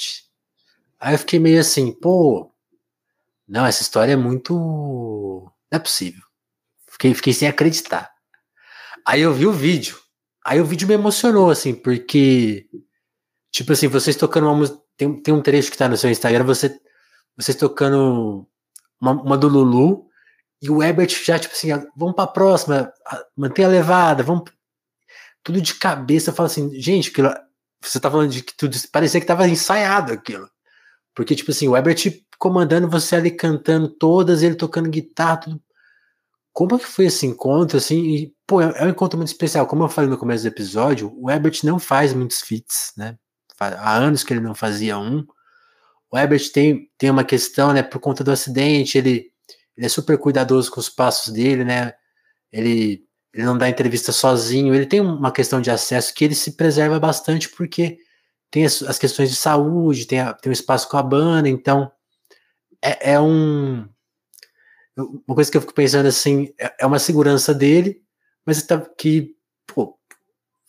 aí 1.01 1.15
eu 1.15 1.19
fiquei 1.19 1.39
meio 1.39 1.61
assim, 1.61 1.93
pô, 1.93 2.52
não, 3.53 3.67
essa 3.67 3.83
história 3.83 4.13
é 4.13 4.17
muito. 4.17 4.55
Não 5.71 5.77
é 5.77 5.79
possível. 5.79 6.23
Fiquei, 6.91 7.13
fiquei 7.13 7.35
sem 7.35 7.47
acreditar. 7.47 8.11
Aí 9.07 9.21
eu 9.21 9.35
vi 9.35 9.47
o 9.47 9.53
vídeo. 9.53 9.99
Aí 10.43 10.59
o 10.59 10.65
vídeo 10.65 10.89
me 10.89 10.95
emocionou, 10.95 11.51
assim, 11.51 11.75
porque. 11.75 12.67
Tipo 13.51 13.75
assim, 13.75 13.89
vocês 13.89 14.17
tocando 14.17 14.45
uma 14.45 14.55
música. 14.55 14.81
Tem, 14.97 15.23
tem 15.23 15.35
um 15.35 15.43
trecho 15.43 15.71
que 15.71 15.77
tá 15.77 15.87
no 15.87 15.99
seu 15.99 16.11
Instagram, 16.11 16.45
você, 16.45 16.81
vocês 17.37 17.55
tocando 17.55 18.49
uma, 18.99 19.13
uma 19.13 19.37
do 19.37 19.49
Lulu, 19.49 20.07
e 20.63 20.71
o 20.71 20.83
Herbert 20.83 21.11
já, 21.11 21.39
tipo 21.39 21.55
assim, 21.55 21.69
vamos 21.95 22.15
pra 22.15 22.27
próxima, 22.27 22.91
mantenha 23.37 23.69
a 23.69 23.71
levada, 23.71 24.23
vamos. 24.23 24.51
Tudo 25.43 25.61
de 25.61 25.75
cabeça, 25.75 26.31
eu 26.31 26.35
falo 26.35 26.47
assim, 26.47 26.71
gente, 26.81 27.11
aquilo, 27.11 27.29
você 27.83 28.01
tá 28.01 28.11
falando 28.11 28.31
de 28.31 28.43
que 28.43 28.57
tudo. 28.57 28.75
Parecia 28.91 29.21
que 29.21 29.27
tava 29.27 29.47
ensaiado 29.47 30.13
aquilo. 30.13 30.49
Porque, 31.15 31.35
tipo 31.35 31.51
assim, 31.51 31.69
o 31.69 31.77
Herbert 31.77 31.99
comandando 32.43 32.89
você 32.89 33.15
ali 33.15 33.31
cantando 33.31 33.89
todas, 33.89 34.43
ele 34.43 34.57
tocando 34.57 34.91
guitarra, 34.91 35.37
tudo. 35.37 35.63
Como 36.53 36.75
é 36.75 36.79
que 36.81 36.87
foi 36.87 37.05
esse 37.05 37.25
encontro, 37.25 37.77
assim? 37.77 38.01
E, 38.01 38.35
pô, 38.45 38.61
é, 38.61 38.79
é 38.79 38.85
um 38.85 38.89
encontro 38.89 39.17
muito 39.17 39.29
especial. 39.29 39.65
Como 39.65 39.85
eu 39.85 39.89
falei 39.89 40.11
no 40.11 40.19
começo 40.19 40.43
do 40.43 40.49
episódio, 40.49 41.15
o 41.17 41.31
Herbert 41.31 41.61
não 41.63 41.79
faz 41.79 42.13
muitos 42.13 42.41
feats, 42.41 42.95
né? 42.97 43.17
Há 43.61 43.95
anos 43.95 44.25
que 44.25 44.33
ele 44.33 44.41
não 44.41 44.57
fazia 44.57 44.99
um. 44.99 45.25
O 46.11 46.19
Herbert 46.19 46.51
tem, 46.53 46.91
tem 46.99 47.11
uma 47.11 47.23
questão, 47.23 47.73
né? 47.73 47.81
Por 47.81 48.01
conta 48.01 48.25
do 48.25 48.33
acidente, 48.33 48.99
ele, 48.99 49.31
ele 49.77 49.87
é 49.87 49.89
super 49.89 50.19
cuidadoso 50.19 50.69
com 50.69 50.81
os 50.81 50.89
passos 50.89 51.33
dele, 51.33 51.65
né? 51.65 51.93
Ele, 52.51 53.05
ele 53.33 53.45
não 53.45 53.57
dá 53.57 53.69
entrevista 53.69 54.11
sozinho. 54.11 54.75
Ele 54.75 54.87
tem 54.87 55.01
uma 55.01 55.31
questão 55.31 55.61
de 55.61 55.71
acesso 55.71 56.13
que 56.13 56.25
ele 56.25 56.35
se 56.35 56.57
preserva 56.57 56.99
bastante 56.99 57.49
porque 57.51 57.99
tem 58.51 58.65
as, 58.65 58.83
as 58.83 58.99
questões 58.99 59.31
de 59.31 59.37
saúde, 59.37 60.09
tem, 60.09 60.19
a, 60.19 60.35
tem 60.35 60.51
um 60.51 60.53
espaço 60.53 60.89
com 60.89 60.97
a 60.97 61.03
banda, 61.05 61.49
então 61.49 61.89
é, 62.83 63.13
é, 63.13 63.21
um. 63.21 63.87
Uma 64.97 65.35
coisa 65.35 65.51
que 65.51 65.57
eu 65.57 65.61
fico 65.61 65.73
pensando 65.73 66.07
assim, 66.07 66.53
é, 66.59 66.75
é 66.81 66.87
uma 66.87 66.99
segurança 66.99 67.55
dele, 67.55 68.03
mas 68.45 68.63
tá, 68.63 68.79
que, 68.99 69.35
pô, 69.67 69.97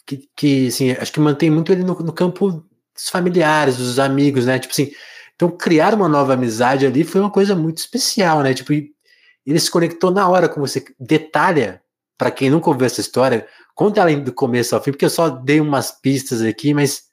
que, 0.05 0.29
que 0.35 0.67
assim, 0.67 0.91
acho 0.91 1.11
que 1.11 1.19
mantém 1.19 1.49
muito 1.49 1.71
ele 1.71 1.83
no, 1.83 1.93
no 1.95 2.13
campo 2.13 2.63
dos 2.93 3.09
familiares, 3.09 3.77
dos 3.77 3.99
amigos, 3.99 4.45
né? 4.45 4.59
Tipo 4.59 4.71
assim, 4.71 4.91
então 5.35 5.49
criar 5.51 5.93
uma 5.93 6.07
nova 6.07 6.33
amizade 6.33 6.85
ali 6.85 7.03
foi 7.03 7.19
uma 7.19 7.31
coisa 7.31 7.55
muito 7.55 7.79
especial, 7.79 8.43
né? 8.43 8.53
Tipo, 8.53 8.73
ele 8.73 9.59
se 9.59 9.71
conectou 9.71 10.11
na 10.11 10.27
hora 10.29 10.47
com 10.47 10.61
você. 10.61 10.83
Detalha, 10.99 11.81
para 12.17 12.31
quem 12.31 12.49
nunca 12.49 12.69
ouviu 12.69 12.85
essa 12.85 13.01
história, 13.01 13.47
conta 13.75 14.01
ela 14.01 14.15
do 14.15 14.33
começo 14.33 14.75
ao 14.75 14.81
fim, 14.81 14.91
porque 14.91 15.05
eu 15.05 15.09
só 15.09 15.29
dei 15.29 15.59
umas 15.59 15.91
pistas 15.91 16.41
aqui, 16.41 16.73
mas 16.73 17.03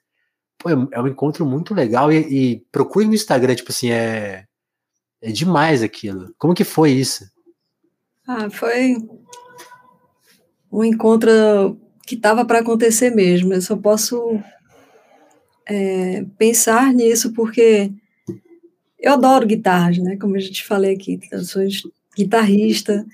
pô, 0.57 0.69
é, 0.69 0.73
é 0.93 1.01
um 1.01 1.07
encontro 1.07 1.45
muito 1.45 1.73
legal 1.73 2.11
e, 2.11 2.17
e 2.53 2.65
procure 2.71 3.05
no 3.07 3.13
Instagram, 3.13 3.55
tipo 3.55 3.71
assim, 3.71 3.91
é 3.91 4.45
é 5.21 5.31
demais 5.31 5.83
aquilo. 5.83 6.33
Como 6.37 6.53
que 6.53 6.63
foi 6.63 6.91
isso? 6.91 7.25
Ah, 8.27 8.49
foi 8.49 8.95
um 10.71 10.83
encontro 10.83 11.29
que 12.05 12.15
estava 12.15 12.45
para 12.45 12.59
acontecer 12.59 13.13
mesmo. 13.13 13.53
Eu 13.53 13.61
só 13.61 13.75
posso 13.75 14.39
é, 15.65 16.25
pensar 16.37 16.93
nisso 16.93 17.33
porque 17.33 17.91
eu 18.99 19.13
adoro 19.13 19.47
guitarras, 19.47 19.97
né? 19.97 20.17
Como 20.17 20.35
eu 20.35 20.41
já 20.41 20.51
te 20.51 20.65
falei 20.65 20.95
aqui, 20.95 21.19
eu 21.31 21.43
sou 21.43 21.61
guitarrista. 22.15 23.05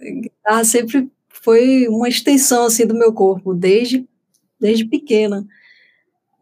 Guitarra 0.00 0.64
sempre 0.64 1.10
foi 1.28 1.88
uma 1.88 2.08
extensão 2.08 2.64
assim 2.64 2.86
do 2.86 2.94
meu 2.94 3.12
corpo 3.12 3.54
desde 3.54 4.06
desde 4.58 4.84
pequena. 4.84 5.46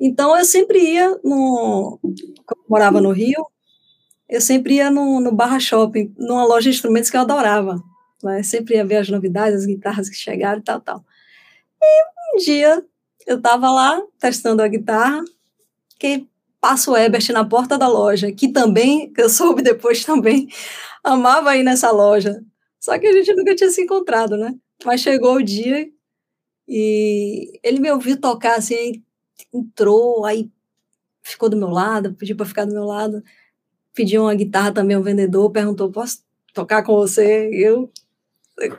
Então 0.00 0.36
eu 0.36 0.44
sempre 0.44 0.78
ia 0.78 1.08
no 1.22 1.98
quando 2.02 2.60
eu 2.60 2.68
morava 2.68 3.00
no 3.00 3.12
Rio, 3.12 3.46
eu 4.28 4.40
sempre 4.40 4.74
ia 4.74 4.90
no, 4.90 5.20
no 5.20 5.32
Barra 5.32 5.58
Shopping, 5.58 6.14
numa 6.18 6.44
loja 6.44 6.64
de 6.64 6.76
instrumentos 6.76 7.08
que 7.08 7.16
eu 7.16 7.22
adorava. 7.22 7.82
Né? 8.22 8.42
Sempre 8.42 8.74
ia 8.74 8.84
ver 8.84 8.96
as 8.96 9.08
novidades, 9.08 9.60
as 9.60 9.66
guitarras 9.66 10.08
que 10.08 10.16
chegaram 10.16 10.58
e 10.58 10.62
tal, 10.62 10.80
tal. 10.80 11.04
E 11.80 12.34
um 12.34 12.38
dia 12.38 12.84
eu 13.26 13.36
estava 13.36 13.70
lá 13.70 14.02
testando 14.18 14.62
a 14.62 14.68
guitarra, 14.68 15.22
que 15.98 16.26
passa 16.60 16.90
o 16.90 16.96
Ebert 16.96 17.30
na 17.30 17.44
porta 17.44 17.78
da 17.78 17.88
loja, 17.88 18.30
que 18.32 18.48
também, 18.48 19.12
que 19.12 19.22
eu 19.22 19.30
soube 19.30 19.62
depois 19.62 20.04
também, 20.04 20.48
amava 21.02 21.56
ir 21.56 21.62
nessa 21.62 21.90
loja. 21.90 22.42
Só 22.78 22.98
que 22.98 23.06
a 23.06 23.12
gente 23.12 23.34
nunca 23.34 23.54
tinha 23.54 23.70
se 23.70 23.82
encontrado, 23.82 24.36
né? 24.36 24.54
Mas 24.84 25.00
chegou 25.00 25.36
o 25.36 25.42
dia 25.42 25.88
e 26.66 27.58
ele 27.62 27.80
me 27.80 27.90
ouviu 27.90 28.20
tocar 28.20 28.58
assim, 28.58 29.02
entrou, 29.52 30.24
aí 30.24 30.50
ficou 31.22 31.48
do 31.48 31.56
meu 31.56 31.70
lado, 31.70 32.14
pediu 32.14 32.36
para 32.36 32.46
ficar 32.46 32.64
do 32.64 32.74
meu 32.74 32.84
lado 32.84 33.22
pediu 33.98 34.22
uma 34.22 34.34
guitarra 34.34 34.70
também 34.70 34.96
ao 34.96 35.02
vendedor, 35.02 35.50
perguntou, 35.50 35.90
posso 35.90 36.22
tocar 36.54 36.84
com 36.84 36.94
você? 36.94 37.50
Eu, 37.52 37.90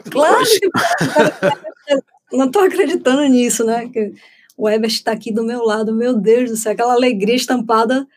claro 0.09 0.45
não 2.32 2.45
estou 2.45 2.61
acreditando 2.61 3.24
nisso, 3.26 3.65
né? 3.65 3.89
Que 3.89 4.13
o 4.55 4.70
Ebert 4.70 4.93
está 4.93 5.11
aqui 5.11 5.30
do 5.30 5.43
meu 5.43 5.65
lado, 5.65 5.93
meu 5.93 6.15
Deus 6.15 6.49
do 6.49 6.55
céu, 6.55 6.72
aquela 6.72 6.93
alegria 6.93 7.36
estampada 7.36 8.07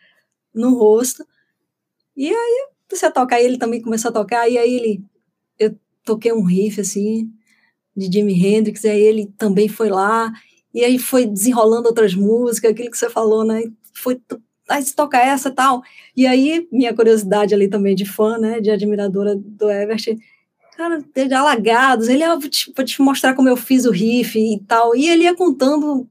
no 0.55 0.79
rosto. 0.79 1.27
E 2.17 2.29
aí 2.29 2.69
você 2.89 3.07
a 3.07 3.11
tocar, 3.11 3.41
e 3.41 3.47
ele 3.47 3.59
também 3.59 3.83
começou 3.83 4.11
a 4.11 4.13
tocar, 4.13 4.49
e 4.49 4.57
aí 4.57 4.73
ele, 4.73 5.05
eu 5.59 5.75
toquei 6.05 6.33
um 6.33 6.45
riff, 6.45 6.81
assim, 6.81 7.29
de 7.97 8.13
Jimi 8.13 8.35
Hendrix, 8.35 8.85
e 8.85 8.89
aí 8.89 9.01
ele 9.01 9.27
também 9.37 9.69
foi 9.69 9.89
lá, 9.89 10.33
e 10.73 10.85
aí 10.85 11.01
foi 11.01 11.27
desenrolando 11.27 11.89
outras 11.89 12.15
músicas, 12.15 12.71
aquilo 12.71 12.91
que 12.91 12.99
você 12.99 13.11
falou, 13.11 13.45
né? 13.45 13.63
Foi 13.93 14.21
aí 14.73 14.83
se 14.83 14.95
toca 14.95 15.19
essa 15.19 15.51
tal. 15.51 15.83
E 16.17 16.27
aí, 16.27 16.67
minha 16.71 16.95
curiosidade 16.95 17.55
ali 17.55 17.69
também 17.69 17.95
de 17.95 18.05
fã, 18.05 18.39
né, 18.39 18.61
de 18.61 18.71
admiradora 18.71 19.35
do 19.37 19.71
Everett, 19.71 20.19
cara, 20.77 21.03
de 21.15 21.35
alagados, 21.35 22.09
ele, 22.09 22.23
ah, 22.23 22.37
vou 22.37 22.49
te, 22.49 22.73
vou 22.75 22.85
te 22.85 23.01
mostrar 23.01 23.35
como 23.35 23.49
eu 23.49 23.57
fiz 23.57 23.85
o 23.85 23.91
riff 23.91 24.39
e 24.39 24.61
tal. 24.67 24.97
E 24.97 25.09
ele 25.09 25.25
ia 25.25 25.35
contando 25.35 26.07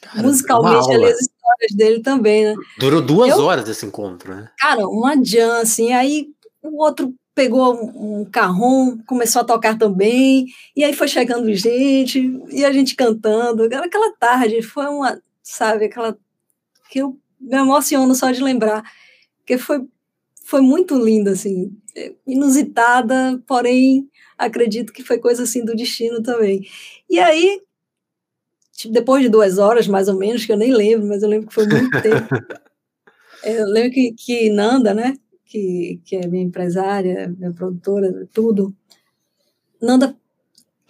cara, 0.00 0.22
musicalmente 0.22 0.90
ali 0.90 1.04
as 1.04 1.20
histórias 1.20 1.72
dele 1.74 2.00
também, 2.00 2.44
né? 2.44 2.54
Durou 2.78 3.02
duas 3.02 3.30
eu, 3.30 3.44
horas 3.44 3.68
esse 3.68 3.84
encontro, 3.84 4.34
né? 4.34 4.50
Cara, 4.58 4.86
uma 4.88 5.22
jam, 5.22 5.60
assim, 5.60 5.92
aí 5.92 6.28
o 6.62 6.82
outro 6.82 7.14
pegou 7.34 7.74
um, 7.74 8.20
um 8.20 8.24
carrom, 8.24 8.96
começou 9.06 9.42
a 9.42 9.44
tocar 9.44 9.76
também, 9.76 10.46
e 10.74 10.82
aí 10.82 10.94
foi 10.94 11.06
chegando 11.06 11.52
gente, 11.54 12.40
e 12.50 12.64
a 12.64 12.72
gente 12.72 12.96
cantando. 12.96 13.64
Aquela 13.64 14.10
tarde 14.14 14.62
foi 14.62 14.86
uma, 14.86 15.20
sabe, 15.42 15.84
aquela 15.84 16.16
que 16.90 16.98
eu 17.00 17.18
me 17.46 17.56
emociono 17.56 18.14
só 18.14 18.30
de 18.30 18.42
lembrar, 18.42 18.82
que 19.46 19.56
foi, 19.56 19.86
foi 20.44 20.60
muito 20.60 20.98
linda, 20.98 21.30
assim, 21.30 21.72
inusitada, 22.26 23.42
porém 23.46 24.10
acredito 24.36 24.92
que 24.92 25.02
foi 25.02 25.18
coisa 25.18 25.44
assim 25.44 25.64
do 25.64 25.74
destino 25.74 26.22
também. 26.22 26.66
E 27.08 27.18
aí, 27.18 27.62
tipo, 28.72 28.92
depois 28.92 29.22
de 29.22 29.28
duas 29.28 29.58
horas, 29.58 29.86
mais 29.86 30.08
ou 30.08 30.16
menos, 30.16 30.44
que 30.44 30.52
eu 30.52 30.56
nem 30.56 30.72
lembro, 30.72 31.06
mas 31.06 31.22
eu 31.22 31.28
lembro 31.28 31.48
que 31.48 31.54
foi 31.54 31.66
muito 31.66 31.90
tempo. 32.02 32.28
Eu 33.44 33.66
lembro 33.66 33.92
que, 33.92 34.12
que 34.12 34.50
Nanda, 34.50 34.92
né, 34.92 35.16
que, 35.44 36.00
que 36.04 36.16
é 36.16 36.26
minha 36.26 36.42
empresária, 36.42 37.32
minha 37.38 37.52
produtora, 37.52 38.28
tudo. 38.32 38.74
Nanda, 39.80 40.16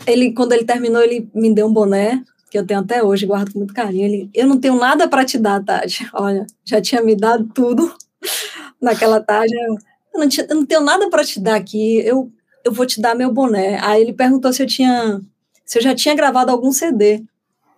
ele, 0.07 0.33
quando 0.33 0.53
ele 0.53 0.65
terminou, 0.65 1.03
ele 1.03 1.29
me 1.35 1.55
deu 1.55 1.67
um 1.67 1.73
boné, 1.73 2.25
que 2.51 2.59
eu 2.59 2.67
tenho 2.67 2.81
até 2.81 3.03
hoje, 3.03 3.27
guardo 3.27 3.53
com 3.53 3.59
muito 3.59 3.75
carinho. 3.75 4.05
Ele, 4.05 4.31
eu 4.35 4.47
não 4.47 4.59
tenho 4.59 4.77
nada 4.77 5.09
para 5.09 5.25
te 5.25 5.39
dar, 5.39 5.63
Tati. 5.65 6.09
Olha, 6.15 6.47
já 6.65 6.81
tinha 6.81 7.03
me 7.03 7.17
dado 7.17 7.49
tudo 7.55 7.95
naquela 8.81 9.21
tarde. 9.21 9.55
Eu, 9.55 9.77
eu, 10.15 10.21
não, 10.21 10.29
tinha, 10.29 10.47
eu 10.49 10.57
não 10.57 10.67
tenho 10.67 10.81
nada 10.81 11.09
para 11.11 11.25
te 11.25 11.41
dar 11.41 11.57
aqui, 11.57 11.99
eu, 12.01 12.31
eu 12.65 12.73
vou 12.73 12.87
te 12.87 13.01
dar 13.01 13.15
meu 13.15 13.33
boné. 13.33 13.79
Aí 13.83 14.03
ele 14.03 14.13
perguntou 14.13 14.53
se 14.53 14.63
eu 14.63 14.67
tinha, 14.67 15.21
se 15.65 15.79
eu 15.79 15.83
já 15.83 15.95
tinha 15.95 16.15
gravado 16.15 16.51
algum 16.51 16.73
CD. 16.73 17.25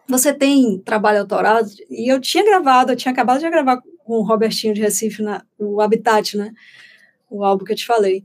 Você 0.09 0.33
tem 0.33 0.79
trabalho 0.79 1.21
autoral? 1.21 1.61
E 1.91 2.11
eu 2.11 2.21
tinha 2.21 2.45
gravado, 2.45 2.93
eu 2.93 2.97
tinha 2.97 3.13
acabado 3.13 3.41
de 3.41 3.51
gravar 3.51 3.77
com 3.77 4.15
o 4.15 4.23
Robertinho 4.23 4.73
de 4.73 4.81
Recife, 4.81 5.23
na, 5.23 5.45
o 5.59 5.83
Habitat, 5.83 6.35
né? 6.37 6.51
O 7.31 7.45
álbum 7.45 7.65
que 7.65 7.73
eu 7.73 7.77
te 7.77 7.87
falei. 7.87 8.25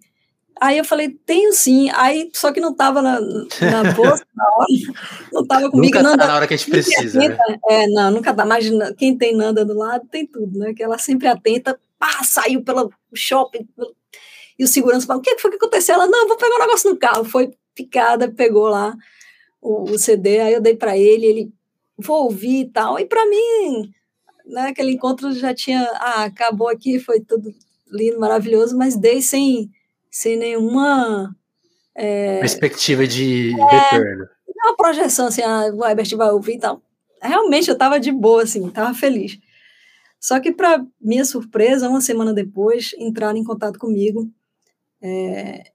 Aí 0.60 0.78
eu 0.78 0.86
falei, 0.86 1.10
tenho 1.10 1.51
sim. 1.54 1.89
Aí, 1.93 2.30
só 2.34 2.51
que 2.51 2.62
não 2.62 2.72
estava 2.72 3.01
na, 3.01 3.20
na 3.20 3.93
bolsa 3.93 4.26
na 4.36 4.45
hora, 4.56 4.68
não 5.32 5.41
estava 5.41 5.70
comigo. 5.70 5.97
Nunca 5.97 6.04
Nanda, 6.04 6.24
tá 6.24 6.28
na 6.28 6.36
hora 6.36 6.47
que 6.47 6.54
a 6.54 6.58
gente 6.58 6.70
precisa, 6.70 7.20
né? 7.20 7.38
É, 7.70 7.88
não, 7.88 8.12
nunca 8.12 8.34
tá. 8.34 8.45
Mas 8.45 8.70
quem 8.97 9.18
tem 9.18 9.36
Nanda 9.36 9.66
do 9.66 9.78
lado 9.78 10.08
tem 10.10 10.26
tudo, 10.26 10.58
né? 10.58 10.74
Que 10.74 10.84
ela 10.84 10.97
sempre 10.97 11.28
atenta, 11.28 11.80
pá, 11.99 12.24
saiu 12.24 12.64
pelo 12.64 12.91
shopping, 13.14 13.68
e 14.58 14.64
o 14.64 14.68
segurança 14.68 15.08
falou, 15.08 15.20
o 15.20 15.24
que 15.24 15.38
foi 15.39 15.51
que 15.51 15.58
aconteceu? 15.58 15.95
Ela, 15.95 16.08
não, 16.08 16.28
vou 16.28 16.38
pegar 16.38 16.56
um 16.56 16.60
negócio 16.60 16.89
no 16.89 16.97
carro. 16.97 17.26
Foi 17.26 17.51
picada, 17.74 18.32
pegou 18.32 18.68
lá 18.68 18.95
o, 19.62 19.91
o 19.91 19.97
CD, 19.97 20.39
aí 20.39 20.54
eu 20.54 20.62
dei 20.62 20.76
para 20.76 20.97
ele, 20.97 21.26
ele, 21.26 21.54
vou 21.97 22.26
ouvir 22.26 22.62
e 22.62 22.70
tal. 22.70 22.99
E 22.99 23.06
para 23.06 23.26
mim, 23.28 23.91
né, 24.45 24.68
aquele 24.68 24.91
encontro 24.91 25.32
já 25.32 25.54
tinha, 25.54 25.82
ah, 25.95 26.26
acabou 26.26 26.68
aqui, 26.68 26.99
foi 26.99 27.20
tudo 27.22 27.54
lindo, 27.91 28.20
maravilhoso, 28.20 28.78
mas 28.78 28.95
dei 28.95 29.22
sem, 29.22 29.72
sem 30.14 30.38
nenhuma 30.38 31.36
é, 31.95 32.39
perspectiva 32.39 33.07
de 33.07 33.49
é, 33.49 33.80
retorno. 33.80 34.28
Uma 34.47 34.78
projeção 34.78 35.26
assim, 35.26 35.41
ah, 35.41 35.72
o 35.74 35.84
Herbert 35.84 36.16
vai 36.16 36.30
ouvir 36.30 36.53
e 36.53 36.59
tal. 36.59 36.84
Realmente 37.20 37.68
eu 37.68 37.74
estava 37.74 37.99
de 37.99 38.11
boa, 38.11 38.43
assim, 38.43 38.68
estava 38.68 38.93
feliz. 38.93 39.39
Só 40.20 40.39
que, 40.39 40.51
para 40.51 40.86
minha 41.01 41.26
surpresa, 41.26 41.89
uma 41.89 41.99
semana 41.99 42.32
depois, 42.32 42.93
entraram 42.97 43.38
em 43.38 43.43
contato 43.43 43.80
comigo, 43.80 44.32
é, 45.01 45.72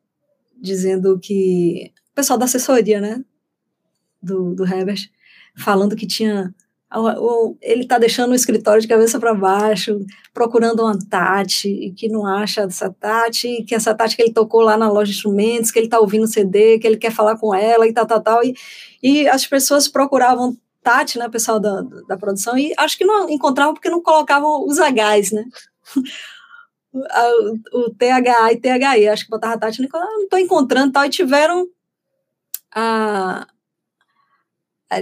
dizendo 0.56 1.18
que. 1.18 1.92
O 2.12 2.14
pessoal 2.14 2.38
da 2.38 2.44
assessoria, 2.44 3.00
né? 3.00 3.22
Do, 4.22 4.54
do 4.54 4.64
Herbert, 4.64 5.10
falando 5.56 5.96
que 5.96 6.06
tinha 6.06 6.54
ele 7.60 7.82
está 7.82 7.98
deixando 7.98 8.32
o 8.32 8.34
escritório 8.34 8.80
de 8.80 8.88
cabeça 8.88 9.20
para 9.20 9.34
baixo, 9.34 9.98
procurando 10.32 10.82
uma 10.82 10.98
Tati, 10.98 11.68
e 11.68 11.92
que 11.92 12.08
não 12.08 12.26
acha 12.26 12.62
essa 12.62 12.90
Tati, 12.90 13.62
que 13.64 13.74
essa 13.74 13.94
Tati 13.94 14.16
que 14.16 14.22
ele 14.22 14.32
tocou 14.32 14.62
lá 14.62 14.76
na 14.76 14.90
loja 14.90 15.10
de 15.10 15.16
instrumentos, 15.16 15.70
que 15.70 15.78
ele 15.78 15.86
está 15.86 16.00
ouvindo 16.00 16.26
CD, 16.26 16.78
que 16.78 16.86
ele 16.86 16.96
quer 16.96 17.12
falar 17.12 17.36
com 17.36 17.54
ela 17.54 17.86
e 17.86 17.92
tal, 17.92 18.06
tal, 18.06 18.22
tal. 18.22 18.42
E, 18.42 18.54
e 19.02 19.28
as 19.28 19.46
pessoas 19.46 19.86
procuravam 19.86 20.56
Tati, 20.82 21.18
né, 21.18 21.28
pessoal 21.28 21.60
da, 21.60 21.82
da 22.08 22.16
produção, 22.16 22.56
e 22.56 22.72
acho 22.78 22.96
que 22.96 23.04
não 23.04 23.28
encontravam 23.28 23.74
porque 23.74 23.90
não 23.90 24.02
colocavam 24.02 24.64
os 24.64 24.78
Hs, 24.78 25.32
né? 25.32 25.44
o 27.72 27.90
THA 27.90 28.52
e 28.52 28.56
THI, 28.56 29.08
acho 29.08 29.24
que 29.24 29.30
botava 29.30 29.58
Tati, 29.58 29.80
não 29.82 30.22
estou 30.22 30.38
encontrando 30.38 30.92
tal, 30.92 31.04
e 31.04 31.10
tiveram 31.10 31.66
a. 32.74 33.46
a 34.90 34.96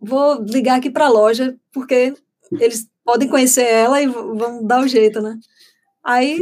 vou 0.00 0.42
ligar 0.42 0.78
aqui 0.78 0.90
para 0.90 1.06
a 1.06 1.10
loja, 1.10 1.56
porque 1.72 2.14
eles 2.52 2.88
podem 3.04 3.28
conhecer 3.28 3.64
ela 3.64 4.00
e 4.00 4.06
vão 4.06 4.64
dar 4.64 4.82
o 4.82 4.88
jeito, 4.88 5.20
né? 5.20 5.38
Aí 6.02 6.38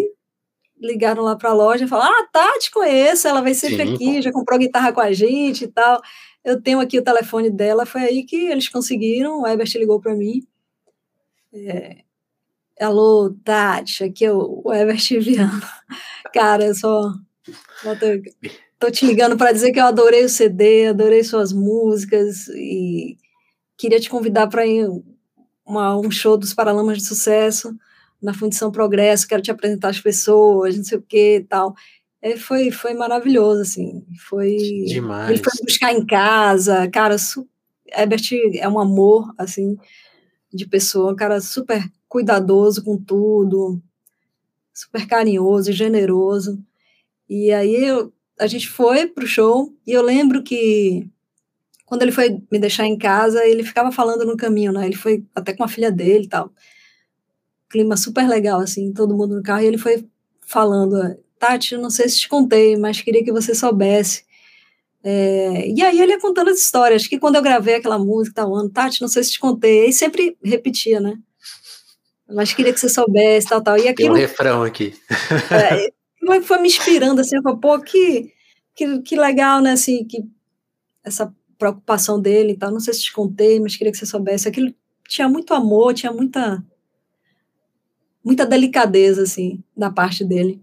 ligaram 0.80 1.22
lá 1.22 1.36
para 1.36 1.50
a 1.50 1.54
loja 1.54 1.84
e 1.84 1.88
falaram: 1.88 2.14
Ah, 2.14 2.28
tá, 2.32 2.58
te 2.58 2.70
conheço, 2.70 3.26
ela 3.26 3.40
vai 3.40 3.54
sempre 3.54 3.86
Sim, 3.86 3.94
aqui, 3.94 4.22
já 4.22 4.32
comprou 4.32 4.58
guitarra 4.58 4.92
com 4.92 5.00
a 5.00 5.12
gente 5.12 5.64
e 5.64 5.68
tal. 5.68 6.00
Eu 6.44 6.60
tenho 6.60 6.80
aqui 6.80 6.98
o 6.98 7.04
telefone 7.04 7.50
dela. 7.50 7.84
Foi 7.84 8.02
aí 8.02 8.24
que 8.24 8.36
eles 8.36 8.68
conseguiram. 8.68 9.42
O 9.42 9.46
Ebert 9.46 9.74
ligou 9.76 10.00
para 10.00 10.14
mim. 10.14 10.46
É, 11.52 12.04
Alô, 12.80 13.34
Tati, 13.44 14.04
aqui 14.04 14.24
é 14.24 14.32
o, 14.32 14.62
o 14.64 14.72
Ebert 14.72 15.08
Viana. 15.20 15.60
Cara, 16.32 16.66
eu 16.66 16.74
só. 16.74 17.12
Tô, 18.78 18.90
te 18.90 19.04
ligando 19.04 19.36
para 19.36 19.52
dizer 19.52 19.72
que 19.72 19.80
eu 19.80 19.86
adorei 19.86 20.24
o 20.24 20.28
CD, 20.28 20.86
adorei 20.86 21.24
suas 21.24 21.52
músicas 21.52 22.46
e 22.48 23.18
queria 23.76 23.98
te 23.98 24.08
convidar 24.08 24.46
para 24.46 24.66
ir 24.66 24.88
uma, 25.66 25.96
um 25.96 26.10
show 26.10 26.36
dos 26.36 26.54
Paralamas 26.54 26.98
de 26.98 27.04
Sucesso 27.04 27.76
na 28.20 28.34
Fundição 28.34 28.70
Progresso, 28.70 29.28
quero 29.28 29.42
te 29.42 29.50
apresentar 29.50 29.90
as 29.90 30.00
pessoas, 30.00 30.76
não 30.76 30.84
sei 30.84 30.98
o 30.98 31.02
que 31.02 31.36
e 31.36 31.44
tal. 31.44 31.74
É, 32.20 32.36
foi, 32.36 32.70
foi 32.70 32.94
maravilhoso, 32.94 33.62
assim, 33.62 34.04
foi... 34.28 34.56
Demais. 34.86 35.30
Ele 35.30 35.38
foi 35.38 35.52
buscar 35.64 35.92
em 35.92 36.04
casa, 36.04 36.88
cara, 36.90 37.16
su, 37.16 37.48
Herbert 37.86 38.22
é 38.54 38.68
um 38.68 38.78
amor, 38.78 39.32
assim, 39.38 39.76
de 40.52 40.66
pessoa, 40.66 41.12
um 41.12 41.16
cara 41.16 41.40
super 41.40 41.88
cuidadoso 42.08 42.82
com 42.82 42.96
tudo, 42.96 43.80
super 44.74 45.06
carinhoso, 45.06 45.70
generoso, 45.70 46.58
e 47.28 47.52
aí 47.52 47.84
eu, 47.84 48.12
a 48.38 48.46
gente 48.46 48.68
foi 48.68 49.06
pro 49.06 49.26
show, 49.26 49.72
e 49.86 49.92
eu 49.92 50.02
lembro 50.02 50.42
que 50.42 51.08
quando 51.88 52.02
ele 52.02 52.12
foi 52.12 52.38
me 52.52 52.58
deixar 52.58 52.86
em 52.86 52.98
casa, 52.98 53.44
ele 53.46 53.64
ficava 53.64 53.90
falando 53.90 54.24
no 54.24 54.36
caminho, 54.36 54.72
né? 54.72 54.84
Ele 54.86 54.96
foi 54.96 55.24
até 55.34 55.54
com 55.54 55.64
a 55.64 55.68
filha 55.68 55.90
dele 55.90 56.24
e 56.24 56.28
tal. 56.28 56.52
Clima 57.68 57.96
super 57.96 58.28
legal, 58.28 58.60
assim, 58.60 58.92
todo 58.92 59.16
mundo 59.16 59.36
no 59.36 59.42
carro. 59.42 59.62
E 59.62 59.66
ele 59.66 59.78
foi 59.78 60.06
falando: 60.46 61.16
Tati, 61.38 61.76
não 61.76 61.88
sei 61.88 62.08
se 62.08 62.20
te 62.20 62.28
contei, 62.28 62.76
mas 62.76 63.00
queria 63.00 63.24
que 63.24 63.32
você 63.32 63.54
soubesse. 63.54 64.24
É, 65.02 65.68
e 65.68 65.82
aí 65.82 66.00
ele 66.00 66.12
ia 66.12 66.20
contando 66.20 66.50
as 66.50 66.58
histórias. 66.58 67.06
que 67.06 67.18
quando 67.18 67.36
eu 67.36 67.42
gravei 67.42 67.76
aquela 67.76 67.98
música, 67.98 68.42
tal 68.42 68.54
ano, 68.54 68.68
Tati, 68.68 69.00
não 69.00 69.08
sei 69.08 69.24
se 69.24 69.32
te 69.32 69.40
contei. 69.40 69.88
E 69.88 69.92
sempre 69.92 70.36
repetia, 70.44 71.00
né? 71.00 71.16
Mas 72.28 72.52
queria 72.52 72.74
que 72.74 72.80
você 72.80 72.90
soubesse, 72.90 73.48
tal, 73.48 73.62
tal. 73.62 73.78
E 73.78 73.88
aquilo, 73.88 74.14
Tem 74.14 74.24
um 74.24 74.28
refrão 74.28 74.62
aqui. 74.62 74.94
É, 75.50 75.90
foi 76.42 76.60
me 76.60 76.68
inspirando, 76.68 77.20
assim, 77.20 77.36
eu 77.36 77.42
falei, 77.42 77.58
pô, 77.60 77.80
que, 77.80 78.32
que, 78.74 79.00
que 79.02 79.16
legal, 79.16 79.60
né, 79.60 79.72
assim, 79.72 80.04
que 80.04 80.24
essa 81.04 81.34
preocupação 81.58 82.20
dele 82.20 82.52
e 82.52 82.56
tal. 82.56 82.70
Não 82.70 82.80
sei 82.80 82.94
se 82.94 83.02
te 83.02 83.12
contei, 83.12 83.58
mas 83.60 83.76
queria 83.76 83.90
que 83.90 83.98
você 83.98 84.06
soubesse. 84.06 84.48
Aquilo 84.48 84.72
tinha 85.08 85.28
muito 85.28 85.52
amor, 85.52 85.92
tinha 85.92 86.12
muita 86.12 86.64
muita 88.24 88.46
delicadeza 88.46 89.22
assim 89.22 89.62
da 89.76 89.90
parte 89.90 90.24
dele. 90.24 90.62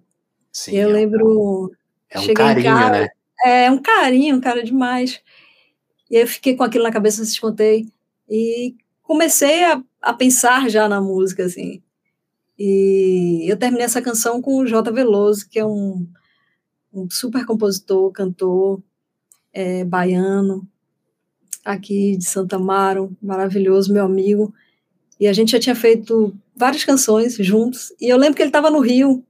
Sim, 0.51 0.77
eu 0.77 0.89
é 0.89 0.93
lembro. 0.93 1.71
É 2.09 2.19
um 2.19 2.33
carinho, 2.33 2.63
casa, 2.63 2.89
né? 2.91 3.07
É 3.43 3.71
um 3.71 3.81
carinho, 3.81 4.35
um 4.37 4.41
cara 4.41 4.63
demais. 4.63 5.21
E 6.09 6.15
eu 6.15 6.27
fiquei 6.27 6.55
com 6.55 6.63
aquilo 6.63 6.83
na 6.83 6.91
cabeça, 6.91 7.19
não 7.19 7.25
se 7.25 7.33
te 7.33 7.41
contei. 7.41 7.87
E 8.29 8.75
comecei 9.01 9.65
a, 9.65 9.83
a 10.01 10.13
pensar 10.13 10.69
já 10.69 10.87
na 10.87 11.01
música, 11.01 11.43
assim. 11.43 11.81
E 12.57 13.45
eu 13.49 13.57
terminei 13.57 13.85
essa 13.85 14.01
canção 14.01 14.41
com 14.41 14.57
o 14.57 14.65
J. 14.65 14.91
Veloso, 14.91 15.47
que 15.49 15.59
é 15.59 15.65
um, 15.65 16.07
um 16.93 17.09
super 17.09 17.45
compositor, 17.45 18.11
cantor, 18.11 18.81
é, 19.51 19.83
baiano, 19.83 20.67
aqui 21.63 22.15
de 22.17 22.25
Santa 22.25 22.55
Amaro, 22.55 23.15
maravilhoso, 23.21 23.91
meu 23.91 24.05
amigo. 24.05 24.53
E 25.19 25.27
a 25.27 25.33
gente 25.33 25.51
já 25.51 25.59
tinha 25.59 25.75
feito 25.75 26.33
várias 26.55 26.83
canções 26.83 27.35
juntos. 27.37 27.93
E 27.99 28.09
eu 28.09 28.17
lembro 28.17 28.35
que 28.35 28.41
ele 28.41 28.49
estava 28.49 28.69
no 28.69 28.79
Rio. 28.79 29.23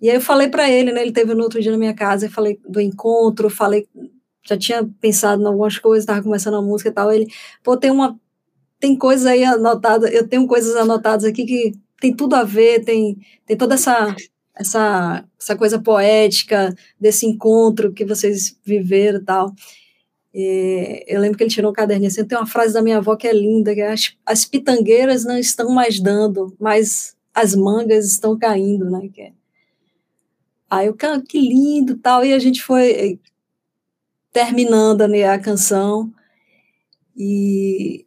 E 0.00 0.08
aí 0.08 0.16
eu 0.16 0.20
falei 0.20 0.48
para 0.48 0.70
ele, 0.70 0.92
né? 0.92 1.02
Ele 1.02 1.12
teve 1.12 1.34
no 1.34 1.42
outro 1.42 1.60
dia 1.60 1.72
na 1.72 1.78
minha 1.78 1.94
casa, 1.94 2.26
eu 2.26 2.30
falei 2.30 2.60
do 2.68 2.80
encontro, 2.80 3.50
falei, 3.50 3.88
já 4.46 4.56
tinha 4.56 4.88
pensado 5.00 5.42
em 5.42 5.46
algumas 5.46 5.78
coisas, 5.78 6.02
estava 6.04 6.22
começando 6.22 6.54
a 6.54 6.62
música 6.62 6.90
e 6.90 6.92
tal. 6.92 7.12
Ele, 7.12 7.26
pô, 7.64 7.76
tem 7.76 7.90
uma 7.90 8.18
tem 8.80 8.96
coisas 8.96 9.26
aí 9.26 9.42
anotadas, 9.42 10.12
eu 10.12 10.28
tenho 10.28 10.46
coisas 10.46 10.76
anotadas 10.76 11.24
aqui 11.24 11.44
que 11.44 11.72
tem 12.00 12.14
tudo 12.14 12.34
a 12.34 12.44
ver, 12.44 12.84
tem, 12.84 13.18
tem 13.46 13.56
toda 13.56 13.74
essa, 13.74 14.14
essa, 14.54 15.24
essa 15.38 15.56
coisa 15.56 15.80
poética 15.80 16.74
desse 17.00 17.26
encontro 17.26 17.92
que 17.92 18.04
vocês 18.04 18.58
viveram 18.64 19.20
e 19.20 19.24
tal. 19.24 19.54
É, 20.34 21.04
eu 21.06 21.20
lembro 21.20 21.36
que 21.36 21.44
ele 21.44 21.50
tirou 21.50 21.70
um 21.70 21.74
caderninho 21.74 22.08
assim, 22.08 22.24
tem 22.24 22.38
uma 22.38 22.46
frase 22.46 22.74
da 22.74 22.82
minha 22.82 22.98
avó 22.98 23.16
que 23.16 23.26
é 23.26 23.32
linda, 23.32 23.74
que 23.74 23.80
é, 23.80 23.92
as, 23.92 24.16
as 24.24 24.44
pitangueiras 24.44 25.24
não 25.24 25.38
estão 25.38 25.70
mais 25.70 25.98
dando, 26.00 26.54
mas 26.60 27.16
as 27.34 27.54
mangas 27.54 28.06
estão 28.06 28.38
caindo, 28.38 28.90
né? 28.90 29.08
Que 29.12 29.22
é, 29.22 29.32
Aí 30.70 30.86
eu, 30.86 30.94
que 30.94 31.40
lindo 31.40 31.96
tal, 31.96 32.24
e 32.24 32.32
a 32.34 32.38
gente 32.38 32.62
foi 32.62 32.90
eh, 32.90 33.18
terminando 34.32 35.08
né, 35.08 35.24
a 35.24 35.38
canção, 35.38 36.12
e 37.16 38.06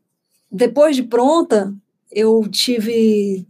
depois 0.52 0.96
de 0.96 1.04
pronta, 1.04 1.74
eu 2.12 2.48
tive 2.50 3.48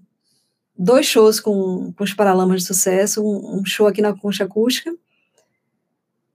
dois 0.82 1.05
shows 1.05 1.39
com, 1.39 1.93
com 1.95 2.03
os 2.03 2.13
Paralamas 2.13 2.61
de 2.61 2.67
Sucesso, 2.67 3.23
um, 3.23 3.59
um 3.59 3.65
show 3.65 3.86
aqui 3.86 4.01
na 4.01 4.17
Concha 4.17 4.45
Acústica, 4.45 4.91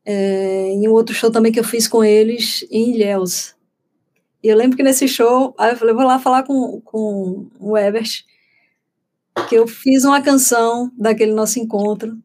é, 0.04 0.72
e 0.72 0.88
um 0.88 0.92
outro 0.92 1.12
show 1.12 1.32
também 1.32 1.50
que 1.50 1.58
eu 1.58 1.64
fiz 1.64 1.88
com 1.88 2.04
eles 2.04 2.64
em 2.70 2.94
Ilhéus. 2.94 3.56
E 4.40 4.48
eu 4.48 4.56
lembro 4.56 4.76
que 4.76 4.84
nesse 4.84 5.08
show, 5.08 5.52
aí 5.58 5.72
eu 5.72 5.76
falei, 5.76 5.92
vou 5.92 6.04
lá 6.04 6.20
falar 6.20 6.44
com, 6.44 6.80
com 6.82 7.48
o 7.58 7.76
Ebert, 7.76 8.24
que 9.48 9.56
eu 9.56 9.66
fiz 9.66 10.04
uma 10.04 10.22
canção 10.22 10.92
daquele 10.96 11.32
nosso 11.32 11.58
encontro. 11.58 12.16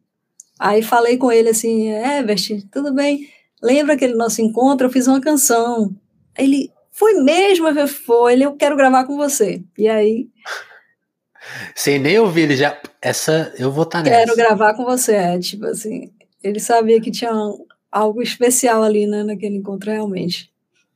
Aí 0.60 0.80
falei 0.80 1.16
com 1.16 1.32
ele 1.32 1.48
assim, 1.48 1.90
Ebert, 1.90 2.68
tudo 2.70 2.94
bem? 2.94 3.28
Lembra 3.60 3.94
aquele 3.94 4.14
nosso 4.14 4.40
encontro? 4.40 4.86
Eu 4.86 4.92
fiz 4.92 5.08
uma 5.08 5.20
canção. 5.20 5.92
Aí 6.38 6.44
ele, 6.44 6.72
foi 6.92 7.14
mesmo? 7.14 7.66
Eu 7.66 7.88
foi, 7.88 8.34
ele, 8.34 8.44
eu 8.44 8.54
quero 8.54 8.76
gravar 8.76 9.04
com 9.06 9.16
você. 9.16 9.60
E 9.76 9.88
aí... 9.88 10.28
Sem 11.74 11.98
nem 11.98 12.18
ouvir, 12.18 12.42
ele 12.42 12.56
já, 12.56 12.78
essa, 13.00 13.52
eu 13.58 13.70
vou 13.70 13.84
estar 13.84 14.02
tá 14.02 14.10
nessa. 14.10 14.24
Quero 14.26 14.36
gravar 14.36 14.74
com 14.74 14.84
você, 14.84 15.14
é, 15.14 15.38
tipo 15.38 15.66
assim, 15.66 16.12
ele 16.42 16.60
sabia 16.60 17.00
que 17.00 17.10
tinha 17.10 17.32
algo 17.90 18.22
especial 18.22 18.82
ali, 18.82 19.06
né, 19.06 19.22
naquele 19.22 19.56
encontro, 19.56 19.90
realmente. 19.90 20.50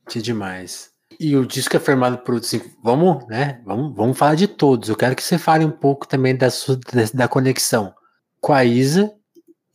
Que 0.07 0.21
demais. 0.21 0.91
E 1.19 1.35
o 1.35 1.45
disco 1.45 1.75
é 1.75 1.79
formado 1.79 2.19
por 2.19 2.43
cinco. 2.43 2.69
Vamos, 2.83 3.25
né? 3.27 3.59
Vamos, 3.65 3.95
vamos 3.95 4.17
falar 4.17 4.35
de 4.35 4.47
todos. 4.47 4.87
Eu 4.87 4.95
quero 4.95 5.15
que 5.15 5.23
você 5.23 5.37
fale 5.37 5.65
um 5.65 5.71
pouco 5.71 6.07
também 6.07 6.35
da, 6.35 6.49
sua, 6.49 6.79
da 7.13 7.27
conexão 7.27 7.93
com 8.39 8.53
a 8.53 8.63
Isa 8.63 9.11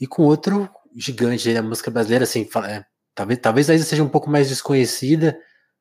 e 0.01 0.07
com 0.07 0.23
outro 0.23 0.69
gigante 0.97 1.53
da 1.53 1.63
música 1.63 1.91
brasileira. 1.91 2.25
Assim, 2.25 2.49
é, 2.69 2.85
talvez, 3.15 3.41
talvez 3.41 3.71
a 3.71 3.75
Isa 3.75 3.85
seja 3.85 4.05
um 4.05 4.09
pouco 4.09 4.31
mais 4.31 4.49
desconhecida, 4.49 5.37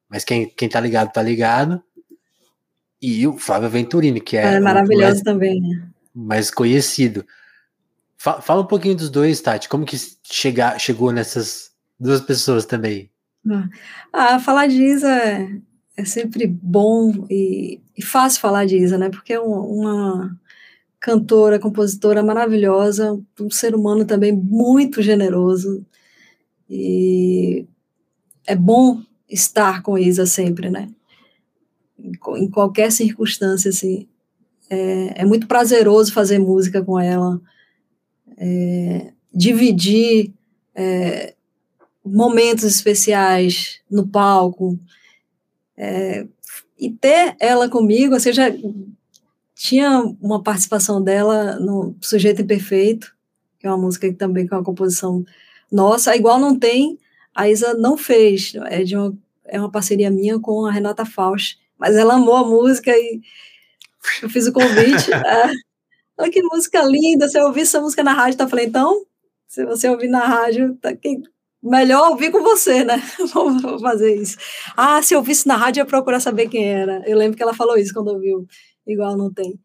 mas 0.10 0.24
quem, 0.24 0.50
quem 0.50 0.68
tá 0.68 0.80
ligado, 0.80 1.12
tá 1.12 1.22
ligado. 1.22 1.82
E 3.02 3.26
o 3.26 3.38
Flávio 3.38 3.70
Venturini, 3.70 4.22
que 4.22 4.38
é. 4.38 4.56
É 4.56 4.60
maravilhoso 4.60 5.06
mais, 5.06 5.22
também, 5.22 5.60
né? 5.60 5.88
Mais 6.14 6.52
conhecido. 6.52 7.26
Fala, 8.18 8.42
fala 8.42 8.62
um 8.62 8.68
pouquinho 8.68 8.96
dos 8.96 9.10
dois, 9.10 9.42
Tati. 9.42 9.68
Como 9.68 9.86
que 9.86 9.98
chega, 10.24 10.78
chegou 10.78 11.12
nessas 11.12 11.72
duas 12.00 12.22
pessoas 12.22 12.66
também? 12.66 13.10
Ah, 14.14 14.40
falar 14.40 14.68
de 14.68 14.84
Isa 14.84 15.10
é, 15.10 15.50
é 15.98 16.06
sempre 16.06 16.46
bom 16.46 17.26
e, 17.30 17.82
e, 17.98 18.04
fácil 18.04 18.40
falar 18.40 18.66
de 18.66 18.78
Isa, 18.78 18.98
né? 18.98 19.10
Porque 19.10 19.34
é 19.34 19.40
uma 19.40 20.38
cantora, 21.00 21.60
compositora 21.60 22.22
maravilhosa, 22.22 23.20
um 23.40 23.50
ser 23.50 23.74
humano 23.74 24.06
também 24.06 24.32
muito 24.32 25.02
generoso. 25.02 25.84
E 26.70 27.66
é 28.46 28.56
bom 28.56 29.02
estar 29.28 29.82
com 29.82 29.98
Isa 29.98 30.28
sempre, 30.28 30.70
né? 30.70 30.90
Em 32.38 32.50
qualquer 32.50 32.92
circunstância, 32.92 33.70
assim. 33.70 34.08
É, 34.70 35.22
é 35.22 35.26
muito 35.26 35.48
prazeroso 35.48 36.14
fazer 36.14 36.40
música 36.40 36.82
com 36.82 37.00
ela, 37.00 37.42
é, 38.38 39.12
dividir 39.34 40.34
é, 40.74 41.36
momentos 42.04 42.64
especiais 42.64 43.82
no 43.90 44.08
palco, 44.08 44.80
é, 45.78 46.26
e 46.80 46.90
ter 46.90 47.36
ela 47.40 47.70
comigo, 47.70 48.14
ou 48.14 48.20
seja, 48.20 48.56
tinha 49.54 50.02
uma 50.20 50.42
participação 50.42 51.04
dela 51.04 51.60
no 51.60 51.96
Sujeito 52.02 52.42
Imperfeito, 52.42 53.16
que 53.60 53.68
é 53.68 53.70
uma 53.70 53.78
música 53.78 54.10
que 54.10 54.16
também 54.16 54.48
com 54.48 54.56
uma 54.56 54.64
composição 54.64 55.24
nossa, 55.72 56.16
igual 56.16 56.40
não 56.40 56.58
tem, 56.58 56.98
a 57.34 57.48
Isa 57.48 57.76
não 57.76 57.96
fez, 57.96 58.54
é, 58.66 58.84
de 58.84 58.98
uma, 58.98 59.16
é 59.46 59.60
uma 59.60 59.72
parceria 59.72 60.10
minha 60.10 60.40
com 60.40 60.66
a 60.66 60.72
Renata 60.72 61.06
Faust, 61.06 61.61
mas 61.82 61.96
ela 61.96 62.14
amou 62.14 62.36
a 62.36 62.48
música 62.48 62.92
e 62.92 63.20
eu 64.22 64.30
fiz 64.30 64.46
o 64.46 64.54
convite. 64.54 65.12
é, 65.12 65.52
olha 66.16 66.32
que 66.32 66.44
música 66.44 66.84
linda, 66.84 67.28
se 67.28 67.40
eu 67.40 67.48
ouvir 67.48 67.62
essa 67.62 67.82
música 67.82 68.04
na 68.04 68.14
rádio, 68.14 68.38
tá? 68.38 68.48
falei, 68.48 68.68
então, 68.68 69.04
se 69.48 69.66
você 69.66 69.90
ouvir 69.90 70.08
na 70.08 70.24
rádio, 70.28 70.78
tá, 70.80 70.96
quem, 70.96 71.24
melhor 71.62 72.12
ouvir 72.12 72.32
com 72.32 72.44
você, 72.44 72.84
né? 72.84 73.02
Vou 73.34 73.80
fazer 73.80 74.16
isso. 74.16 74.38
Ah, 74.78 75.02
se 75.02 75.16
eu 75.16 75.18
ouvisse 75.18 75.48
na 75.48 75.56
rádio, 75.56 75.82
eu 75.82 75.86
ia 75.86 75.90
procurar 75.90 76.20
saber 76.20 76.50
quem 76.50 76.70
era. 76.72 77.02
Eu 77.08 77.18
lembro 77.18 77.36
que 77.36 77.42
ela 77.42 77.54
falou 77.54 77.76
isso 77.76 77.96
quando 77.96 78.10
ouviu. 78.10 78.46
Igual 78.86 79.18
não 79.18 79.34
tem. 79.34 79.60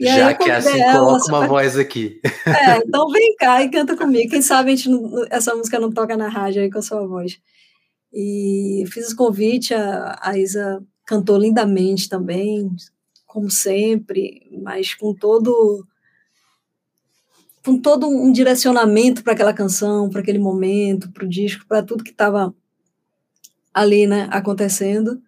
E 0.00 0.06
Já 0.06 0.32
que 0.32 0.50
é 0.50 0.56
assim, 0.56 0.80
ela, 0.80 0.98
coloca 0.98 1.28
uma 1.28 1.46
voz 1.46 1.76
aqui. 1.76 2.20
É, 2.46 2.78
então 2.84 3.06
vem 3.10 3.36
cá 3.36 3.62
e 3.62 3.70
canta 3.70 3.94
comigo. 3.94 4.30
Quem 4.30 4.40
sabe 4.40 4.72
a 4.72 4.76
gente 4.76 4.88
não, 4.88 5.26
essa 5.30 5.54
música 5.54 5.78
não 5.78 5.92
toca 5.92 6.16
na 6.16 6.28
rádio 6.28 6.62
aí 6.62 6.70
com 6.70 6.78
a 6.78 6.82
sua 6.82 7.06
voz. 7.06 7.38
E 8.12 8.84
fiz 8.90 9.12
o 9.12 9.16
convite, 9.16 9.74
a, 9.74 10.18
a 10.22 10.38
Isa 10.38 10.82
cantou 11.04 11.38
lindamente 11.38 12.08
também, 12.08 12.74
como 13.26 13.50
sempre, 13.50 14.48
mas 14.62 14.94
com 14.94 15.14
todo 15.14 15.86
com 17.64 17.80
todo 17.80 18.06
um 18.06 18.30
direcionamento 18.30 19.24
para 19.24 19.32
aquela 19.32 19.54
canção, 19.54 20.10
para 20.10 20.20
aquele 20.20 20.38
momento, 20.38 21.10
para 21.10 21.24
o 21.24 21.28
disco, 21.28 21.64
para 21.66 21.82
tudo 21.82 22.04
que 22.04 22.10
estava 22.10 22.54
ali, 23.72 24.06
né, 24.06 24.28
acontecendo. 24.30 25.20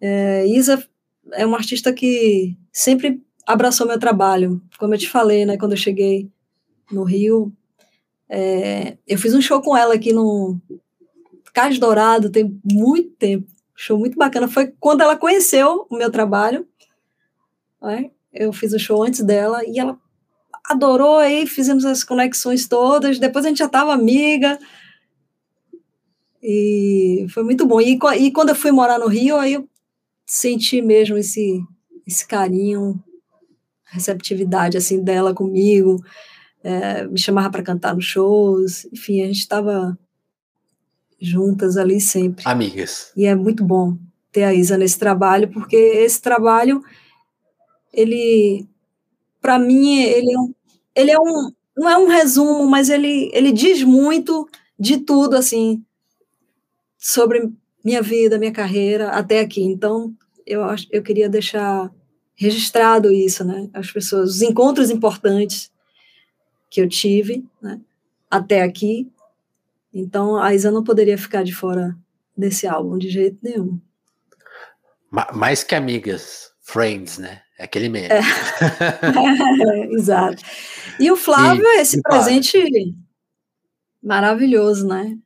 É, 0.00 0.46
Isa 0.46 0.86
é 1.32 1.44
uma 1.44 1.58
artista 1.58 1.92
que 1.92 2.56
sempre 2.72 3.20
abraçou 3.44 3.88
meu 3.88 3.98
trabalho, 3.98 4.62
como 4.78 4.94
eu 4.94 4.98
te 4.98 5.08
falei, 5.08 5.44
né, 5.44 5.56
quando 5.56 5.72
eu 5.72 5.78
cheguei 5.78 6.30
no 6.92 7.02
Rio, 7.02 7.52
é, 8.28 8.96
eu 9.06 9.18
fiz 9.18 9.34
um 9.34 9.42
show 9.42 9.60
com 9.60 9.76
ela 9.76 9.94
aqui 9.94 10.12
no 10.12 10.60
Cais 11.52 11.78
Dourado, 11.78 12.30
tem 12.30 12.60
muito 12.64 13.10
tempo, 13.10 13.50
show 13.76 13.98
muito 13.98 14.16
bacana, 14.16 14.48
foi 14.48 14.72
quando 14.80 15.02
ela 15.02 15.16
conheceu 15.16 15.86
o 15.90 15.96
meu 15.96 16.10
trabalho, 16.10 16.66
né, 17.80 18.10
eu 18.32 18.52
fiz 18.52 18.72
o 18.72 18.78
show 18.78 19.02
antes 19.02 19.20
dela, 19.20 19.62
e 19.66 19.78
ela 19.78 19.98
adorou, 20.64 21.18
aí 21.18 21.46
fizemos 21.46 21.84
as 21.84 22.02
conexões 22.02 22.66
todas, 22.66 23.18
depois 23.18 23.44
a 23.44 23.48
gente 23.48 23.58
já 23.58 23.66
estava 23.66 23.92
amiga, 23.92 24.58
e 26.48 27.26
foi 27.30 27.42
muito 27.42 27.66
bom. 27.66 27.80
E, 27.80 27.98
e, 28.18 28.30
quando 28.30 28.50
eu 28.50 28.54
fui 28.54 28.70
morar 28.70 29.00
no 29.00 29.08
Rio, 29.08 29.36
aí 29.36 29.54
eu 29.54 29.68
senti 30.24 30.80
mesmo 30.80 31.16
esse, 31.16 31.60
esse 32.06 32.26
carinho, 32.26 33.02
receptividade 33.84 34.76
assim 34.76 35.02
dela 35.02 35.34
comigo, 35.34 36.00
é, 36.62 37.04
me 37.06 37.18
chamava 37.18 37.50
para 37.50 37.62
cantar 37.62 37.94
nos 37.94 38.04
shows, 38.04 38.84
enfim, 38.92 39.22
a 39.22 39.26
gente 39.26 39.38
estava 39.38 39.98
juntas 41.20 41.76
ali 41.76 42.00
sempre. 42.00 42.44
Amigas. 42.46 43.12
E 43.16 43.26
é 43.26 43.34
muito 43.34 43.64
bom 43.64 43.96
ter 44.32 44.44
a 44.44 44.54
Isa 44.54 44.76
nesse 44.76 44.98
trabalho, 44.98 45.48
porque 45.50 45.76
esse 45.76 46.20
trabalho, 46.20 46.82
ele, 47.92 48.66
para 49.40 49.58
mim, 49.58 50.02
ele 50.02 50.32
é 50.32 50.38
um, 50.38 50.54
ele 50.94 51.10
é 51.10 51.18
um, 51.18 51.52
não 51.76 51.88
é 51.88 51.96
um 51.98 52.06
resumo, 52.06 52.66
mas 52.68 52.90
ele, 52.90 53.30
ele 53.32 53.52
diz 53.52 53.82
muito 53.82 54.48
de 54.78 54.98
tudo, 54.98 55.36
assim, 55.36 55.82
sobre 56.98 57.50
minha 57.84 58.02
vida, 58.02 58.38
minha 58.38 58.52
carreira 58.52 59.10
até 59.10 59.40
aqui. 59.40 59.62
Então, 59.62 60.14
eu, 60.46 60.62
eu 60.90 61.02
queria 61.02 61.28
deixar 61.28 61.90
registrado 62.34 63.10
isso, 63.10 63.44
né? 63.44 63.70
As 63.72 63.90
pessoas, 63.90 64.30
os 64.36 64.42
encontros 64.42 64.90
importantes 64.90 65.72
que 66.70 66.80
eu 66.80 66.88
tive, 66.88 67.44
né? 67.62 67.80
Até 68.30 68.62
aqui. 68.62 69.10
Então, 69.98 70.36
a 70.36 70.54
Isa 70.54 70.70
não 70.70 70.84
poderia 70.84 71.16
ficar 71.16 71.42
de 71.42 71.54
fora 71.54 71.96
desse 72.36 72.66
álbum 72.66 72.98
de 72.98 73.08
jeito 73.08 73.38
nenhum. 73.42 73.80
Mais 75.32 75.64
que 75.64 75.74
amigas, 75.74 76.50
friends, 76.60 77.16
né? 77.16 77.40
É 77.58 77.64
aquele 77.64 77.88
mesmo. 77.88 78.12
É. 78.12 78.20
é, 78.20 79.88
exato. 79.96 80.42
E 81.00 81.10
o 81.10 81.16
Flávio 81.16 81.64
e, 81.64 81.78
é 81.78 81.80
esse 81.80 82.02
presente 82.02 82.58
maravilhoso, 84.02 84.86
né? 84.86 85.16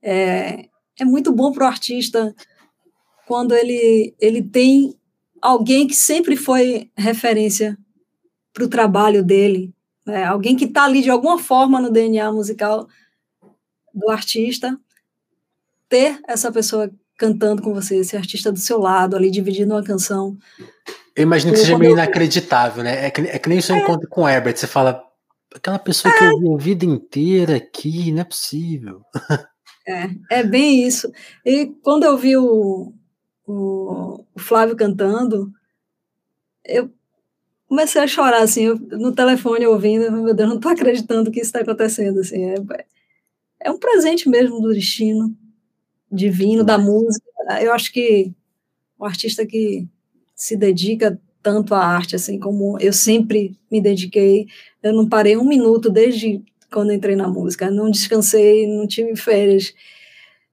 É, 0.00 0.68
é 0.98 1.04
muito 1.04 1.30
bom 1.30 1.52
para 1.52 1.64
o 1.64 1.68
artista 1.68 2.34
quando 3.26 3.54
ele, 3.54 4.14
ele 4.18 4.42
tem 4.42 4.94
alguém 5.42 5.86
que 5.86 5.94
sempre 5.94 6.34
foi 6.34 6.90
referência 6.96 7.76
para 8.54 8.64
o 8.64 8.68
trabalho 8.68 9.22
dele, 9.22 9.74
né? 10.06 10.24
alguém 10.24 10.56
que 10.56 10.64
está 10.64 10.84
ali 10.84 11.02
de 11.02 11.10
alguma 11.10 11.38
forma 11.38 11.78
no 11.78 11.90
DNA 11.90 12.32
musical 12.32 12.88
do 13.94 14.10
artista, 14.10 14.78
ter 15.88 16.20
essa 16.26 16.50
pessoa 16.50 16.90
cantando 17.16 17.62
com 17.62 17.72
você, 17.72 17.96
esse 17.98 18.16
artista 18.16 18.50
do 18.50 18.58
seu 18.58 18.78
lado, 18.78 19.14
ali 19.14 19.30
dividindo 19.30 19.72
uma 19.72 19.84
canção, 19.84 20.36
eu 21.16 21.22
imagino 21.22 21.52
que 21.52 21.60
seja 21.60 21.78
meio 21.78 21.92
inacreditável, 21.92 22.82
né? 22.82 23.06
É 23.06 23.10
que, 23.10 23.20
é 23.20 23.38
que 23.38 23.48
nem 23.48 23.58
o 23.58 23.62
seu 23.62 23.76
é. 23.76 23.78
encontro 23.78 24.08
com 24.08 24.22
o 24.22 24.28
Herbert, 24.28 24.56
você 24.56 24.66
fala, 24.66 25.00
aquela 25.54 25.78
pessoa 25.78 26.12
é. 26.12 26.18
que 26.18 26.24
eu 26.24 26.38
vi 26.38 26.52
a 26.52 26.56
vida 26.56 26.84
inteira 26.84 27.56
aqui, 27.56 28.10
não 28.10 28.20
é 28.20 28.24
possível. 28.24 29.02
É, 29.86 30.38
é 30.38 30.42
bem 30.42 30.86
isso. 30.86 31.12
E 31.44 31.66
quando 31.82 32.04
eu 32.04 32.16
vi 32.16 32.38
o, 32.38 32.94
o, 33.46 34.24
o 34.34 34.38
Flávio 34.40 34.74
cantando, 34.74 35.52
eu 36.64 36.90
comecei 37.68 38.00
a 38.00 38.06
chorar, 38.06 38.40
assim, 38.40 38.62
eu, 38.62 38.78
no 38.78 39.14
telefone 39.14 39.66
ouvindo, 39.66 40.10
meu 40.10 40.32
Deus, 40.32 40.48
não 40.48 40.58
tô 40.58 40.70
acreditando 40.70 41.30
que 41.30 41.38
isso 41.38 41.48
está 41.48 41.60
acontecendo, 41.60 42.20
assim, 42.20 42.42
é, 42.46 42.54
é 43.64 43.70
um 43.70 43.78
presente 43.78 44.28
mesmo 44.28 44.60
do 44.60 44.72
destino 44.72 45.34
divino, 46.12 46.62
da 46.62 46.78
música, 46.78 47.26
eu 47.60 47.72
acho 47.72 47.92
que 47.92 48.32
o 48.96 49.04
artista 49.04 49.44
que 49.44 49.88
se 50.36 50.56
dedica 50.56 51.20
tanto 51.42 51.74
à 51.74 51.84
arte, 51.84 52.14
assim, 52.14 52.38
como 52.38 52.78
eu 52.78 52.92
sempre 52.92 53.58
me 53.70 53.80
dediquei, 53.80 54.46
eu 54.82 54.92
não 54.92 55.08
parei 55.08 55.36
um 55.36 55.44
minuto 55.44 55.90
desde 55.90 56.42
quando 56.70 56.92
entrei 56.92 57.16
na 57.16 57.28
música, 57.28 57.70
não 57.70 57.90
descansei, 57.90 58.66
não 58.66 58.86
tive 58.86 59.16
férias, 59.16 59.74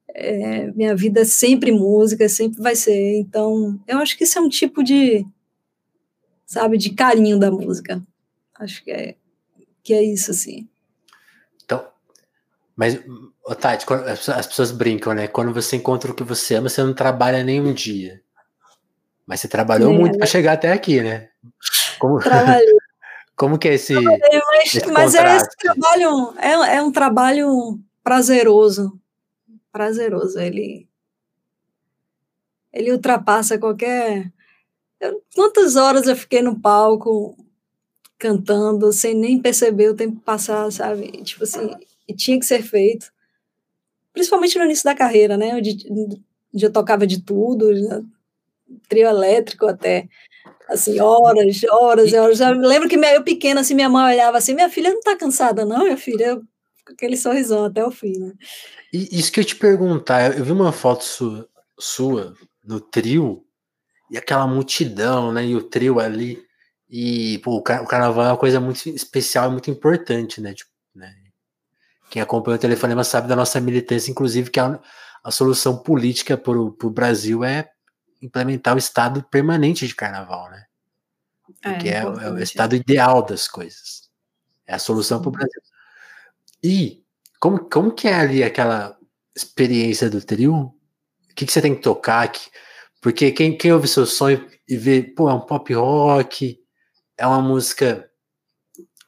é, 0.08 0.70
minha 0.72 0.94
vida 0.94 1.20
é 1.20 1.24
sempre 1.24 1.72
música, 1.72 2.28
sempre 2.28 2.60
vai 2.60 2.76
ser. 2.76 3.18
Então, 3.18 3.80
eu 3.86 3.98
acho 3.98 4.16
que 4.16 4.24
isso 4.24 4.38
é 4.38 4.42
um 4.42 4.48
tipo 4.48 4.82
de, 4.82 5.24
sabe, 6.44 6.76
de 6.76 6.90
carinho 6.90 7.38
da 7.38 7.50
música. 7.50 8.02
Acho 8.58 8.84
que 8.84 8.90
é, 8.90 9.16
que 9.82 9.94
é 9.94 10.02
isso, 10.02 10.30
assim. 10.30 10.68
Mas, 12.76 12.98
Tati, 13.60 13.86
as 14.34 14.46
pessoas 14.46 14.70
brincam, 14.70 15.12
né? 15.12 15.28
Quando 15.28 15.52
você 15.52 15.76
encontra 15.76 16.10
o 16.10 16.14
que 16.14 16.22
você 16.22 16.54
ama, 16.54 16.68
você 16.68 16.82
não 16.82 16.94
trabalha 16.94 17.44
nem 17.44 17.60
um 17.60 17.72
dia. 17.72 18.22
Mas 19.26 19.40
você 19.40 19.48
trabalhou 19.48 19.92
é, 19.92 19.96
muito 19.96 20.18
para 20.18 20.26
chegar 20.26 20.54
até 20.54 20.72
aqui, 20.72 21.00
né? 21.00 21.28
Como, 21.98 22.18
Trabalhei. 22.20 22.66
como 23.36 23.58
que 23.58 23.68
é 23.68 23.74
esse. 23.74 23.94
Mas, 23.94 24.20
esse 24.74 24.86
mas 24.90 25.14
é 25.14 25.36
esse 25.36 25.56
trabalho, 25.56 26.34
é, 26.38 26.76
é 26.76 26.82
um 26.82 26.90
trabalho 26.90 27.78
prazeroso, 28.02 28.98
prazeroso. 29.70 30.38
Ele, 30.38 30.88
ele 32.72 32.92
ultrapassa 32.92 33.58
qualquer. 33.58 34.32
Eu, 34.98 35.22
quantas 35.34 35.76
horas 35.76 36.06
eu 36.06 36.16
fiquei 36.16 36.42
no 36.42 36.58
palco 36.58 37.36
cantando 38.18 38.92
sem 38.92 39.14
nem 39.14 39.40
perceber 39.40 39.90
o 39.90 39.96
tempo 39.96 40.20
passar, 40.20 40.70
sabe? 40.70 41.10
Tipo 41.22 41.42
assim, 41.42 41.74
e 42.08 42.14
tinha 42.14 42.38
que 42.38 42.46
ser 42.46 42.62
feito. 42.62 43.12
Principalmente 44.12 44.58
no 44.58 44.64
início 44.64 44.84
da 44.84 44.94
carreira, 44.94 45.36
né? 45.36 45.54
Onde, 45.54 45.86
onde 46.54 46.66
eu 46.66 46.72
tocava 46.72 47.06
de 47.06 47.22
tudo, 47.22 47.72
né? 47.72 48.02
trio 48.88 49.08
elétrico 49.08 49.66
até. 49.66 50.08
Assim, 50.68 51.00
horas, 51.00 51.62
horas, 51.64 52.12
horas. 52.12 52.40
Eu 52.40 52.52
lembro 52.52 52.88
que 52.88 52.96
eu 52.96 53.22
pequena, 53.22 53.60
assim, 53.60 53.74
minha 53.74 53.88
mãe 53.88 54.14
olhava 54.14 54.38
assim, 54.38 54.54
minha 54.54 54.70
filha 54.70 54.90
não 54.90 55.00
tá 55.00 55.16
cansada, 55.16 55.64
não, 55.64 55.84
minha 55.84 55.96
filha? 55.96 56.36
Com 56.86 56.92
aquele 56.92 57.16
sorrisão 57.16 57.64
até 57.64 57.84
o 57.84 57.90
fim, 57.90 58.18
né? 58.18 58.32
Isso 58.92 59.30
que 59.32 59.40
eu 59.40 59.44
te 59.44 59.56
perguntar, 59.56 60.36
eu 60.36 60.44
vi 60.44 60.52
uma 60.52 60.72
foto 60.72 61.04
sua, 61.04 61.48
sua 61.78 62.34
no 62.64 62.80
trio, 62.80 63.44
e 64.10 64.18
aquela 64.18 64.46
multidão, 64.46 65.32
né? 65.32 65.46
E 65.46 65.54
o 65.56 65.62
trio 65.62 65.98
ali. 65.98 66.42
E 66.88 67.38
pô, 67.38 67.56
o 67.56 67.62
carnaval 67.62 68.26
é 68.26 68.28
uma 68.28 68.36
coisa 68.36 68.60
muito 68.60 68.86
especial 68.90 69.50
muito 69.50 69.70
importante, 69.70 70.40
né? 70.40 70.52
Tipo? 70.52 70.70
Quem 72.12 72.20
acompanha 72.20 72.56
o 72.56 72.60
telefonema 72.60 73.02
sabe 73.02 73.26
da 73.26 73.34
nossa 73.34 73.58
militância, 73.58 74.10
inclusive, 74.10 74.50
que 74.50 74.60
a, 74.60 74.78
a 75.24 75.30
solução 75.30 75.78
política 75.78 76.36
para 76.36 76.60
o 76.60 76.90
Brasil 76.90 77.42
é 77.42 77.70
implementar 78.20 78.74
o 78.74 78.78
estado 78.78 79.22
permanente 79.30 79.86
de 79.86 79.94
carnaval, 79.94 80.50
né? 80.50 80.66
Que 81.80 81.88
é, 81.88 81.94
é, 81.94 82.02
é, 82.02 82.30
o 82.30 82.38
estado 82.38 82.76
ideal 82.76 83.22
das 83.22 83.48
coisas. 83.48 84.10
É 84.66 84.74
a 84.74 84.78
solução 84.78 85.22
para 85.22 85.30
o 85.30 85.32
Brasil. 85.32 85.62
E 86.62 87.02
como, 87.40 87.58
como 87.58 87.92
que 87.94 88.06
é 88.06 88.14
ali 88.14 88.44
aquela 88.44 88.94
experiência 89.34 90.10
do 90.10 90.20
trio? 90.20 90.54
O 90.54 91.34
que, 91.34 91.46
que 91.46 91.52
você 91.52 91.62
tem 91.62 91.74
que 91.74 91.80
tocar? 91.80 92.24
aqui? 92.24 92.50
porque 93.00 93.32
quem, 93.32 93.56
quem 93.56 93.72
ouve 93.72 93.88
seu 93.88 94.04
sonho 94.04 94.46
e 94.68 94.76
vê, 94.76 95.02
pô, 95.02 95.30
é 95.30 95.34
um 95.34 95.40
pop 95.40 95.72
rock, 95.72 96.60
é 97.16 97.26
uma 97.26 97.40
música 97.40 98.06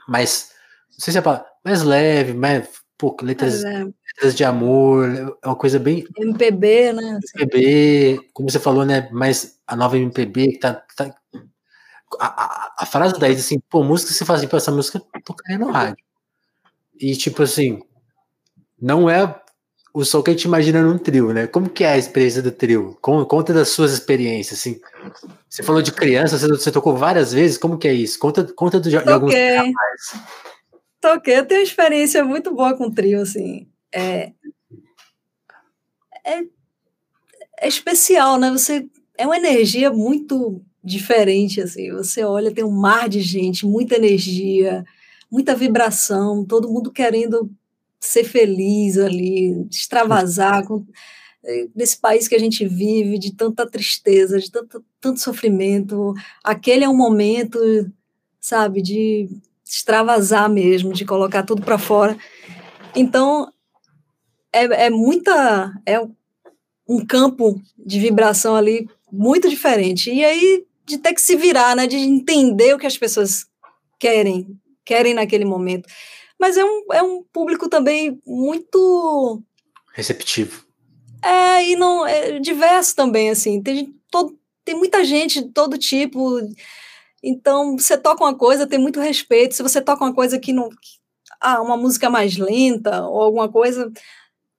mais, 0.08 0.52
não 0.90 1.00
sei 1.00 1.12
se 1.12 1.18
é 1.18 1.22
palavra, 1.22 1.46
mais 1.62 1.82
leve, 1.82 2.32
mais, 2.32 2.68
pô, 2.96 3.16
letras, 3.22 3.64
é. 3.64 3.84
letras 3.84 4.34
de 4.34 4.44
amor, 4.44 5.08
é 5.42 5.46
uma 5.46 5.56
coisa 5.56 5.78
bem... 5.78 6.06
MPB, 6.16 6.92
né? 6.92 7.18
MPB, 7.36 8.30
como 8.32 8.50
você 8.50 8.58
falou, 8.58 8.84
né, 8.84 9.08
mais 9.12 9.58
a 9.66 9.76
nova 9.76 9.96
MPB, 9.98 10.52
que 10.52 10.58
tá... 10.58 10.82
tá 10.96 11.14
a, 12.20 12.26
a, 12.26 12.74
a, 12.78 12.86
frase 12.86 13.18
daí, 13.18 13.34
assim, 13.34 13.60
pô, 13.68 13.82
música 13.82 14.12
você 14.12 14.24
faz 14.24 14.40
assim, 14.40 14.48
pô, 14.48 14.56
essa 14.56 14.70
música 14.70 15.02
tocaria 15.24 15.58
no 15.58 15.70
rádio. 15.70 16.04
E, 16.98 17.16
tipo 17.16 17.42
assim, 17.42 17.82
não 18.80 19.10
é 19.10 19.42
o 19.92 20.04
som 20.04 20.22
que 20.22 20.30
a 20.30 20.32
gente 20.32 20.44
imagina 20.44 20.82
num 20.82 20.98
trio, 20.98 21.32
né? 21.32 21.46
Como 21.46 21.68
que 21.68 21.84
é 21.84 21.92
a 21.92 21.98
experiência 21.98 22.42
do 22.42 22.50
trio? 22.50 22.98
Conta 23.00 23.52
das 23.52 23.68
suas 23.68 23.92
experiências, 23.92 24.58
assim. 24.58 24.80
Você 25.48 25.62
falou 25.62 25.82
de 25.82 25.92
criança, 25.92 26.36
você, 26.36 26.48
você 26.48 26.72
tocou 26.72 26.96
várias 26.96 27.32
vezes, 27.32 27.56
como 27.56 27.78
que 27.78 27.86
é 27.86 27.92
isso? 27.92 28.18
Conta, 28.18 28.44
conta 28.54 28.80
do, 28.80 28.90
de 28.90 28.96
alguns 28.96 29.32
rapazes. 29.32 29.74
Toquei, 31.04 31.36
eu 31.36 31.44
tenho 31.44 31.60
uma 31.60 31.66
experiência 31.66 32.24
muito 32.24 32.54
boa 32.54 32.74
com 32.74 32.90
trio, 32.90 33.20
assim. 33.20 33.68
É, 33.92 34.32
é, 36.24 36.42
é 37.60 37.68
especial, 37.68 38.38
né? 38.38 38.50
Você 38.50 38.88
é 39.18 39.26
uma 39.26 39.36
energia 39.36 39.90
muito 39.90 40.62
diferente, 40.82 41.60
assim. 41.60 41.92
Você 41.92 42.24
olha, 42.24 42.50
tem 42.54 42.64
um 42.64 42.70
mar 42.70 43.06
de 43.06 43.20
gente, 43.20 43.66
muita 43.66 43.96
energia, 43.96 44.82
muita 45.30 45.54
vibração, 45.54 46.42
todo 46.42 46.70
mundo 46.70 46.90
querendo 46.90 47.50
ser 48.00 48.24
feliz 48.24 48.96
ali, 48.96 49.66
extravasar 49.70 50.66
com, 50.66 50.86
nesse 51.74 51.98
país 51.98 52.26
que 52.26 52.34
a 52.34 52.40
gente 52.40 52.66
vive, 52.66 53.18
de 53.18 53.34
tanta 53.34 53.70
tristeza, 53.70 54.38
de 54.38 54.50
tanto, 54.50 54.82
tanto 55.02 55.20
sofrimento. 55.20 56.14
Aquele 56.42 56.84
é 56.84 56.88
um 56.88 56.96
momento, 56.96 57.58
sabe, 58.40 58.80
de 58.80 59.28
extravasar 59.64 60.48
mesmo, 60.48 60.92
de 60.92 61.04
colocar 61.04 61.42
tudo 61.42 61.62
para 61.62 61.78
fora. 61.78 62.16
Então, 62.94 63.50
é, 64.52 64.86
é 64.86 64.90
muita. 64.90 65.72
É 65.86 66.00
um 66.86 67.04
campo 67.04 67.60
de 67.78 67.98
vibração 67.98 68.54
ali 68.54 68.88
muito 69.10 69.48
diferente. 69.48 70.12
E 70.12 70.24
aí, 70.24 70.64
de 70.84 70.98
ter 70.98 71.14
que 71.14 71.20
se 71.20 71.34
virar, 71.34 71.74
né, 71.74 71.86
de 71.86 71.96
entender 71.96 72.74
o 72.74 72.78
que 72.78 72.86
as 72.86 72.98
pessoas 72.98 73.46
querem, 73.98 74.58
querem 74.84 75.14
naquele 75.14 75.44
momento 75.44 75.88
mas 76.44 76.58
é 76.58 76.64
um, 76.64 76.84
é 76.92 77.02
um 77.02 77.22
público 77.22 77.70
também 77.70 78.20
muito 78.26 79.42
receptivo. 79.94 80.64
É, 81.22 81.70
e 81.70 81.74
não 81.74 82.06
é 82.06 82.38
diverso 82.38 82.94
também, 82.94 83.30
assim. 83.30 83.62
Tem, 83.62 83.94
todo, 84.10 84.38
tem 84.62 84.74
muita 84.74 85.02
gente 85.04 85.42
de 85.42 85.48
todo 85.48 85.78
tipo. 85.78 86.38
Então, 87.24 87.78
você 87.78 87.96
toca 87.98 88.22
uma 88.24 88.36
coisa, 88.36 88.66
tem 88.66 88.78
muito 88.78 89.00
respeito. 89.00 89.54
Se 89.54 89.62
você 89.62 89.80
toca 89.80 90.04
uma 90.04 90.14
coisa 90.14 90.38
que 90.38 90.52
não. 90.52 90.68
Ah, 91.40 91.62
uma 91.62 91.76
música 91.76 92.10
mais 92.10 92.36
lenta 92.36 93.02
ou 93.06 93.22
alguma 93.22 93.50
coisa. 93.50 93.90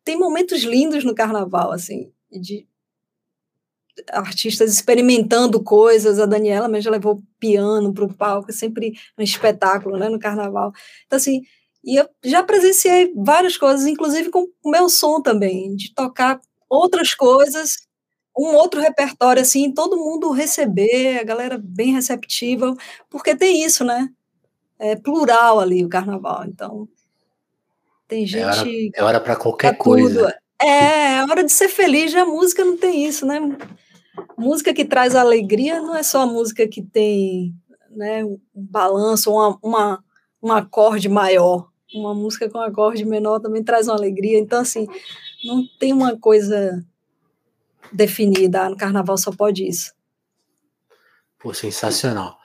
Tem 0.03 0.18
momentos 0.18 0.63
lindos 0.63 1.03
no 1.03 1.16
carnaval, 1.16 1.72
assim, 1.72 2.11
de 2.32 2.68
artistas 4.11 4.74
experimentando 4.74 5.63
coisas. 5.63 6.20
A 6.20 6.26
Daniela 6.26 6.68
mesmo 6.68 6.91
levou 6.91 7.22
piano 7.39 7.93
para 7.93 8.05
o 8.05 8.13
palco, 8.13 8.49
é 8.49 8.53
sempre 8.53 8.93
um 9.18 9.24
espetáculo, 9.24 9.97
né, 9.97 10.09
no 10.09 10.20
carnaval. 10.20 10.72
Então, 11.05 11.18
assim, 11.18 11.41
e 11.84 11.97
eu 11.97 12.09
já 12.24 12.43
presenciei 12.43 13.13
várias 13.16 13.57
coisas, 13.57 13.86
inclusive 13.86 14.30
com 14.32 14.47
o 14.63 14.72
meu 14.72 14.89
som 14.89 15.22
também, 15.22 15.76
de 15.76 15.93
tocar 15.93 16.41
outras 16.70 17.13
coisas, 17.13 17.78
um 18.38 18.55
outro 18.55 18.81
repertório, 18.81 19.41
assim, 19.41 19.71
todo 19.71 19.97
mundo 19.97 20.31
receber, 20.31 21.19
a 21.19 21.23
galera 21.23 21.59
bem 21.61 21.93
receptiva, 21.93 22.75
porque 23.09 23.36
tem 23.36 23.63
isso, 23.63 23.83
né? 23.83 24.09
É 24.77 24.95
plural 24.95 25.59
ali 25.59 25.86
o 25.86 25.89
carnaval, 25.89 26.45
então 26.45 26.88
tem 28.07 28.25
gente. 28.25 28.91
É 28.93 29.03
hora, 29.03 29.17
é 29.17 29.19
para 29.19 29.36
qualquer 29.36 29.77
coisa. 29.77 30.36
É, 30.61 31.17
é 31.17 31.23
hora 31.23 31.43
de 31.43 31.51
ser 31.51 31.69
feliz, 31.69 32.13
a 32.15 32.25
música 32.25 32.63
não 32.63 32.77
tem 32.77 33.05
isso, 33.05 33.25
né? 33.25 33.39
Música 34.38 34.73
que 34.73 34.86
traz 34.86 35.15
alegria 35.15 35.81
não 35.81 35.95
é 35.95 36.03
só 36.03 36.21
a 36.21 36.27
música 36.27 36.67
que 36.67 36.81
tem 36.81 37.53
né, 37.91 38.23
um 38.23 38.39
balanço, 38.53 39.31
uma, 39.31 39.57
uma, 39.61 40.03
um 40.41 40.51
acorde 40.51 41.07
maior 41.07 41.69
uma 41.93 42.13
música 42.13 42.49
com 42.49 42.59
acorde 42.59 43.05
menor 43.05 43.39
também 43.39 43.63
traz 43.63 43.88
uma 43.88 43.95
alegria. 43.95 44.38
Então, 44.39 44.61
assim, 44.61 44.88
não 45.43 45.65
tem 45.79 45.93
uma 45.93 46.17
coisa 46.17 46.86
definida. 47.95 48.63
Ah, 48.63 48.69
no 48.69 48.77
carnaval 48.77 49.17
só 49.17 49.31
pode 49.31 49.67
isso. 49.67 49.93
Pô, 51.39 51.53
sensacional. 51.53 52.37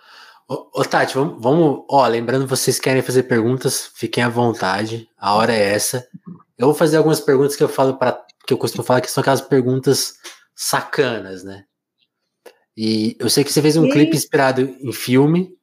Ô, 0.48 0.80
ô 0.80 0.84
Tati, 0.84 1.14
vamos, 1.14 1.42
vamos. 1.42 1.84
Ó, 1.88 2.06
lembrando, 2.06 2.46
vocês 2.46 2.78
querem 2.78 3.02
fazer 3.02 3.24
perguntas, 3.24 3.90
fiquem 3.94 4.22
à 4.22 4.28
vontade. 4.28 5.08
A 5.16 5.34
hora 5.34 5.52
é 5.52 5.74
essa. 5.74 6.06
Eu 6.58 6.66
vou 6.66 6.74
fazer 6.74 6.96
algumas 6.96 7.20
perguntas 7.20 7.56
que 7.56 7.62
eu 7.62 7.68
falo 7.68 7.96
para 7.96 8.24
que 8.46 8.52
eu 8.52 8.58
costumo 8.58 8.82
falar 8.82 9.00
que 9.00 9.10
são 9.10 9.20
aquelas 9.20 9.40
perguntas 9.40 10.14
sacanas, 10.54 11.44
né? 11.44 11.64
E 12.76 13.16
eu 13.18 13.28
sei 13.28 13.44
que 13.44 13.52
você 13.52 13.62
fez 13.62 13.76
um 13.76 13.86
e... 13.86 13.90
clipe 13.90 14.16
inspirado 14.16 14.62
em 14.62 14.92
filme, 14.92 15.54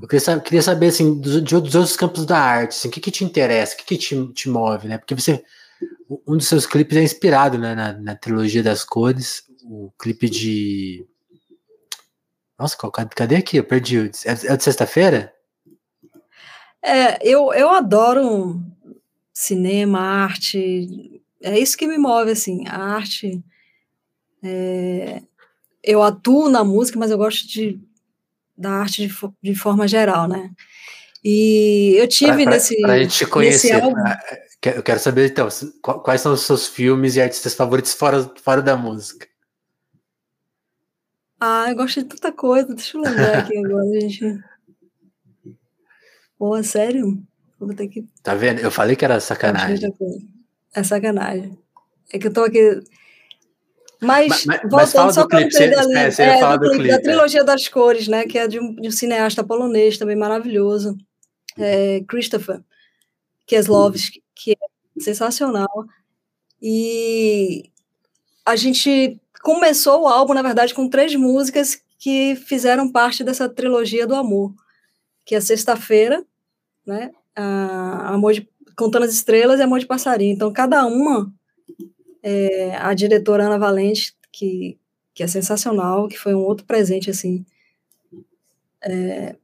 eu 0.00 0.08
queria 0.08 0.20
saber, 0.20 0.42
queria 0.42 0.62
saber 0.62 0.86
assim, 0.88 1.20
dos, 1.20 1.42
de, 1.42 1.60
dos 1.60 1.74
outros 1.74 1.96
campos 1.96 2.26
da 2.26 2.38
arte, 2.38 2.70
assim, 2.70 2.88
o 2.88 2.90
que, 2.90 3.00
que 3.00 3.10
te 3.10 3.24
interessa, 3.24 3.74
o 3.74 3.78
que, 3.78 3.84
que 3.84 3.96
te, 3.96 4.32
te 4.32 4.48
move, 4.48 4.88
né? 4.88 4.98
Porque 4.98 5.14
você. 5.14 5.42
Um 6.26 6.36
dos 6.36 6.46
seus 6.46 6.66
clipes 6.66 6.96
é 6.96 7.02
inspirado 7.02 7.58
né, 7.58 7.74
na, 7.74 7.92
na 7.92 8.14
trilogia 8.14 8.62
das 8.62 8.84
cores, 8.84 9.44
o 9.64 9.90
clipe 9.98 10.28
de. 10.28 11.06
Nossa, 12.58 12.76
cadê 13.14 13.36
aqui? 13.36 13.56
Eu 13.56 13.64
perdi. 13.64 14.10
É, 14.24 14.52
é 14.52 14.56
de 14.56 14.62
sexta-feira? 14.62 15.32
É, 16.82 17.18
eu, 17.26 17.52
eu 17.54 17.70
adoro 17.70 18.62
cinema, 19.32 19.98
arte. 19.98 21.20
É 21.42 21.58
isso 21.58 21.76
que 21.76 21.86
me 21.86 21.98
move, 21.98 22.30
assim. 22.30 22.66
A 22.68 22.78
arte. 22.78 23.42
É, 24.42 25.22
eu 25.82 26.02
atuo 26.02 26.50
na 26.50 26.62
música, 26.62 26.98
mas 26.98 27.10
eu 27.10 27.18
gosto 27.18 27.48
de, 27.48 27.80
da 28.56 28.70
arte 28.70 29.06
de, 29.06 29.14
de 29.42 29.54
forma 29.54 29.88
geral, 29.88 30.28
né? 30.28 30.50
E 31.24 31.94
eu 31.96 32.06
tive 32.06 32.44
pra, 32.44 32.52
nesse. 32.52 32.78
Para 32.82 32.92
a 32.92 32.98
gente 32.98 33.16
te 33.16 33.26
conhecer, 33.26 33.80
eu 34.70 34.82
quero 34.82 35.00
saber, 35.00 35.30
então, 35.30 35.48
quais 36.02 36.20
são 36.20 36.32
os 36.32 36.42
seus 36.42 36.66
filmes 36.66 37.16
e 37.16 37.20
artistas 37.20 37.54
favoritos 37.54 37.92
fora, 37.92 38.30
fora 38.42 38.62
da 38.62 38.76
música? 38.76 39.26
Ah, 41.40 41.66
eu 41.70 41.76
gosto 41.76 42.02
de 42.02 42.08
tanta 42.08 42.32
coisa. 42.32 42.74
Deixa 42.74 42.96
eu 42.96 43.02
lembrar 43.02 43.38
aqui 43.44 43.58
agora, 43.58 44.00
gente. 44.00 44.40
Pô, 46.38 46.62
sério? 46.62 47.22
Vou 47.58 47.74
ter 47.74 47.88
que. 47.88 48.06
Tá 48.22 48.34
vendo? 48.34 48.60
Eu 48.60 48.70
falei 48.70 48.96
que 48.96 49.04
era 49.04 49.20
sacanagem. 49.20 49.94
É 50.74 50.82
sacanagem. 50.82 51.58
É 52.12 52.18
que 52.18 52.26
eu 52.26 52.32
tô 52.32 52.44
aqui. 52.44 52.82
Mas, 54.00 54.44
mas, 54.44 54.60
mas 54.70 54.92
fala 54.92 55.12
do 55.12 55.28
clipe, 55.28 55.52
você, 55.52 55.64
ali, 55.64 55.94
é, 55.94 56.10
você 56.10 56.22
é, 56.22 56.40
do, 56.40 56.58
do 56.58 56.70
clipe, 56.72 56.88
da 56.88 56.94
é. 56.94 56.98
trilogia 56.98 57.40
é. 57.40 57.44
das 57.44 57.68
cores, 57.68 58.08
né? 58.08 58.24
Que 58.26 58.38
é 58.38 58.48
de 58.48 58.58
um, 58.58 58.74
de 58.74 58.88
um 58.88 58.90
cineasta 58.90 59.44
polonês 59.44 59.96
também 59.96 60.16
maravilhoso, 60.16 60.96
é, 61.58 62.02
Christopher 62.08 62.60
Kieslowski, 63.46 64.23
que 64.34 64.52
é 64.52 65.00
sensacional. 65.00 65.86
E 66.60 67.70
a 68.44 68.56
gente 68.56 69.20
começou 69.42 70.02
o 70.02 70.08
álbum, 70.08 70.34
na 70.34 70.42
verdade, 70.42 70.74
com 70.74 70.88
três 70.88 71.14
músicas 71.14 71.82
que 71.98 72.36
fizeram 72.36 72.90
parte 72.90 73.24
dessa 73.24 73.48
trilogia 73.48 74.06
do 74.06 74.14
amor, 74.14 74.54
que 75.24 75.34
é 75.34 75.40
Sexta-feira, 75.40 76.24
né? 76.86 77.10
Amor 77.34 78.32
de, 78.32 78.48
Contando 78.76 79.04
as 79.04 79.12
Estrelas 79.14 79.60
e 79.60 79.62
Amor 79.62 79.78
de 79.78 79.86
Passarinho. 79.86 80.34
Então, 80.34 80.52
cada 80.52 80.84
uma, 80.86 81.32
é, 82.22 82.74
a 82.76 82.92
diretora 82.92 83.46
Ana 83.46 83.58
Valente, 83.58 84.14
que, 84.32 84.78
que 85.14 85.22
é 85.22 85.26
sensacional, 85.26 86.08
que 86.08 86.18
foi 86.18 86.34
um 86.34 86.40
outro 86.40 86.66
presente, 86.66 87.08
assim, 87.08 87.44
é, 88.82 89.36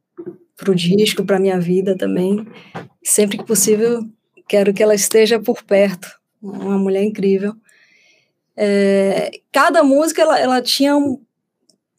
para 0.57 0.71
o 0.71 0.75
disco, 0.75 1.25
para 1.25 1.39
minha 1.39 1.61
vida 1.61 1.97
também. 1.97 2.47
Sempre 3.03 3.39
que 3.39 3.45
possível, 3.45 4.05
quero 4.51 4.75
que 4.75 4.83
ela 4.83 4.97
esteja 4.97 5.39
por 5.39 5.63
perto. 5.63 6.11
Uma 6.43 6.77
mulher 6.77 7.05
incrível. 7.05 7.55
É, 8.57 9.31
cada 9.53 9.85
música 9.85 10.23
ela, 10.23 10.39
ela 10.41 10.61
tinha 10.61 10.97
um, 10.97 11.23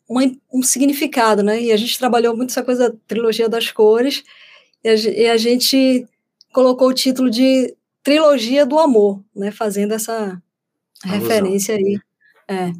uma, 0.07 0.29
um 0.51 0.61
significado, 0.61 1.41
né? 1.41 1.61
E 1.61 1.71
a 1.71 1.77
gente 1.77 1.97
trabalhou 1.97 2.35
muito 2.35 2.49
essa 2.49 2.61
coisa 2.61 2.89
da 2.89 2.97
trilogia 3.07 3.47
das 3.47 3.71
cores, 3.71 4.25
e 4.83 4.89
a, 4.89 4.95
e 4.95 5.29
a 5.29 5.37
gente 5.37 6.05
colocou 6.51 6.89
o 6.89 6.93
título 6.93 7.29
de 7.29 7.73
Trilogia 8.03 8.65
do 8.65 8.77
Amor, 8.77 9.23
né? 9.33 9.49
Fazendo 9.49 9.93
essa 9.93 10.41
referência 11.05 11.75
aí. 11.75 11.97
É. 12.49 12.73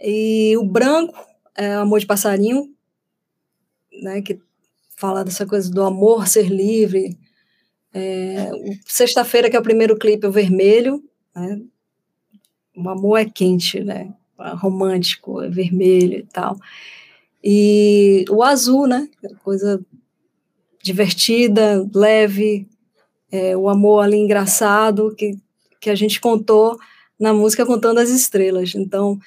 E 0.00 0.56
o 0.56 0.64
branco 0.64 1.14
é 1.56 1.74
Amor 1.74 2.00
de 2.00 2.06
Passarinho, 2.06 2.74
né? 4.02 4.20
Que 4.20 4.40
fala 4.96 5.24
dessa 5.24 5.46
coisa 5.46 5.70
do 5.70 5.84
amor 5.84 6.26
ser 6.26 6.48
livre. 6.48 7.16
É, 7.92 8.50
Sexta-feira, 8.86 9.50
que 9.50 9.56
é 9.56 9.58
o 9.58 9.64
primeiro 9.64 9.98
clipe, 9.98 10.26
o 10.26 10.32
vermelho, 10.32 11.02
né? 11.34 11.60
o 12.76 12.88
amor 12.88 13.18
é 13.18 13.24
quente, 13.24 13.80
né? 13.82 14.12
É 14.38 14.54
romântico, 14.54 15.42
é 15.42 15.48
vermelho 15.48 16.18
e 16.18 16.26
tal. 16.26 16.56
E 17.42 18.24
o 18.30 18.42
azul, 18.42 18.86
né? 18.86 19.08
Coisa 19.42 19.84
divertida, 20.82 21.86
leve, 21.94 22.66
é, 23.30 23.56
o 23.56 23.68
amor 23.68 24.00
ali 24.00 24.16
engraçado 24.16 25.14
que, 25.16 25.38
que 25.80 25.90
a 25.90 25.94
gente 25.94 26.20
contou 26.20 26.78
na 27.18 27.34
música 27.34 27.66
Contando 27.66 27.98
as 27.98 28.08
Estrelas. 28.08 28.74
Então, 28.74 29.18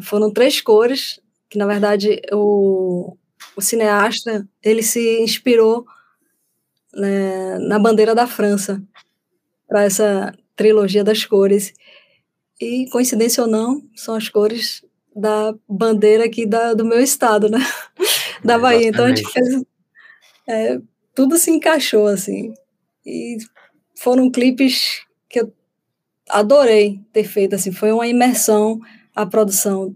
foram 0.00 0.30
três 0.30 0.60
cores 0.60 1.20
que, 1.48 1.58
na 1.58 1.66
verdade, 1.66 2.20
o, 2.32 3.16
o 3.56 3.60
cineasta, 3.60 4.46
ele 4.62 4.82
se 4.82 5.20
inspirou 5.20 5.86
né, 6.94 7.58
na 7.58 7.78
bandeira 7.78 8.14
da 8.14 8.26
França 8.26 8.82
para 9.68 9.84
essa 9.84 10.34
trilogia 10.56 11.04
das 11.04 11.24
cores. 11.24 11.72
E, 12.60 12.88
coincidência 12.90 13.42
ou 13.42 13.48
não, 13.48 13.82
são 13.94 14.14
as 14.14 14.28
cores 14.28 14.84
da 15.14 15.54
bandeira 15.68 16.24
aqui 16.24 16.46
da, 16.46 16.74
do 16.74 16.84
meu 16.84 17.00
estado, 17.00 17.48
né? 17.48 17.58
da 18.44 18.58
Bahia. 18.58 18.88
Então 18.88 19.04
a 19.04 19.08
gente 19.08 19.26
fez. 19.30 19.62
É, 20.48 20.80
tudo 21.14 21.38
se 21.38 21.50
encaixou, 21.50 22.06
assim. 22.06 22.52
E 23.06 23.38
foram 23.96 24.30
clipes 24.30 25.02
que 25.28 25.40
eu 25.40 25.52
adorei 26.28 27.00
ter 27.12 27.24
feito, 27.24 27.54
assim. 27.54 27.72
Foi 27.72 27.92
uma 27.92 28.06
imersão 28.06 28.80
a 29.14 29.24
produção 29.24 29.94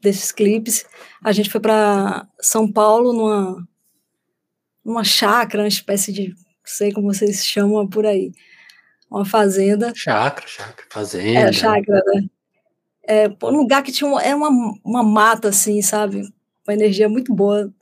desses 0.00 0.32
clipes. 0.32 0.84
A 1.22 1.32
gente 1.32 1.50
foi 1.50 1.60
para 1.60 2.26
São 2.40 2.70
Paulo 2.70 3.12
numa, 3.12 3.68
numa 4.84 5.04
chácara, 5.04 5.62
uma 5.62 5.68
espécie 5.68 6.12
de. 6.12 6.28
Não 6.28 6.36
sei 6.64 6.92
como 6.92 7.12
vocês 7.12 7.44
chamam 7.44 7.88
por 7.88 8.06
aí 8.06 8.32
uma 9.12 9.26
fazenda. 9.26 9.92
Chácara, 9.94 10.46
chácara, 10.46 10.88
fazenda. 10.90 11.50
É, 11.50 11.52
chácara, 11.52 12.02
né? 12.06 12.24
É, 13.04 13.28
um 13.28 13.56
lugar 13.56 13.82
que 13.82 13.92
tinha 13.92 14.08
uma, 14.08 14.22
é 14.22 14.34
uma, 14.34 14.48
uma 14.82 15.02
mata, 15.02 15.48
assim, 15.48 15.82
sabe? 15.82 16.22
Uma 16.66 16.74
energia 16.74 17.08
muito 17.08 17.34
boa. 17.34 17.72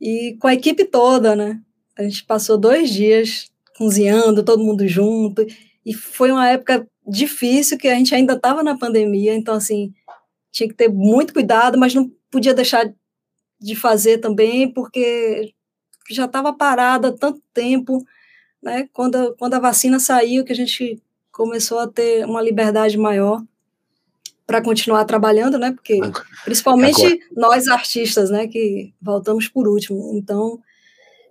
E 0.00 0.36
com 0.40 0.46
a 0.46 0.54
equipe 0.54 0.84
toda, 0.84 1.34
né? 1.34 1.60
A 1.98 2.02
gente 2.04 2.24
passou 2.24 2.56
dois 2.56 2.90
dias 2.90 3.50
cozinhando, 3.76 4.44
todo 4.44 4.62
mundo 4.62 4.86
junto. 4.86 5.44
E 5.84 5.92
foi 5.92 6.30
uma 6.30 6.48
época 6.48 6.86
difícil, 7.06 7.78
que 7.78 7.88
a 7.88 7.94
gente 7.94 8.14
ainda 8.14 8.34
estava 8.34 8.62
na 8.62 8.76
pandemia, 8.76 9.34
então, 9.34 9.54
assim, 9.54 9.92
tinha 10.52 10.68
que 10.68 10.74
ter 10.74 10.88
muito 10.88 11.32
cuidado, 11.32 11.78
mas 11.78 11.94
não 11.94 12.10
podia 12.30 12.52
deixar 12.54 12.92
de 13.60 13.74
fazer 13.74 14.18
também, 14.18 14.70
porque 14.72 15.52
já 16.10 16.24
estava 16.24 16.52
parada 16.52 17.08
há 17.08 17.12
tanto 17.12 17.42
tempo 17.52 18.04
né, 18.62 18.88
quando, 18.92 19.34
quando 19.38 19.54
a 19.54 19.60
vacina 19.60 19.98
saiu, 19.98 20.44
que 20.44 20.52
a 20.52 20.56
gente 20.56 21.00
começou 21.30 21.78
a 21.78 21.86
ter 21.86 22.24
uma 22.24 22.42
liberdade 22.42 22.98
maior 22.98 23.42
para 24.46 24.62
continuar 24.62 25.04
trabalhando, 25.04 25.58
né? 25.58 25.72
Porque 25.72 26.00
principalmente 26.44 27.04
Agora. 27.04 27.20
nós 27.36 27.68
artistas, 27.68 28.30
né, 28.30 28.48
que 28.48 28.92
voltamos 29.00 29.46
por 29.46 29.68
último. 29.68 30.10
Então, 30.14 30.58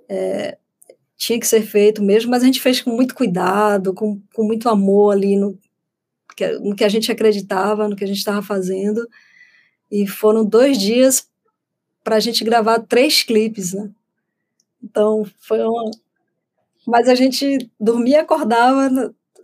é, 0.07 0.57
tinha 1.17 1.39
que 1.39 1.47
ser 1.47 1.61
feito 1.63 2.01
mesmo, 2.03 2.29
mas 2.29 2.43
a 2.43 2.45
gente 2.45 2.61
fez 2.61 2.79
com 2.79 2.91
muito 2.91 3.15
cuidado, 3.15 3.93
com, 3.93 4.21
com 4.33 4.43
muito 4.43 4.69
amor 4.69 5.13
ali 5.13 5.35
no 5.35 5.57
que, 6.35 6.47
no 6.59 6.75
que 6.75 6.83
a 6.83 6.89
gente 6.89 7.11
acreditava, 7.11 7.87
no 7.87 7.95
que 7.95 8.03
a 8.03 8.07
gente 8.07 8.19
estava 8.19 8.41
fazendo. 8.43 9.09
E 9.89 10.05
foram 10.05 10.45
dois 10.45 10.77
dias 10.77 11.27
para 12.03 12.17
a 12.17 12.19
gente 12.19 12.43
gravar 12.43 12.79
três 12.79 13.23
clipes, 13.23 13.73
né? 13.73 13.89
Então, 14.81 15.25
foi 15.39 15.59
uma, 15.61 15.91
mas 16.87 17.09
a 17.09 17.15
gente 17.15 17.69
dormia 17.77 18.17
e 18.17 18.19
acordava 18.19 18.89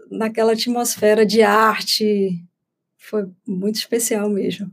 naquela 0.09 0.53
atmosfera 0.53 1.25
de 1.25 1.41
arte. 1.41 2.41
Foi 2.97 3.29
muito 3.45 3.75
especial 3.75 4.29
mesmo. 4.29 4.71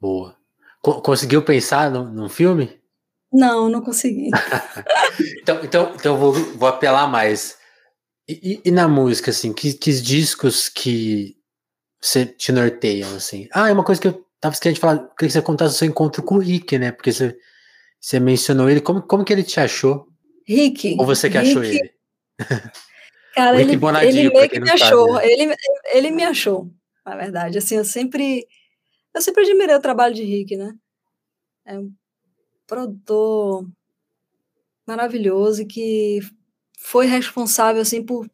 Boa. 0.00 0.34
Conseguiu 0.80 1.42
pensar 1.42 1.90
no, 1.90 2.04
no 2.08 2.28
filme? 2.30 2.80
Não, 3.30 3.68
não 3.68 3.82
consegui. 3.82 4.30
então, 5.42 5.62
então, 5.62 5.92
então 5.94 6.16
vou, 6.16 6.32
vou 6.32 6.68
apelar 6.68 7.06
mais. 7.06 7.58
E, 8.26 8.62
e, 8.64 8.70
na 8.70 8.88
música, 8.88 9.30
assim, 9.30 9.52
que, 9.52 9.74
que 9.74 9.92
discos 10.00 10.68
que 10.68 11.36
você 12.00 12.24
te 12.24 12.52
norteiam, 12.52 13.14
assim? 13.14 13.48
Ah, 13.52 13.68
é 13.68 13.72
uma 13.72 13.84
coisa 13.84 14.00
que 14.00 14.08
eu 14.08 14.24
tava 14.40 14.54
esquecendo 14.54 14.74
de 14.74 14.80
falar, 14.80 14.98
queria 14.98 15.28
que 15.28 15.30
você 15.30 15.42
contasse 15.42 15.74
o 15.74 15.78
seu 15.78 15.88
encontro 15.88 16.22
com 16.22 16.36
o 16.36 16.40
Rick, 16.40 16.78
né? 16.78 16.92
Porque 16.92 17.12
você, 17.12 17.36
você 18.00 18.20
mencionou 18.20 18.68
ele, 18.70 18.80
como, 18.80 19.02
como 19.02 19.24
que 19.24 19.32
ele 19.32 19.42
te 19.42 19.58
achou? 19.60 20.08
Rick. 20.46 20.96
Ou 20.98 21.04
você 21.04 21.28
que 21.28 21.38
Rick, 21.38 21.50
achou 21.50 21.64
ele? 21.64 21.92
Cara, 23.34 23.60
ele, 23.60 23.72
ele 23.72 24.30
meio 24.30 24.48
que 24.50 24.60
me 24.60 24.70
achou. 24.70 25.20
Ele, 25.20 25.54
ele 25.92 26.10
me 26.10 26.24
achou, 26.24 26.70
na 27.04 27.16
verdade. 27.16 27.58
Assim, 27.58 27.76
eu 27.76 27.84
sempre. 27.84 28.46
Eu 29.14 29.22
sempre 29.22 29.42
admirei 29.42 29.74
o 29.74 29.80
trabalho 29.80 30.14
de 30.14 30.22
Rick, 30.22 30.56
né? 30.56 30.74
É 31.64 31.78
um 31.78 31.92
produtor 32.66 33.68
maravilhoso 34.86 35.66
que 35.66 36.20
foi 36.78 37.06
responsável, 37.06 37.82
assim, 37.82 38.02
por 38.02 38.28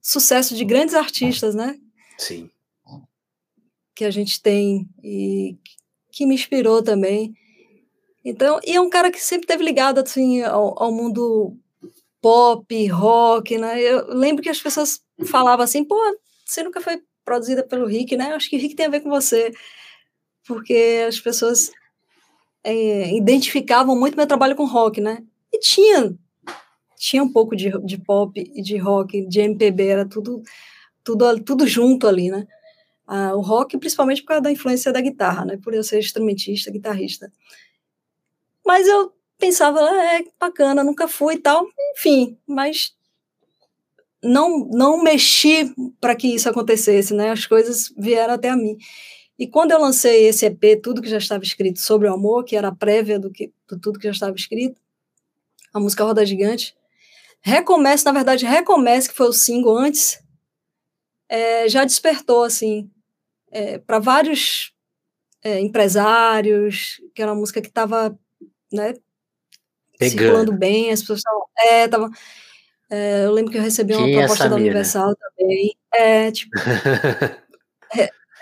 sucesso 0.00 0.54
de 0.54 0.64
grandes 0.64 0.94
artistas, 0.94 1.54
né? 1.54 1.78
Sim. 2.18 2.50
Que 3.94 4.04
a 4.04 4.10
gente 4.10 4.42
tem 4.42 4.88
e 5.02 5.56
que 6.10 6.26
me 6.26 6.34
inspirou 6.34 6.82
também. 6.82 7.34
Então, 8.24 8.58
e 8.64 8.74
é 8.74 8.80
um 8.80 8.88
cara 8.88 9.10
que 9.10 9.20
sempre 9.20 9.46
teve 9.46 9.62
ligado 9.62 9.98
assim 10.00 10.42
ao, 10.42 10.82
ao 10.82 10.90
mundo 10.90 11.56
pop, 12.22 12.86
rock, 12.88 13.58
né? 13.58 13.80
Eu 13.82 14.14
lembro 14.14 14.42
que 14.42 14.48
as 14.48 14.60
pessoas 14.60 15.02
falavam 15.26 15.62
assim, 15.62 15.84
pô, 15.84 15.96
você 16.44 16.62
nunca 16.62 16.80
foi 16.80 17.02
produzida 17.22 17.62
pelo 17.62 17.86
Rick, 17.86 18.16
né? 18.16 18.32
Acho 18.32 18.48
que 18.48 18.56
o 18.56 18.58
Rick 18.58 18.74
tem 18.74 18.86
a 18.86 18.90
ver 18.90 19.00
com 19.00 19.10
você, 19.10 19.52
porque 20.46 21.04
as 21.06 21.20
pessoas 21.20 21.70
é, 22.62 23.14
identificavam 23.14 23.94
muito 23.94 24.16
meu 24.16 24.26
trabalho 24.26 24.56
com 24.56 24.64
rock, 24.64 25.02
né? 25.02 25.22
E 25.52 25.58
tinha, 25.58 26.16
tinha 26.96 27.22
um 27.22 27.30
pouco 27.30 27.54
de, 27.54 27.70
de 27.84 27.98
pop 27.98 28.40
e 28.54 28.62
de 28.62 28.78
rock, 28.78 29.26
de 29.26 29.40
MPB, 29.40 29.86
era 29.86 30.08
tudo, 30.08 30.42
tudo, 31.04 31.40
tudo 31.40 31.66
junto 31.66 32.08
ali, 32.08 32.30
né? 32.30 32.46
Ah, 33.06 33.34
o 33.34 33.42
rock, 33.42 33.76
principalmente 33.76 34.22
por 34.22 34.28
causa 34.28 34.44
da 34.44 34.50
influência 34.50 34.90
da 34.90 35.00
guitarra, 35.02 35.44
né? 35.44 35.58
Por 35.62 35.74
eu 35.74 35.84
ser 35.84 35.98
instrumentista, 35.98 36.70
guitarrista. 36.70 37.30
Mas 38.66 38.86
eu 38.86 39.12
pensava, 39.38 39.80
ah, 39.80 40.18
é 40.18 40.24
bacana, 40.38 40.84
nunca 40.84 41.06
fui 41.08 41.34
e 41.34 41.38
tal, 41.38 41.66
enfim, 41.96 42.38
mas 42.46 42.92
não 44.22 44.66
não 44.70 45.02
mexi 45.02 45.74
para 46.00 46.16
que 46.16 46.28
isso 46.28 46.48
acontecesse, 46.48 47.12
né? 47.14 47.30
As 47.30 47.46
coisas 47.46 47.92
vieram 47.96 48.34
até 48.34 48.48
a 48.48 48.56
mim. 48.56 48.76
E 49.38 49.46
quando 49.46 49.72
eu 49.72 49.80
lancei 49.80 50.26
esse 50.26 50.46
EP, 50.46 50.80
tudo 50.82 51.02
que 51.02 51.08
já 51.08 51.18
estava 51.18 51.42
escrito 51.44 51.80
sobre 51.80 52.08
o 52.08 52.14
amor, 52.14 52.44
que 52.44 52.56
era 52.56 52.68
a 52.68 52.74
prévia 52.74 53.18
do 53.18 53.30
que 53.30 53.52
do 53.68 53.78
tudo 53.78 53.98
que 53.98 54.06
já 54.06 54.12
estava 54.12 54.34
escrito, 54.36 54.80
a 55.72 55.80
música 55.80 56.04
Roda 56.04 56.24
Gigante, 56.24 56.74
Recomeço, 57.46 58.06
na 58.06 58.12
verdade, 58.12 58.46
Recomeço, 58.46 59.10
que 59.10 59.14
foi 59.14 59.28
o 59.28 59.32
single 59.32 59.76
antes, 59.76 60.18
é, 61.28 61.68
já 61.68 61.84
despertou, 61.84 62.42
assim, 62.42 62.90
é, 63.50 63.76
para 63.76 63.98
vários 63.98 64.72
é, 65.42 65.60
empresários, 65.60 67.02
que 67.14 67.20
era 67.20 67.32
uma 67.32 67.40
música 67.40 67.60
que 67.60 67.68
estava, 67.68 68.18
né, 68.72 68.94
circulando 70.00 70.52
bem, 70.52 70.90
as 70.90 71.00
pessoas 71.00 71.18
estavam, 71.20 71.44
é, 71.58 71.88
tava, 71.88 72.10
é, 72.90 73.24
eu 73.24 73.32
lembro 73.32 73.52
que 73.52 73.58
eu 73.58 73.62
recebi 73.62 73.94
uma 73.94 74.04
Quem 74.04 74.14
é 74.14 74.18
proposta 74.18 74.48
da 74.48 74.56
Universal 74.56 75.14
também, 75.16 75.76
é, 75.92 76.30
tipo, 76.30 76.50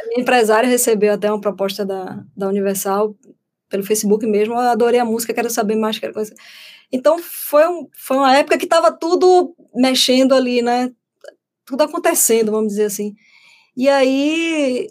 minha 0.08 0.20
empresária 0.20 0.68
recebeu 0.68 1.12
até 1.12 1.30
uma 1.30 1.40
proposta 1.40 1.84
da, 1.84 2.24
da 2.36 2.48
Universal 2.48 3.14
pelo 3.68 3.82
Facebook 3.82 4.26
mesmo, 4.26 4.54
eu 4.54 4.58
adorei 4.58 5.00
a 5.00 5.04
música, 5.04 5.32
quero 5.32 5.48
saber 5.48 5.76
mais, 5.76 5.98
quero. 5.98 6.12
Então, 6.92 7.18
foi, 7.18 7.66
um, 7.66 7.88
foi 7.96 8.18
uma 8.18 8.36
época 8.36 8.58
que 8.58 8.64
estava 8.64 8.92
tudo 8.92 9.54
mexendo 9.74 10.34
ali, 10.34 10.60
né? 10.60 10.92
Tudo 11.64 11.82
acontecendo, 11.82 12.52
vamos 12.52 12.68
dizer 12.68 12.84
assim. 12.84 13.14
E 13.74 13.88
aí, 13.88 14.88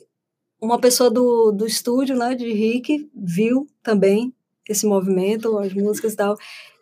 uma 0.60 0.80
pessoa 0.80 1.12
do, 1.12 1.52
do 1.52 1.68
estúdio, 1.68 2.16
né, 2.16 2.34
de 2.34 2.52
Rick, 2.52 3.08
viu 3.16 3.68
também 3.84 4.34
esse 4.72 4.86
movimento, 4.86 5.58
as 5.58 5.74
músicas 5.74 6.14
e 6.14 6.16
tal, 6.16 6.38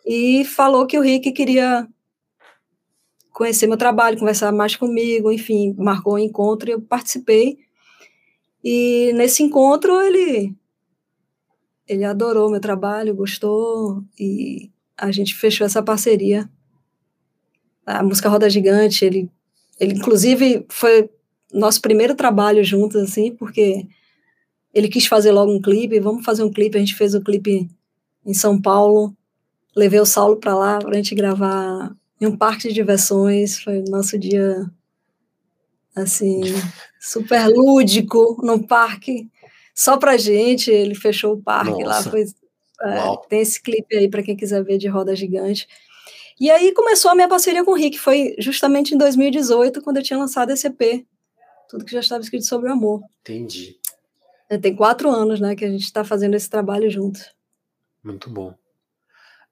e 0.06 0.44
falou 0.44 0.86
que 0.86 0.98
o 0.98 1.02
Rick 1.02 1.32
queria 1.32 1.86
conhecer 3.32 3.66
meu 3.66 3.76
trabalho, 3.76 4.18
conversar 4.18 4.52
mais 4.52 4.76
comigo, 4.76 5.32
enfim, 5.32 5.74
marcou 5.78 6.14
um 6.14 6.18
encontro 6.18 6.68
e 6.68 6.72
eu 6.72 6.80
participei. 6.80 7.58
E 8.62 9.12
nesse 9.14 9.42
encontro 9.42 10.00
ele 10.00 10.54
ele 11.88 12.04
adorou 12.04 12.50
meu 12.50 12.60
trabalho, 12.60 13.14
gostou 13.14 14.04
e 14.18 14.70
a 14.96 15.10
gente 15.10 15.34
fechou 15.34 15.66
essa 15.66 15.82
parceria. 15.82 16.48
A 17.84 18.02
música 18.02 18.28
Roda 18.28 18.50
Gigante, 18.50 19.04
ele 19.04 19.30
ele 19.78 19.94
inclusive 19.94 20.66
foi 20.68 21.08
nosso 21.52 21.80
primeiro 21.80 22.14
trabalho 22.14 22.62
juntos 22.62 23.00
assim, 23.02 23.34
porque 23.34 23.86
ele 24.72 24.88
quis 24.88 25.06
fazer 25.06 25.32
logo 25.32 25.50
um 25.50 25.60
clipe, 25.60 25.98
vamos 25.98 26.24
fazer 26.24 26.44
um 26.44 26.52
clipe, 26.52 26.76
a 26.76 26.80
gente 26.80 26.94
fez 26.94 27.14
o 27.14 27.22
clipe 27.22 27.68
em 28.24 28.34
São 28.34 28.60
Paulo, 28.60 29.14
levei 29.74 30.00
o 30.00 30.06
Saulo 30.06 30.36
para 30.36 30.54
lá 30.54 30.78
para 30.78 30.90
a 30.90 30.94
gente 30.94 31.14
gravar 31.14 31.94
em 32.20 32.26
um 32.26 32.36
parque 32.36 32.68
de 32.68 32.74
diversões, 32.74 33.60
foi 33.62 33.78
o 33.80 33.90
nosso 33.90 34.18
dia 34.18 34.70
assim, 35.94 36.42
super 37.00 37.48
lúdico 37.48 38.40
no 38.42 38.66
parque, 38.66 39.28
só 39.74 39.96
pra 39.96 40.16
gente, 40.16 40.70
ele 40.70 40.94
fechou 40.94 41.34
o 41.34 41.42
parque 41.42 41.82
Nossa. 41.82 41.86
lá, 41.86 42.02
foi, 42.02 42.24
é, 42.82 43.28
tem 43.28 43.40
esse 43.40 43.60
clipe 43.60 43.96
aí 43.96 44.08
para 44.08 44.22
quem 44.22 44.36
quiser 44.36 44.62
ver 44.62 44.78
de 44.78 44.88
Roda 44.88 45.16
Gigante. 45.16 45.66
E 46.38 46.50
aí 46.50 46.72
começou 46.72 47.10
a 47.10 47.14
minha 47.14 47.28
parceria 47.28 47.64
com 47.64 47.72
o 47.72 47.74
Rick, 47.74 47.98
foi 47.98 48.34
justamente 48.38 48.94
em 48.94 48.98
2018, 48.98 49.82
quando 49.82 49.98
eu 49.98 50.02
tinha 50.02 50.18
lançado 50.18 50.50
esse 50.50 50.66
EP, 50.66 51.06
tudo 51.68 51.84
que 51.84 51.92
já 51.92 52.00
estava 52.00 52.22
escrito 52.22 52.46
sobre 52.46 52.68
o 52.68 52.72
amor. 52.72 53.02
Entendi. 53.20 53.78
É, 54.48 54.58
tem 54.58 54.74
quatro 54.74 55.10
anos, 55.10 55.38
né, 55.38 55.54
que 55.54 55.64
a 55.64 55.70
gente 55.70 55.84
está 55.84 56.02
fazendo 56.02 56.34
esse 56.34 56.48
trabalho 56.48 56.90
junto. 56.90 57.20
Muito 58.02 58.30
bom. 58.30 58.54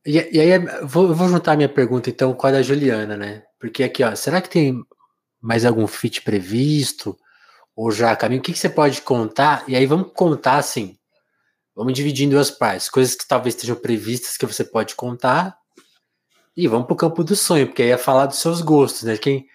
E, 0.04 0.16
e 0.16 0.40
aí, 0.40 0.58
vou, 0.84 1.14
vou 1.14 1.28
juntar 1.28 1.56
minha 1.56 1.68
pergunta 1.68 2.08
então 2.08 2.32
com 2.32 2.46
a 2.46 2.50
da 2.50 2.62
Juliana, 2.62 3.16
né? 3.16 3.42
Porque 3.58 3.82
aqui, 3.82 4.02
ó, 4.02 4.14
será 4.14 4.40
que 4.40 4.48
tem 4.48 4.82
mais 5.40 5.64
algum 5.64 5.86
fit 5.86 6.22
previsto? 6.22 7.18
Ou 7.76 7.90
já 7.90 8.14
caminho? 8.16 8.40
O 8.40 8.42
que, 8.42 8.52
que 8.52 8.58
você 8.58 8.68
pode 8.68 9.02
contar? 9.02 9.64
E 9.68 9.76
aí 9.76 9.86
vamos 9.86 10.12
contar 10.14 10.56
assim. 10.56 10.98
Vamos 11.74 11.92
dividir 11.92 12.26
em 12.26 12.30
duas 12.30 12.50
partes. 12.50 12.88
Coisas 12.88 13.14
que 13.14 13.26
talvez 13.26 13.54
estejam 13.54 13.76
previstas 13.76 14.36
que 14.36 14.46
você 14.46 14.64
pode 14.64 14.96
contar. 14.96 15.56
E 16.56 16.66
vamos 16.66 16.86
para 16.86 16.94
o 16.94 16.96
campo 16.96 17.22
do 17.22 17.36
sonho, 17.36 17.68
porque 17.68 17.82
aí 17.82 17.90
é 17.90 17.96
falar 17.96 18.26
dos 18.26 18.38
seus 18.38 18.60
gostos, 18.60 19.04
né? 19.04 19.16
Quem, 19.16 19.46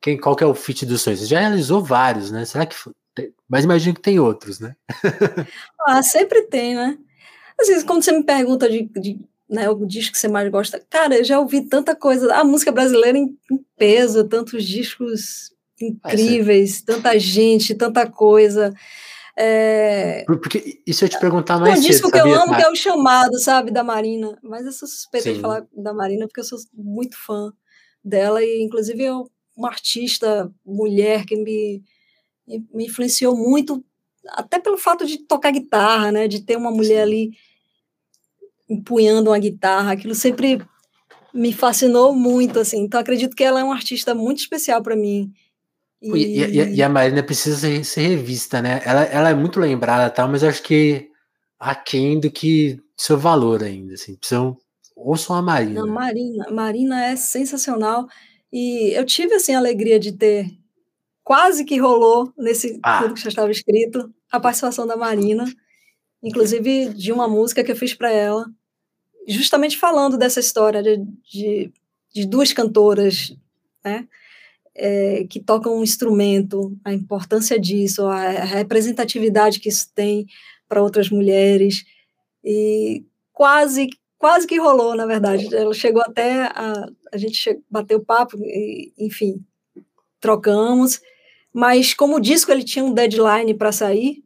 quem, 0.00 0.16
qual 0.16 0.36
que 0.36 0.44
é 0.44 0.46
o 0.46 0.54
fit 0.54 0.86
dos 0.86 1.02
sonhos? 1.02 1.20
Você 1.20 1.26
já 1.26 1.40
realizou 1.40 1.82
vários, 1.82 2.30
né? 2.30 2.44
Será 2.44 2.66
que. 2.66 2.76
Mas 3.48 3.64
imagino 3.64 3.94
que 3.96 4.00
tem 4.00 4.20
outros, 4.20 4.60
né? 4.60 4.76
ah, 5.88 6.02
sempre 6.04 6.42
tem, 6.42 6.76
né? 6.76 6.96
Às 7.60 7.68
vezes, 7.68 7.84
quando 7.84 8.02
você 8.02 8.12
me 8.12 8.22
pergunta 8.22 8.68
de, 8.68 8.88
de 9.00 9.20
né, 9.52 9.68
o 9.68 9.84
disco 9.86 10.12
que 10.12 10.18
você 10.18 10.28
mais 10.28 10.50
gosta. 10.50 10.82
Cara, 10.88 11.16
eu 11.16 11.24
já 11.24 11.38
ouvi 11.38 11.60
tanta 11.68 11.94
coisa, 11.94 12.34
a 12.34 12.42
música 12.42 12.72
brasileira 12.72 13.18
em, 13.18 13.36
em 13.50 13.64
peso, 13.76 14.26
tantos 14.26 14.64
discos 14.64 15.52
incríveis, 15.80 16.80
tanta 16.80 17.18
gente, 17.18 17.74
tanta 17.74 18.08
coisa. 18.08 18.74
É... 19.36 20.24
Porque 20.24 20.80
isso 20.86 21.04
eu 21.04 21.08
te 21.08 21.18
perguntar 21.18 21.58
mais 21.58 21.78
um 21.78 21.82
cedo, 21.82 21.90
disco 21.90 22.10
que 22.10 22.18
eu 22.18 22.34
amo 22.34 22.54
que 22.54 22.62
é 22.62 22.70
o 22.70 22.74
Chamado, 22.74 23.38
sabe, 23.38 23.70
da 23.70 23.84
Marina. 23.84 24.38
Mas 24.42 24.64
eu 24.64 24.72
sou 24.72 24.88
suspeita 24.88 25.28
Sim. 25.28 25.34
de 25.34 25.40
falar 25.40 25.66
da 25.76 25.92
Marina 25.92 26.26
porque 26.26 26.40
eu 26.40 26.44
sou 26.44 26.58
muito 26.72 27.16
fã 27.18 27.52
dela 28.02 28.42
e 28.42 28.62
inclusive 28.62 29.04
é 29.04 29.12
uma 29.56 29.68
artista 29.68 30.50
mulher 30.64 31.26
que 31.26 31.36
me, 31.36 31.82
me 32.72 32.86
influenciou 32.86 33.36
muito 33.36 33.84
até 34.28 34.58
pelo 34.58 34.78
fato 34.78 35.06
de 35.06 35.18
tocar 35.18 35.50
guitarra, 35.50 36.12
né, 36.12 36.28
de 36.28 36.40
ter 36.40 36.56
uma 36.56 36.70
mulher 36.70 37.02
ali 37.02 37.32
empunhando 38.68 39.30
uma 39.30 39.38
guitarra, 39.38 39.92
aquilo 39.92 40.14
sempre 40.14 40.60
me 41.32 41.52
fascinou 41.52 42.14
muito, 42.14 42.58
assim. 42.58 42.80
Então, 42.80 43.00
acredito 43.00 43.34
que 43.34 43.44
ela 43.44 43.60
é 43.60 43.64
uma 43.64 43.74
artista 43.74 44.14
muito 44.14 44.38
especial 44.38 44.82
para 44.82 44.96
mim. 44.96 45.32
E... 46.00 46.40
E, 46.40 46.74
e, 46.76 46.82
a 46.82 46.88
Marina 46.88 47.22
precisa 47.22 47.56
ser, 47.56 47.84
ser, 47.84 48.00
revista, 48.08 48.60
né? 48.60 48.82
Ela, 48.84 49.04
ela 49.04 49.30
é 49.30 49.34
muito 49.34 49.60
lembrada, 49.60 50.10
tal, 50.10 50.28
mas 50.28 50.42
acho 50.42 50.62
que 50.62 51.08
aquém 51.58 52.18
do 52.18 52.30
que 52.30 52.78
seu 52.96 53.16
valor 53.16 53.62
ainda, 53.62 53.94
assim. 53.94 54.16
Precisam, 54.16 54.56
ouçam 54.96 55.36
a 55.36 55.42
Marina. 55.42 55.80
Não, 55.80 55.92
Marina, 55.92 56.50
Marina 56.50 57.04
é 57.06 57.16
sensacional. 57.16 58.06
E 58.52 58.92
eu 58.94 59.04
tive, 59.06 59.34
assim, 59.34 59.54
a 59.54 59.58
alegria 59.58 59.98
de 59.98 60.12
ter, 60.12 60.46
quase 61.24 61.64
que 61.64 61.78
rolou 61.78 62.32
nesse 62.36 62.78
ah. 62.82 63.02
tudo 63.02 63.14
que 63.14 63.20
já 63.20 63.28
estava 63.28 63.50
escrito, 63.50 64.12
a 64.30 64.40
participação 64.40 64.86
da 64.86 64.96
Marina, 64.96 65.44
inclusive 66.22 66.88
de 66.94 67.12
uma 67.12 67.28
música 67.28 67.62
que 67.62 67.72
eu 67.72 67.76
fiz 67.76 67.94
para 67.94 68.10
ela, 68.10 68.46
justamente 69.26 69.78
falando 69.78 70.16
dessa 70.16 70.40
história 70.40 70.82
de, 70.82 70.96
de, 71.30 71.72
de 72.12 72.26
duas 72.26 72.52
cantoras, 72.52 73.34
né? 73.84 74.06
É, 74.74 75.26
que 75.28 75.38
tocam 75.38 75.78
um 75.78 75.82
instrumento, 75.82 76.74
a 76.82 76.94
importância 76.94 77.60
disso, 77.60 78.06
a, 78.06 78.30
representatividade 78.30 79.60
que 79.60 79.68
isso 79.68 79.90
tem 79.94 80.26
para 80.66 80.82
outras 80.82 81.10
mulheres, 81.10 81.84
e 82.42 83.04
quase 83.34 83.90
quase 84.16 84.46
que 84.46 84.56
rolou, 84.56 84.94
na 84.94 85.04
verdade. 85.04 85.54
Ela 85.54 85.74
chegou 85.74 86.00
até 86.00 86.44
a, 86.44 86.86
a 87.12 87.16
gente 87.18 87.60
bateu 87.68 88.02
papo, 88.02 88.38
e, 88.38 88.94
enfim, 88.96 89.44
trocamos, 90.20 91.00
mas 91.52 91.94
como 91.94 92.16
o 92.16 92.20
disco 92.20 92.50
ele 92.50 92.64
tinha 92.64 92.84
um 92.84 92.94
deadline 92.94 93.54
para 93.54 93.72
sair, 93.72 94.22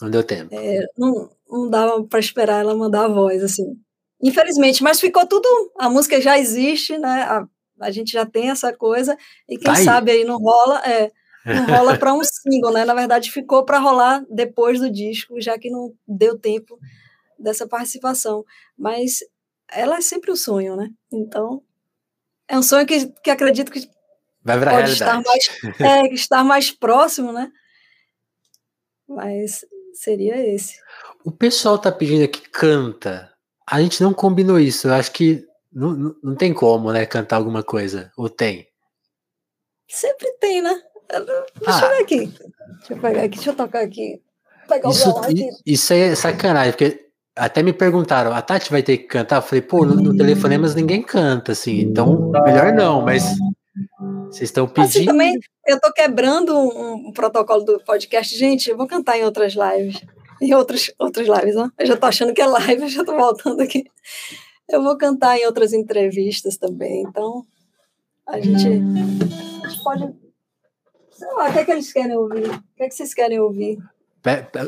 não 0.00 0.10
deu 0.10 0.22
tempo. 0.22 0.54
É, 0.54 0.86
não, 0.96 1.30
não 1.48 1.70
dava 1.70 2.04
para 2.04 2.20
esperar 2.20 2.60
ela 2.60 2.76
mandar 2.76 3.06
a 3.06 3.08
voz, 3.08 3.42
assim. 3.42 3.64
Infelizmente, 4.22 4.82
mas 4.82 5.00
ficou 5.00 5.26
tudo. 5.26 5.48
A 5.78 5.88
música 5.88 6.20
já 6.20 6.38
existe, 6.38 6.98
né? 6.98 7.22
A, 7.22 7.46
a 7.80 7.90
gente 7.90 8.12
já 8.12 8.24
tem 8.24 8.50
essa 8.50 8.72
coisa, 8.72 9.16
e 9.48 9.56
quem 9.56 9.72
tá 9.72 9.76
sabe 9.76 10.10
aí 10.10 10.24
não 10.24 10.38
rola, 10.38 10.80
é, 10.86 11.10
não 11.44 11.66
rola 11.66 11.98
para 11.98 12.12
um 12.14 12.20
single, 12.24 12.72
né? 12.72 12.84
Na 12.84 12.94
verdade, 12.94 13.30
ficou 13.30 13.64
para 13.64 13.78
rolar 13.78 14.24
depois 14.30 14.80
do 14.80 14.90
disco, 14.90 15.40
já 15.40 15.58
que 15.58 15.70
não 15.70 15.92
deu 16.06 16.38
tempo 16.38 16.78
dessa 17.38 17.66
participação. 17.66 18.44
Mas 18.78 19.18
ela 19.70 19.96
é 19.96 20.00
sempre 20.00 20.30
o 20.30 20.34
um 20.34 20.36
sonho, 20.36 20.76
né? 20.76 20.90
Então, 21.12 21.62
é 22.48 22.58
um 22.58 22.62
sonho 22.62 22.86
que, 22.86 23.06
que 23.22 23.30
acredito 23.30 23.70
que 23.72 23.88
Vai 24.46 24.60
virar 24.60 24.70
pode 24.76 24.92
estar 24.92 25.20
mais, 25.20 25.48
é, 25.80 26.06
estar 26.14 26.44
mais 26.44 26.70
próximo, 26.70 27.32
né? 27.32 27.50
Mas 29.08 29.66
seria 29.92 30.36
esse. 30.54 30.76
O 31.24 31.32
pessoal 31.32 31.76
tá 31.76 31.90
pedindo 31.90 32.24
aqui 32.24 32.48
canta. 32.48 33.32
A 33.68 33.82
gente 33.82 34.00
não 34.00 34.14
combinou 34.14 34.60
isso. 34.60 34.86
Eu 34.86 34.94
acho 34.94 35.10
que 35.10 35.44
não, 35.72 35.90
não, 35.90 36.16
não 36.22 36.34
tem 36.36 36.54
como, 36.54 36.92
né? 36.92 37.04
Cantar 37.04 37.36
alguma 37.36 37.64
coisa. 37.64 38.12
Ou 38.16 38.28
tem? 38.28 38.68
Sempre 39.88 40.30
tem, 40.38 40.62
né? 40.62 40.80
Deixa 41.10 41.86
ah. 41.86 41.90
eu 41.90 41.96
ver 41.96 42.02
aqui. 42.02 42.26
Deixa 42.26 42.92
eu 42.92 43.00
pegar 43.00 43.22
aqui, 43.22 43.36
deixa 43.36 43.50
eu 43.50 43.56
tocar 43.56 43.80
aqui. 43.80 44.22
Pegar 44.68 44.90
isso. 44.90 45.12
Isso 45.66 45.92
é 45.92 46.14
sacanagem, 46.14 46.72
porque 46.72 47.10
até 47.34 47.64
me 47.64 47.72
perguntaram, 47.72 48.32
a 48.32 48.40
Tati 48.40 48.70
vai 48.70 48.82
ter 48.82 48.98
que 48.98 49.04
cantar? 49.04 49.36
Eu 49.36 49.42
falei, 49.42 49.62
pô, 49.62 49.84
no, 49.84 49.96
no 49.96 50.16
telefonemas 50.16 50.74
ninguém 50.74 51.02
canta, 51.02 51.52
assim, 51.52 51.80
então 51.80 52.30
melhor 52.44 52.72
não, 52.72 53.02
mas 53.02 53.36
vocês 54.30 54.42
estão 54.42 54.66
pedindo. 54.66 54.86
Assim, 54.88 55.04
também, 55.04 55.38
eu 55.66 55.80
tô 55.80 55.92
quebrando 55.92 56.56
um, 56.56 57.08
um, 57.08 57.12
protocolo 57.12 57.64
do 57.64 57.80
podcast. 57.84 58.36
Gente, 58.36 58.70
eu 58.70 58.76
vou 58.76 58.86
cantar 58.86 59.18
em 59.18 59.24
outras 59.24 59.54
lives. 59.54 60.02
Em 60.40 60.54
outras, 60.54 60.92
outras 60.98 61.26
lives, 61.26 61.56
ó. 61.56 61.70
Eu 61.78 61.86
já 61.86 61.96
tô 61.96 62.06
achando 62.06 62.34
que 62.34 62.42
é 62.42 62.46
live, 62.46 62.82
eu 62.82 62.88
já 62.88 63.04
tô 63.04 63.16
voltando 63.16 63.62
aqui. 63.62 63.84
Eu 64.68 64.82
vou 64.82 64.96
cantar 64.98 65.38
em 65.38 65.46
outras 65.46 65.72
entrevistas 65.72 66.56
também, 66.56 67.02
então 67.02 67.46
a 68.26 68.40
gente, 68.40 68.66
a 68.66 69.68
gente 69.68 69.82
pode. 69.82 70.14
Sei 71.12 71.28
lá, 71.28 71.48
o 71.48 71.52
que 71.52 71.58
é 71.60 71.64
que 71.64 71.70
eles 71.70 71.92
querem 71.92 72.16
ouvir? 72.16 72.50
O 72.50 72.62
que 72.76 72.82
é 72.82 72.88
que 72.88 72.94
vocês 72.94 73.14
querem 73.14 73.40
ouvir? 73.40 73.78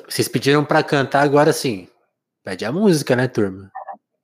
Vocês 0.06 0.28
pediram 0.28 0.64
para 0.64 0.82
cantar 0.82 1.22
agora 1.22 1.52
sim. 1.52 1.88
Pede 2.44 2.64
a 2.64 2.72
música, 2.72 3.16
né, 3.16 3.26
turma? 3.26 3.70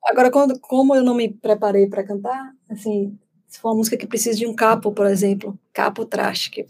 Agora, 0.06 0.30
quando, 0.30 0.58
como 0.60 0.94
eu 0.94 1.02
não 1.02 1.14
me 1.14 1.28
preparei 1.28 1.88
para 1.88 2.04
cantar, 2.04 2.52
assim, 2.70 3.18
se 3.54 3.60
for 3.60 3.68
uma 3.68 3.76
música 3.76 3.96
que 3.96 4.04
precisa 4.04 4.36
de 4.36 4.48
um 4.48 4.52
capo, 4.52 4.90
por 4.90 5.06
exemplo, 5.06 5.56
capo 5.72 6.04
trash, 6.04 6.48
que 6.48 6.66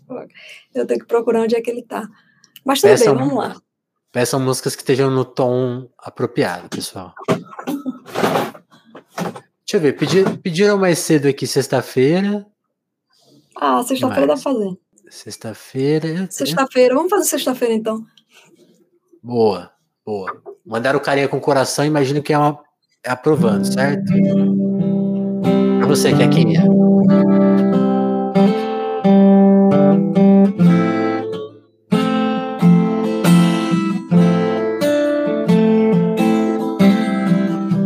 eu 0.74 0.86
tenho 0.86 1.00
que 1.00 1.06
procurar 1.06 1.40
onde 1.40 1.56
é 1.56 1.62
que 1.62 1.70
ele 1.70 1.82
tá. 1.82 2.06
Mas 2.62 2.82
tudo 2.82 2.90
Peçam, 2.90 3.16
bem, 3.16 3.24
vamos 3.24 3.42
lá. 3.42 3.56
Peçam 4.12 4.38
músicas 4.38 4.76
que 4.76 4.82
estejam 4.82 5.10
no 5.10 5.24
tom 5.24 5.88
apropriado, 5.98 6.68
pessoal. 6.68 7.14
Deixa 9.66 9.76
eu 9.76 9.80
ver, 9.80 9.96
pedir, 9.96 10.38
pediram 10.40 10.76
mais 10.76 10.98
cedo 10.98 11.26
aqui 11.26 11.46
sexta-feira. 11.46 12.46
Ah, 13.56 13.82
sexta-feira 13.82 14.26
dá 14.26 14.34
pra 14.34 14.42
fazer. 14.42 14.78
Sexta-feira. 15.08 16.28
Sexta-feira, 16.30 16.94
vamos 16.94 17.08
fazer 17.08 17.24
sexta-feira 17.24 17.72
então. 17.72 18.04
Boa, 19.22 19.72
boa. 20.04 20.42
Mandaram 20.66 21.00
carinha 21.00 21.28
com 21.28 21.40
coração, 21.40 21.82
imagino 21.82 22.22
que 22.22 22.34
é, 22.34 22.38
uma, 22.38 22.62
é 23.02 23.10
aprovando, 23.10 23.64
certo? 23.64 24.12
Você 25.86 26.12
que 26.14 26.22
é 26.22 26.28
quem 26.28 26.56
é. 26.56 26.64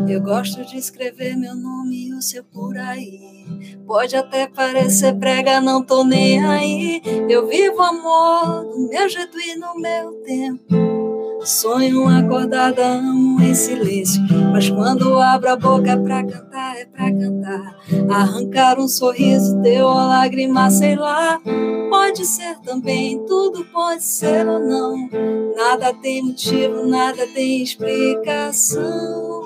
Eu 0.09 0.23
gosto 0.23 0.65
de 0.65 0.77
escrever 0.79 1.37
meu 1.37 1.55
nome 1.55 2.09
e 2.09 2.15
o 2.15 2.23
seu 2.23 2.45
por 2.45 2.77
aí. 2.77 3.47
Pode 3.87 4.17
até 4.17 4.47
parecer 4.47 5.15
prega, 5.17 5.61
não 5.61 5.83
tô 5.83 6.05
nem 6.05 6.45
aí. 6.45 7.03
Eu 7.29 7.47
vivo 7.47 7.83
amor 7.83 8.65
do 8.65 8.89
meu 8.89 9.09
jeito 9.09 9.39
e 9.41 9.57
no 9.57 9.75
meu 9.75 10.13
tempo. 10.23 10.98
Sonho 11.45 12.09
acordada, 12.09 12.85
amo 12.85 13.41
em 13.41 13.55
silêncio. 13.55 14.21
Mas 14.53 14.69
quando 14.69 15.19
abro 15.19 15.51
a 15.51 15.57
boca 15.57 15.97
pra 15.97 16.25
cantar, 16.25 16.77
é 16.77 16.85
pra 16.85 17.11
cantar. 17.13 17.77
Arrancar 18.11 18.79
um 18.79 18.89
sorriso 18.89 19.61
teu 19.63 19.87
ou 19.87 19.95
lágrima, 19.95 20.71
sei 20.71 20.97
lá. 20.97 21.41
Pode 21.89 22.27
ser 22.27 22.59
também, 22.61 23.25
tudo 23.25 23.65
pode 23.67 24.05
ser 24.05 24.47
ou 24.49 24.59
não. 24.59 25.09
Nada 25.57 25.95
tem 25.95 26.23
motivo, 26.23 26.87
nada 26.87 27.27
tem 27.29 27.63
explicação. 27.63 29.43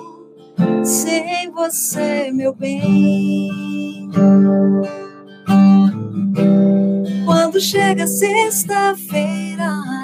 Sem 0.82 1.50
você, 1.50 2.30
meu 2.32 2.54
bem. 2.54 3.50
Quando 7.24 7.60
chega 7.60 8.06
sexta-feira 8.06 10.01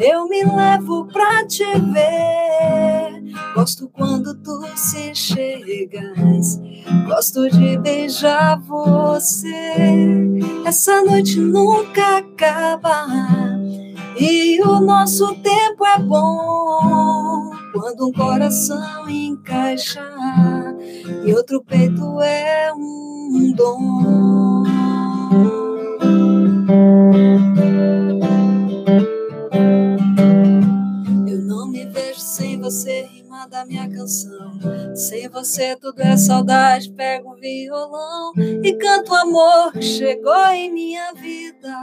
eu 0.00 0.26
me 0.26 0.42
levo 0.42 1.06
pra 1.06 1.46
te 1.46 1.64
ver. 1.64 3.22
Gosto 3.54 3.88
quando 3.88 4.34
tu 4.36 4.64
se 4.74 5.14
chegas, 5.14 6.60
gosto 7.06 7.50
de 7.50 7.78
beijar 7.78 8.58
você. 8.60 9.74
Essa 10.64 11.02
noite 11.02 11.38
nunca 11.38 12.18
acaba 12.18 13.06
e 14.18 14.60
o 14.62 14.80
nosso 14.80 15.34
tempo 15.36 15.84
é 15.84 15.98
bom. 15.98 17.50
Quando 17.72 18.08
um 18.08 18.12
coração 18.12 19.08
encaixa 19.08 20.04
e 21.24 21.34
outro 21.34 21.62
peito 21.62 22.20
é 22.20 22.72
um 22.72 23.52
dom. 23.54 24.64
Você 32.70 33.02
rima 33.02 33.48
da 33.48 33.64
minha 33.64 33.90
canção. 33.90 34.52
Sem 34.94 35.28
você 35.28 35.74
tudo 35.74 36.00
é 36.00 36.16
saudade, 36.16 36.92
pego 36.92 37.32
o 37.32 37.34
violão 37.34 38.32
e 38.62 38.72
canto 38.74 39.12
amor 39.12 39.72
que 39.72 39.82
chegou 39.82 40.46
em 40.50 40.72
minha 40.72 41.12
vida. 41.14 41.76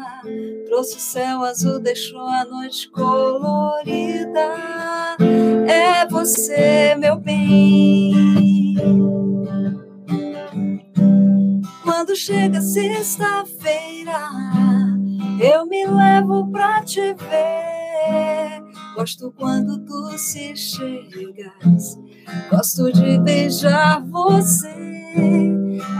Trouxe 0.65 0.95
o 0.95 0.99
céu 1.01 1.43
azul, 1.43 1.79
deixou 1.79 2.25
a 2.25 2.45
noite 2.45 2.89
colorida. 2.89 4.55
É 5.67 6.07
você, 6.07 6.95
meu 6.95 7.17
bem. 7.17 8.77
Quando 11.83 12.15
chega 12.15 12.61
sexta-feira, 12.61 14.21
eu 15.41 15.65
me 15.65 15.85
levo 15.85 16.49
pra 16.49 16.81
te 16.81 17.13
ver 17.13 18.66
Gosto 18.97 19.31
quando 19.37 19.77
tu 19.85 20.17
se 20.17 20.55
chegas, 20.55 21.99
gosto 22.49 22.91
de 22.91 23.19
beijar 23.19 24.03
você. 24.07 24.73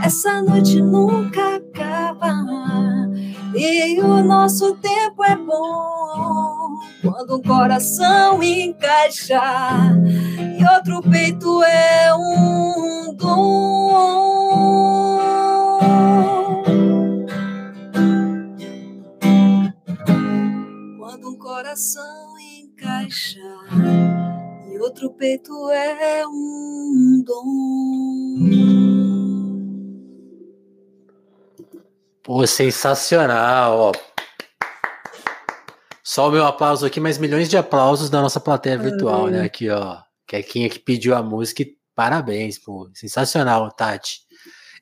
Essa 0.02 0.42
noite 0.42 0.82
nunca 0.82 1.58
acaba 1.58 3.08
e 3.54 4.00
o 4.00 4.24
nosso 4.24 4.74
tempo 4.78 5.22
é 5.22 5.36
bom. 5.36 6.80
Quando 7.00 7.36
um 7.36 7.42
coração 7.42 8.42
encaixa 8.42 9.40
e 10.58 10.64
outro 10.64 11.00
peito 11.08 11.62
é 11.62 12.12
um 12.16 13.14
dom. 13.14 14.08
Quando 20.98 21.30
um 21.30 21.38
coração 21.38 22.37
encaixar 22.98 23.68
e 24.70 24.78
outro 24.78 25.10
peito 25.10 25.52
é 25.70 26.26
um 26.26 27.22
dom. 27.24 28.38
Pô, 32.22 32.46
sensacional, 32.46 33.78
ó. 33.78 33.92
Só 36.02 36.28
o 36.28 36.32
meu 36.32 36.44
aplauso 36.44 36.84
aqui, 36.86 37.00
mas 37.00 37.18
milhões 37.18 37.48
de 37.48 37.56
aplausos 37.56 38.10
da 38.10 38.20
nossa 38.20 38.40
plateia 38.40 38.78
virtual, 38.78 39.28
né? 39.28 39.42
Aqui, 39.42 39.70
ó. 39.70 39.98
Quem 40.26 40.64
é 40.64 40.68
que 40.68 40.78
pediu 40.78 41.14
a 41.14 41.22
música 41.22 41.62
e 41.62 41.76
parabéns, 41.94 42.58
pô. 42.58 42.90
Sensacional, 42.94 43.70
Tati. 43.72 44.20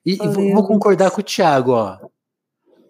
E, 0.05 0.15
e 0.15 0.29
vou 0.29 0.67
concordar 0.67 1.11
com 1.11 1.21
o 1.21 1.25
Thiago, 1.25 1.73
ó. 1.73 1.99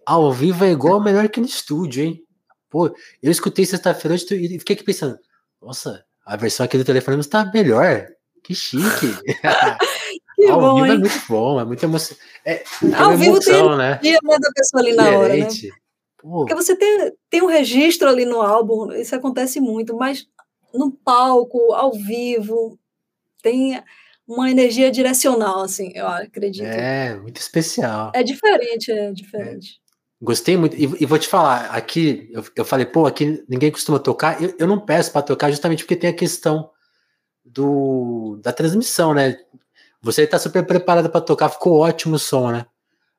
Ao 0.06 0.32
vivo 0.32 0.64
é 0.64 0.70
igual 0.70 1.00
melhor 1.02 1.28
que 1.28 1.40
no 1.40 1.46
estúdio, 1.46 2.04
hein? 2.04 2.25
Pô, 2.76 2.94
eu 3.22 3.32
escutei 3.32 3.64
sexta-feira 3.64 4.14
e 4.14 4.58
fiquei 4.58 4.76
aqui 4.76 4.84
pensando, 4.84 5.18
nossa, 5.62 6.04
a 6.26 6.36
versão 6.36 6.66
aqui 6.66 6.76
do 6.76 6.84
telefone 6.84 7.18
está 7.20 7.50
melhor. 7.50 8.06
Que 8.44 8.54
chique. 8.54 9.16
que 10.36 10.44
Ao 10.44 10.60
bom, 10.60 10.74
vivo 10.74 10.84
é 10.84 10.90
hein? 10.90 10.94
é 10.96 10.98
muito 10.98 11.22
bom, 11.26 11.58
é 11.58 11.64
muito 11.64 11.82
emoção. 11.82 12.14
É, 12.44 12.52
é 12.56 12.94
Ao 12.94 13.16
vivo 13.16 13.40
tem 13.40 13.76
né? 13.78 13.98
dia 14.02 14.18
da 14.22 14.50
pessoa 14.54 14.82
ali 14.82 14.92
na 14.94 15.08
hora, 15.08 15.34
né? 15.34 15.48
Porque 16.20 16.54
você 16.54 16.76
tem, 16.76 17.12
tem 17.30 17.42
um 17.42 17.46
registro 17.46 18.10
ali 18.10 18.26
no 18.26 18.42
álbum, 18.42 18.92
isso 18.92 19.16
acontece 19.16 19.58
muito, 19.58 19.96
mas 19.96 20.26
no 20.74 20.92
palco, 20.92 21.72
ao 21.72 21.94
vivo, 21.94 22.78
tem 23.40 23.82
uma 24.28 24.50
energia 24.50 24.90
direcional, 24.90 25.62
assim, 25.62 25.92
eu 25.94 26.06
acredito. 26.06 26.66
É, 26.66 27.16
muito 27.16 27.40
especial. 27.40 28.12
É 28.14 28.22
diferente, 28.22 28.92
é 28.92 29.12
diferente. 29.12 29.80
Gostei 30.20 30.56
muito. 30.56 30.74
E, 30.74 30.84
e, 31.02 31.06
vou 31.06 31.18
te 31.18 31.28
falar, 31.28 31.66
aqui, 31.66 32.30
eu, 32.32 32.42
eu 32.56 32.64
falei, 32.64 32.86
pô, 32.86 33.06
aqui 33.06 33.44
ninguém 33.48 33.70
costuma 33.70 33.98
tocar. 33.98 34.42
Eu, 34.42 34.54
eu 34.58 34.66
não 34.66 34.80
peço 34.80 35.12
para 35.12 35.22
tocar 35.22 35.50
justamente 35.50 35.84
porque 35.84 35.96
tem 35.96 36.10
a 36.10 36.14
questão 36.14 36.70
do, 37.44 38.38
da 38.42 38.52
transmissão, 38.52 39.12
né? 39.12 39.36
Você 40.00 40.22
está 40.22 40.38
super 40.38 40.64
preparado 40.64 41.10
para 41.10 41.20
tocar, 41.20 41.48
ficou 41.48 41.80
ótimo 41.80 42.16
o 42.16 42.18
som, 42.18 42.50
né? 42.50 42.66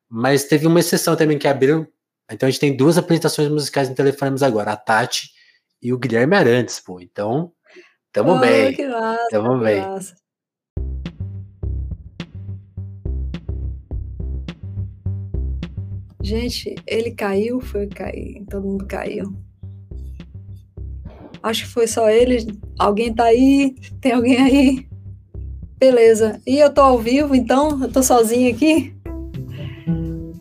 Mas 0.10 0.46
teve 0.46 0.66
uma 0.66 0.80
exceção 0.80 1.16
também 1.16 1.38
que 1.38 1.48
abriu. 1.48 1.88
Então 2.32 2.48
a 2.48 2.50
gente 2.50 2.60
tem 2.60 2.76
duas 2.76 2.98
apresentações 2.98 3.50
musicais 3.50 3.90
no 3.90 3.96
Telefonemas 3.96 4.44
agora, 4.44 4.72
a 4.72 4.78
Tati 4.78 5.32
e 5.82 5.94
o 5.94 5.98
Guilherme 5.98 6.36
Arantes, 6.36 6.80
pô. 6.80 7.00
Então, 7.00 7.52
tamo 8.12 8.36
oh, 8.36 8.40
bem. 8.40 8.74
Que 8.74 8.88
massa, 8.88 9.28
tamo 9.30 9.60
que 9.60 9.66
bem. 9.66 9.82
Massa. 9.82 10.16
Gente, 16.28 16.76
ele 16.86 17.12
caiu, 17.12 17.62
foi 17.62 17.88
cair, 17.88 18.44
todo 18.50 18.68
mundo 18.68 18.86
caiu. 18.86 19.34
Acho 21.42 21.64
que 21.64 21.70
foi 21.70 21.88
só 21.88 22.10
ele. 22.10 22.46
Alguém 22.78 23.14
tá 23.14 23.24
aí? 23.24 23.74
Tem 24.02 24.12
alguém 24.12 24.36
aí? 24.36 24.88
Beleza. 25.80 26.42
E 26.46 26.60
eu 26.60 26.70
tô 26.74 26.82
ao 26.82 27.00
vivo, 27.00 27.34
então? 27.34 27.82
Eu 27.82 27.90
tô 27.90 28.04
sozinha 28.04 28.52
aqui? 28.52 28.94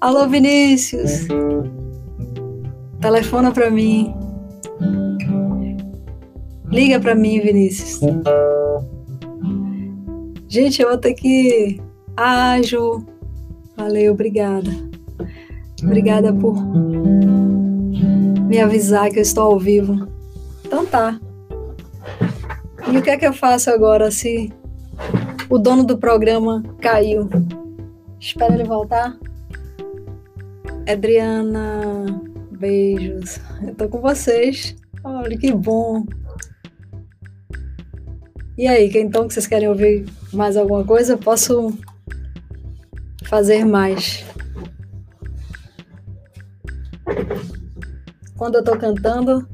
Alô, 0.00 0.26
Vinícius. 0.28 1.28
Telefona 3.00 3.52
para 3.52 3.70
mim. 3.70 4.12
Liga 6.68 6.98
para 6.98 7.14
mim, 7.14 7.38
Vinícius. 7.38 8.00
Gente, 10.48 10.82
eu 10.82 10.88
vou 10.88 10.98
ter 10.98 11.14
que. 11.14 11.80
Ah, 12.16 12.60
Ju. 12.60 13.06
Valeu, 13.76 14.14
obrigada. 14.14 14.85
Obrigada 15.82 16.32
por 16.32 16.56
me 18.48 18.60
avisar 18.60 19.10
que 19.10 19.18
eu 19.18 19.22
estou 19.22 19.52
ao 19.52 19.58
vivo. 19.58 20.08
Então 20.64 20.86
tá. 20.86 21.20
E 22.90 22.96
o 22.96 23.02
que 23.02 23.10
é 23.10 23.16
que 23.16 23.26
eu 23.26 23.32
faço 23.32 23.70
agora 23.70 24.10
se 24.10 24.52
o 25.48 25.58
dono 25.58 25.84
do 25.84 25.98
programa 25.98 26.62
caiu? 26.80 27.28
Espera 28.18 28.54
ele 28.54 28.64
voltar? 28.64 29.16
Adriana, 30.88 32.06
beijos. 32.52 33.40
Eu 33.66 33.74
tô 33.74 33.88
com 33.88 34.00
vocês. 34.00 34.76
Olha 35.02 35.36
que 35.36 35.52
bom. 35.52 36.04
E 38.56 38.66
aí, 38.66 38.90
então 38.94 39.28
que 39.28 39.34
vocês 39.34 39.46
querem 39.46 39.68
ouvir 39.68 40.06
mais 40.32 40.56
alguma 40.56 40.84
coisa? 40.84 41.18
Posso 41.18 41.76
fazer 43.24 43.64
mais. 43.64 44.24
Quando 48.36 48.56
eu 48.56 48.64
tô 48.64 48.76
cantando, 48.76 49.48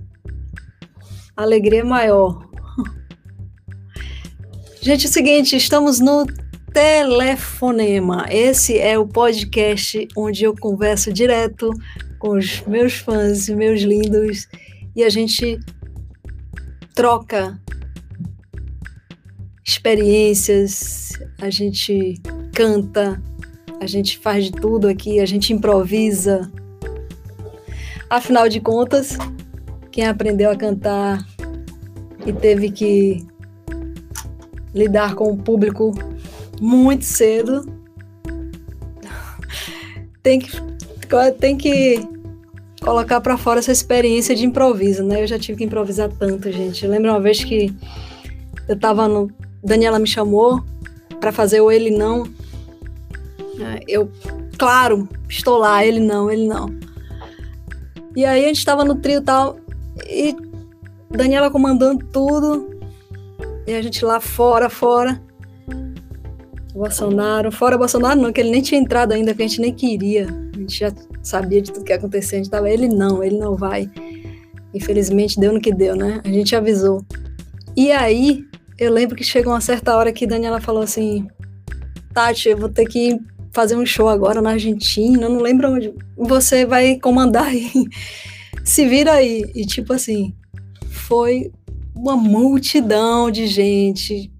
alegria 1.36 1.80
é 1.80 1.84
maior. 1.84 2.48
Gente, 4.80 5.06
é 5.06 5.08
o 5.08 5.12
seguinte, 5.12 5.56
estamos 5.56 6.00
no 6.00 6.26
Telefonema. 6.72 8.26
Esse 8.30 8.78
é 8.78 8.98
o 8.98 9.06
podcast 9.06 10.08
onde 10.16 10.44
eu 10.44 10.56
converso 10.56 11.12
direto 11.12 11.70
com 12.18 12.36
os 12.36 12.62
meus 12.62 12.94
fãs, 12.94 13.48
meus 13.48 13.82
lindos, 13.82 14.48
e 14.96 15.04
a 15.04 15.08
gente 15.08 15.60
troca 16.94 17.60
experiências, 19.64 21.12
a 21.40 21.50
gente 21.50 22.14
canta, 22.54 23.22
a 23.80 23.86
gente 23.86 24.18
faz 24.18 24.46
de 24.46 24.52
tudo 24.52 24.88
aqui, 24.88 25.20
a 25.20 25.26
gente 25.26 25.52
improvisa. 25.52 26.50
Afinal 28.12 28.46
de 28.46 28.60
contas, 28.60 29.16
quem 29.90 30.04
aprendeu 30.04 30.50
a 30.50 30.54
cantar 30.54 31.26
e 32.26 32.30
teve 32.30 32.70
que 32.70 33.26
lidar 34.74 35.14
com 35.14 35.32
o 35.32 35.36
público 35.38 35.94
muito 36.60 37.06
cedo. 37.06 37.64
Tem 40.22 40.38
que, 40.38 40.50
tem 41.40 41.56
que 41.56 42.06
colocar 42.82 43.18
para 43.22 43.38
fora 43.38 43.60
essa 43.60 43.72
experiência 43.72 44.36
de 44.36 44.44
improviso, 44.44 45.02
né? 45.02 45.22
Eu 45.22 45.26
já 45.26 45.38
tive 45.38 45.56
que 45.56 45.64
improvisar 45.64 46.10
tanto, 46.10 46.52
gente. 46.52 46.84
Eu 46.84 46.90
lembro 46.90 47.10
uma 47.12 47.20
vez 47.20 47.42
que 47.42 47.74
eu 48.68 48.78
tava 48.78 49.08
no. 49.08 49.30
Daniela 49.64 49.98
me 49.98 50.06
chamou 50.06 50.62
para 51.18 51.32
fazer 51.32 51.62
o 51.62 51.70
Ele 51.70 51.90
Não. 51.90 52.24
Eu, 53.88 54.12
claro, 54.58 55.08
estou 55.30 55.56
lá, 55.56 55.82
ele 55.86 56.00
não, 56.00 56.30
ele 56.30 56.46
não. 56.46 56.81
E 58.14 58.24
aí 58.24 58.44
a 58.44 58.48
gente 58.48 58.64
tava 58.64 58.84
no 58.84 58.96
trio 58.96 59.18
e 59.18 59.22
tal, 59.22 59.56
e 60.08 60.36
Daniela 61.10 61.50
comandando 61.50 62.04
tudo, 62.12 62.78
e 63.66 63.72
a 63.74 63.82
gente 63.82 64.04
lá 64.04 64.20
fora, 64.20 64.68
fora. 64.68 65.20
Bolsonaro, 66.74 67.52
fora 67.52 67.76
Bolsonaro 67.76 68.18
não, 68.20 68.32
que 68.32 68.40
ele 68.40 68.50
nem 68.50 68.62
tinha 68.62 68.80
entrado 68.80 69.12
ainda, 69.12 69.34
que 69.34 69.42
a 69.42 69.46
gente 69.46 69.60
nem 69.60 69.74
queria. 69.74 70.26
A 70.54 70.58
gente 70.58 70.78
já 70.78 70.92
sabia 71.22 71.60
de 71.60 71.70
tudo 71.70 71.84
que 71.84 71.92
ia 71.92 71.96
acontecer, 71.96 72.36
a 72.36 72.38
gente 72.38 72.50
tava, 72.50 72.68
ele 72.70 72.88
não, 72.88 73.22
ele 73.22 73.38
não 73.38 73.54
vai. 73.54 73.90
Infelizmente 74.74 75.38
deu 75.38 75.52
no 75.52 75.60
que 75.60 75.72
deu, 75.72 75.94
né? 75.94 76.20
A 76.24 76.28
gente 76.28 76.56
avisou. 76.56 77.04
E 77.76 77.92
aí, 77.92 78.44
eu 78.78 78.90
lembro 78.90 79.14
que 79.14 79.24
chegou 79.24 79.52
uma 79.52 79.60
certa 79.60 79.94
hora 79.96 80.12
que 80.12 80.26
Daniela 80.26 80.60
falou 80.60 80.82
assim: 80.82 81.28
Tati, 82.12 82.48
eu 82.48 82.56
vou 82.56 82.68
ter 82.68 82.86
que 82.86 83.18
fazer 83.52 83.76
um 83.76 83.86
show 83.86 84.08
agora 84.08 84.40
na 84.40 84.50
Argentina, 84.50 85.28
não 85.28 85.40
lembro 85.40 85.72
onde. 85.72 85.94
Você 86.16 86.66
vai 86.66 86.98
comandar 86.98 87.46
aí. 87.46 87.70
Se 88.64 88.86
vira 88.86 89.12
aí. 89.12 89.44
E 89.54 89.64
tipo 89.64 89.92
assim, 89.92 90.34
foi 90.88 91.52
uma 91.94 92.16
multidão 92.16 93.30
de 93.30 93.46
gente, 93.46 94.32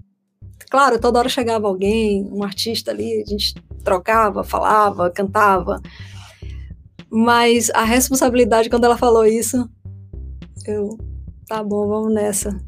Claro, 0.72 0.98
toda 0.98 1.18
hora 1.18 1.28
chegava 1.28 1.68
alguém, 1.68 2.26
um 2.32 2.43
artista 2.43 2.90
ali, 2.90 3.22
a 3.22 3.28
gente 3.28 3.55
trocava, 3.84 4.43
falava, 4.43 5.10
cantava. 5.10 5.82
Mas 7.10 7.68
a 7.74 7.84
responsabilidade, 7.84 8.70
quando 8.70 8.84
ela 8.84 8.97
falou 8.97 9.26
isso, 9.26 9.68
eu, 10.66 10.97
tá 11.47 11.62
bom, 11.62 11.86
vamos 11.86 12.14
nessa. 12.14 12.59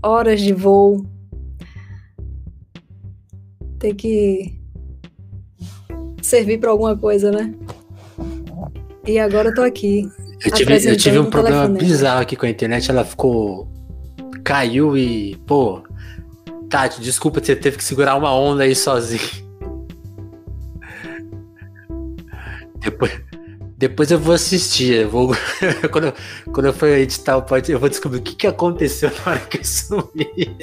Horas 0.00 0.40
de 0.40 0.52
voo. 0.52 1.04
Tem 3.80 3.92
que 3.92 4.56
servir 6.24 6.58
para 6.58 6.70
alguma 6.70 6.96
coisa, 6.96 7.30
né? 7.30 7.54
E 9.06 9.18
agora 9.18 9.50
eu 9.50 9.54
tô 9.54 9.62
aqui. 9.62 10.08
Eu 10.44 10.50
tive, 10.50 10.90
eu 10.90 10.96
tive 10.96 11.18
um 11.18 11.30
problema 11.30 11.68
bizarro 11.68 12.22
aqui 12.22 12.34
com 12.34 12.46
a 12.46 12.48
internet, 12.48 12.90
ela 12.90 13.04
ficou. 13.04 13.68
caiu 14.42 14.96
e, 14.96 15.36
pô, 15.46 15.82
Tati, 16.68 17.00
desculpa, 17.00 17.40
você 17.44 17.54
teve 17.54 17.76
que 17.76 17.84
segurar 17.84 18.16
uma 18.16 18.34
onda 18.34 18.64
aí 18.64 18.74
sozinho. 18.74 19.44
Depois, 22.78 23.12
depois 23.76 24.10
eu 24.10 24.18
vou 24.18 24.34
assistir. 24.34 25.02
Eu 25.02 25.10
vou, 25.10 25.36
quando, 25.92 26.06
eu, 26.06 26.14
quando 26.52 26.66
eu 26.66 26.72
for 26.72 26.88
editar 26.88 27.36
o 27.36 27.42
podcast, 27.42 27.72
eu 27.72 27.78
vou 27.78 27.88
descobrir 27.88 28.18
o 28.18 28.22
que, 28.22 28.34
que 28.34 28.46
aconteceu 28.46 29.10
na 29.10 29.32
hora 29.32 29.40
que 29.40 29.58
eu 29.58 29.64
sumi. 29.64 30.56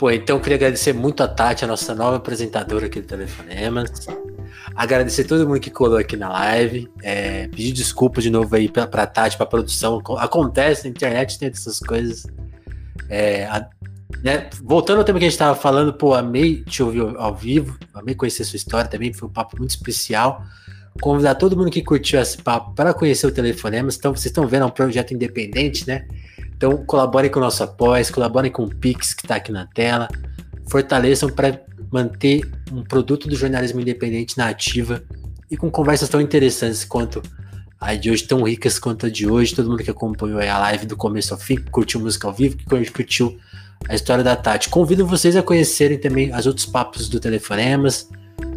Pô, 0.00 0.10
então 0.10 0.36
eu 0.36 0.40
queria 0.40 0.56
agradecer 0.56 0.94
muito 0.94 1.22
a 1.22 1.28
Tati, 1.28 1.62
a 1.62 1.68
nossa 1.68 1.94
nova 1.94 2.16
apresentadora 2.16 2.86
aqui 2.86 3.02
do 3.02 3.06
Telefonemas. 3.06 4.06
Agradecer 4.74 5.24
todo 5.24 5.46
mundo 5.46 5.60
que 5.60 5.70
colou 5.70 5.98
aqui 5.98 6.16
na 6.16 6.30
live. 6.30 6.88
É, 7.02 7.48
pedir 7.48 7.72
desculpa 7.72 8.22
de 8.22 8.30
novo 8.30 8.56
aí 8.56 8.66
pra, 8.66 8.86
pra 8.86 9.06
Tati, 9.06 9.36
pra 9.36 9.44
produção. 9.44 10.00
Acontece 10.16 10.84
na 10.84 10.90
internet, 10.90 11.38
tem 11.38 11.50
essas 11.50 11.78
coisas. 11.80 12.26
É, 13.10 13.44
a, 13.44 13.68
né, 14.24 14.48
voltando 14.62 15.00
ao 15.00 15.04
tema 15.04 15.18
que 15.18 15.26
a 15.26 15.28
gente 15.28 15.34
estava 15.34 15.54
falando, 15.54 15.92
pô, 15.92 16.14
amei 16.14 16.64
te 16.64 16.82
ouvir 16.82 17.02
ao 17.18 17.34
vivo, 17.34 17.78
amei 17.92 18.14
conhecer 18.14 18.44
sua 18.44 18.56
história 18.56 18.88
também, 18.88 19.12
foi 19.12 19.28
um 19.28 19.32
papo 19.32 19.58
muito 19.58 19.72
especial. 19.72 20.42
Convidar 21.02 21.34
todo 21.34 21.54
mundo 21.54 21.70
que 21.70 21.82
curtiu 21.82 22.18
esse 22.18 22.38
papo 22.38 22.74
para 22.74 22.94
conhecer 22.94 23.26
o 23.26 23.30
Telefonemas. 23.30 23.96
Então, 23.98 24.16
vocês 24.16 24.26
estão 24.26 24.48
vendo, 24.48 24.62
é 24.62 24.66
um 24.66 24.70
projeto 24.70 25.12
independente, 25.12 25.86
né? 25.86 26.06
Então, 26.60 26.76
colaborem 26.84 27.30
com 27.30 27.38
o 27.38 27.42
nosso 27.42 27.62
apoio, 27.62 28.12
colaborem 28.12 28.52
com 28.52 28.64
o 28.64 28.68
Pix 28.68 29.14
que 29.14 29.24
está 29.24 29.36
aqui 29.36 29.50
na 29.50 29.64
tela, 29.64 30.10
fortaleçam 30.68 31.30
para 31.30 31.58
manter 31.90 32.46
um 32.70 32.84
produto 32.84 33.26
do 33.26 33.34
jornalismo 33.34 33.80
independente 33.80 34.36
na 34.36 34.48
ativa 34.48 35.02
e 35.50 35.56
com 35.56 35.70
conversas 35.70 36.10
tão 36.10 36.20
interessantes 36.20 36.84
quanto 36.84 37.22
a 37.80 37.94
de 37.94 38.10
hoje, 38.10 38.24
tão 38.24 38.42
ricas 38.42 38.78
quanto 38.78 39.06
a 39.06 39.08
de 39.08 39.26
hoje. 39.26 39.54
Todo 39.54 39.70
mundo 39.70 39.82
que 39.82 39.90
acompanhou 39.90 40.38
a 40.38 40.58
live 40.58 40.84
do 40.84 40.98
começo 40.98 41.32
ao 41.32 41.40
fim, 41.40 41.56
curtiu 41.56 41.98
música 41.98 42.28
ao 42.28 42.34
vivo, 42.34 42.58
que 42.58 42.90
curtiu 42.92 43.38
a 43.88 43.94
história 43.94 44.22
da 44.22 44.36
Tati. 44.36 44.68
Convido 44.68 45.06
vocês 45.06 45.36
a 45.36 45.42
conhecerem 45.42 45.96
também 45.96 46.30
os 46.30 46.46
outros 46.46 46.66
papos 46.66 47.08
do 47.08 47.18
Telefonemas. 47.18 48.06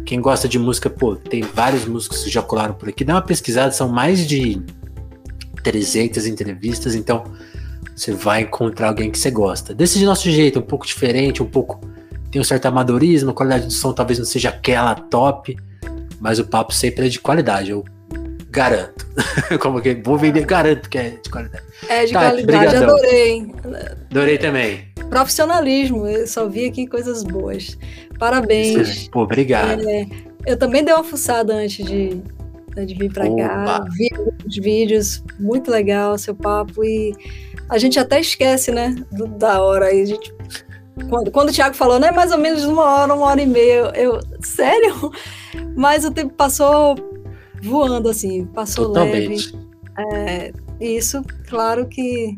Quem 0.04 0.20
gosta 0.20 0.46
de 0.46 0.58
música, 0.58 0.90
pô, 0.90 1.16
tem 1.16 1.40
vários 1.40 1.86
músicos 1.86 2.22
que 2.24 2.30
já 2.30 2.42
colaram 2.42 2.74
por 2.74 2.86
aqui. 2.86 3.02
Dá 3.02 3.14
uma 3.14 3.22
pesquisada, 3.22 3.72
são 3.72 3.88
mais 3.88 4.26
de 4.26 4.62
300 5.62 6.26
entrevistas, 6.26 6.94
então 6.94 7.24
você 7.94 8.12
vai 8.12 8.42
encontrar 8.42 8.88
alguém 8.88 9.10
que 9.10 9.18
você 9.18 9.30
gosta. 9.30 9.74
Desse 9.74 10.02
nosso 10.04 10.30
jeito, 10.30 10.58
um 10.58 10.62
pouco 10.62 10.86
diferente, 10.86 11.42
um 11.42 11.46
pouco. 11.46 11.80
Tem 12.30 12.40
um 12.40 12.44
certo 12.44 12.66
amadorismo, 12.66 13.30
a 13.30 13.34
qualidade 13.34 13.66
do 13.66 13.72
som 13.72 13.92
talvez 13.92 14.18
não 14.18 14.26
seja 14.26 14.48
aquela 14.48 14.94
top, 14.94 15.56
mas 16.20 16.38
o 16.38 16.44
papo 16.44 16.74
sempre 16.74 17.06
é 17.06 17.08
de 17.08 17.20
qualidade. 17.20 17.70
Eu 17.70 17.84
Garanto. 18.54 19.04
Como 19.58 19.82
que 19.82 19.94
vou 19.96 20.16
vender, 20.16 20.46
garanto 20.46 20.88
que 20.88 20.96
é 20.96 21.10
de 21.20 21.28
qualidade. 21.28 21.64
É 21.88 22.06
de 22.06 22.12
tá, 22.12 22.20
qualidade, 22.20 22.46
brigadão. 22.46 22.94
adorei. 22.94 23.52
Adorei 24.10 24.38
também. 24.38 24.84
Profissionalismo, 25.10 26.06
eu 26.06 26.24
só 26.28 26.48
vi 26.48 26.66
aqui 26.66 26.86
coisas 26.86 27.24
boas. 27.24 27.76
Parabéns. 28.16 28.76
Excelente. 28.76 29.10
Pô, 29.10 29.22
obrigado. 29.22 29.88
É, 29.88 30.06
eu 30.46 30.56
também 30.56 30.84
dei 30.84 30.94
uma 30.94 31.02
fuçada 31.02 31.52
antes 31.52 31.84
de, 31.84 32.22
de 32.86 32.94
vir 32.94 33.12
para 33.12 33.28
cá. 33.34 33.84
Vi 33.90 34.08
os 34.46 34.56
vídeos, 34.56 35.24
muito 35.40 35.68
legal 35.68 36.16
seu 36.16 36.34
papo. 36.36 36.84
E 36.84 37.12
a 37.68 37.78
gente 37.78 37.98
até 37.98 38.20
esquece, 38.20 38.70
né? 38.70 38.94
Do, 39.12 39.26
da 39.26 39.62
hora 39.62 39.86
aí. 39.86 40.02
A 40.02 40.06
gente 40.06 40.34
quando, 41.08 41.30
quando, 41.30 41.48
o 41.48 41.52
Thiago 41.52 41.74
falou, 41.74 41.98
né, 41.98 42.12
mais 42.12 42.30
ou 42.30 42.38
menos 42.38 42.64
uma 42.64 42.84
hora, 42.84 43.14
uma 43.14 43.26
hora 43.26 43.42
e 43.42 43.46
meia, 43.46 43.92
eu, 43.96 44.20
sério? 44.40 45.10
Mas 45.74 46.04
o 46.04 46.10
tempo 46.10 46.32
passou 46.34 46.94
voando, 47.60 48.08
assim, 48.08 48.46
passou 48.46 48.86
Totalmente. 48.86 49.52
leve. 49.52 49.64
É, 50.14 50.52
isso, 50.80 51.22
claro 51.48 51.86
que 51.86 52.36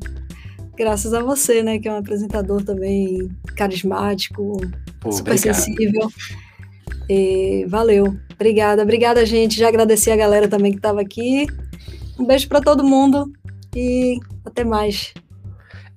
graças 0.77 1.12
a 1.12 1.23
você, 1.23 1.62
né, 1.62 1.78
que 1.78 1.89
é 1.89 1.93
um 1.93 1.98
apresentador 1.98 2.62
também 2.62 3.31
carismático, 3.57 4.59
Pô, 5.01 5.12
super 5.12 5.32
obrigado. 5.32 5.55
sensível. 5.55 6.09
E 7.09 7.65
valeu. 7.69 8.16
Obrigada, 8.35 8.82
obrigada, 8.82 9.24
gente. 9.24 9.59
Já 9.59 9.69
agradeci 9.69 10.11
a 10.11 10.16
galera 10.16 10.48
também 10.48 10.73
que 10.73 10.78
estava 10.78 11.01
aqui. 11.01 11.47
Um 12.19 12.24
beijo 12.24 12.48
para 12.48 12.61
todo 12.61 12.85
mundo 12.85 13.32
e 13.77 14.19
até 14.44 14.65
mais. 14.65 15.12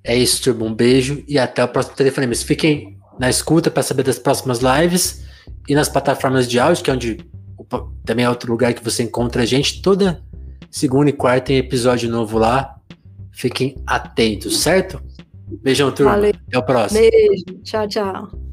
É 0.03 0.15
isso, 0.15 0.43
turma. 0.43 0.65
Um 0.65 0.73
beijo 0.73 1.23
e 1.27 1.39
até 1.39 1.63
o 1.63 1.67
próximo 1.67 1.95
telefone. 1.95 2.35
Fiquem 2.35 2.97
na 3.17 3.29
escuta 3.29 3.71
para 3.71 3.83
saber 3.83 4.03
das 4.03 4.19
próximas 4.19 4.59
lives 4.59 5.25
e 5.67 5.73
nas 5.73 5.87
plataformas 5.87 6.47
de 6.47 6.59
áudio, 6.59 6.83
que 6.83 6.91
é 6.91 6.93
onde 6.93 7.17
também 8.03 8.25
é 8.25 8.29
outro 8.29 8.51
lugar 8.51 8.73
que 8.73 8.83
você 8.83 9.03
encontra 9.03 9.43
a 9.43 9.45
gente. 9.45 9.81
Toda 9.81 10.21
segunda 10.69 11.09
e 11.09 11.13
quarta 11.13 11.47
tem 11.47 11.57
episódio 11.57 12.09
novo 12.09 12.37
lá. 12.37 12.75
Fiquem 13.31 13.75
atentos, 13.87 14.59
certo? 14.59 15.01
Beijão, 15.61 15.91
turma. 15.91 16.11
Valeu. 16.11 16.33
Até 16.47 16.57
o 16.57 16.63
próximo. 16.63 16.99
Beijo. 16.99 17.61
Tchau, 17.63 17.87
tchau. 17.87 18.48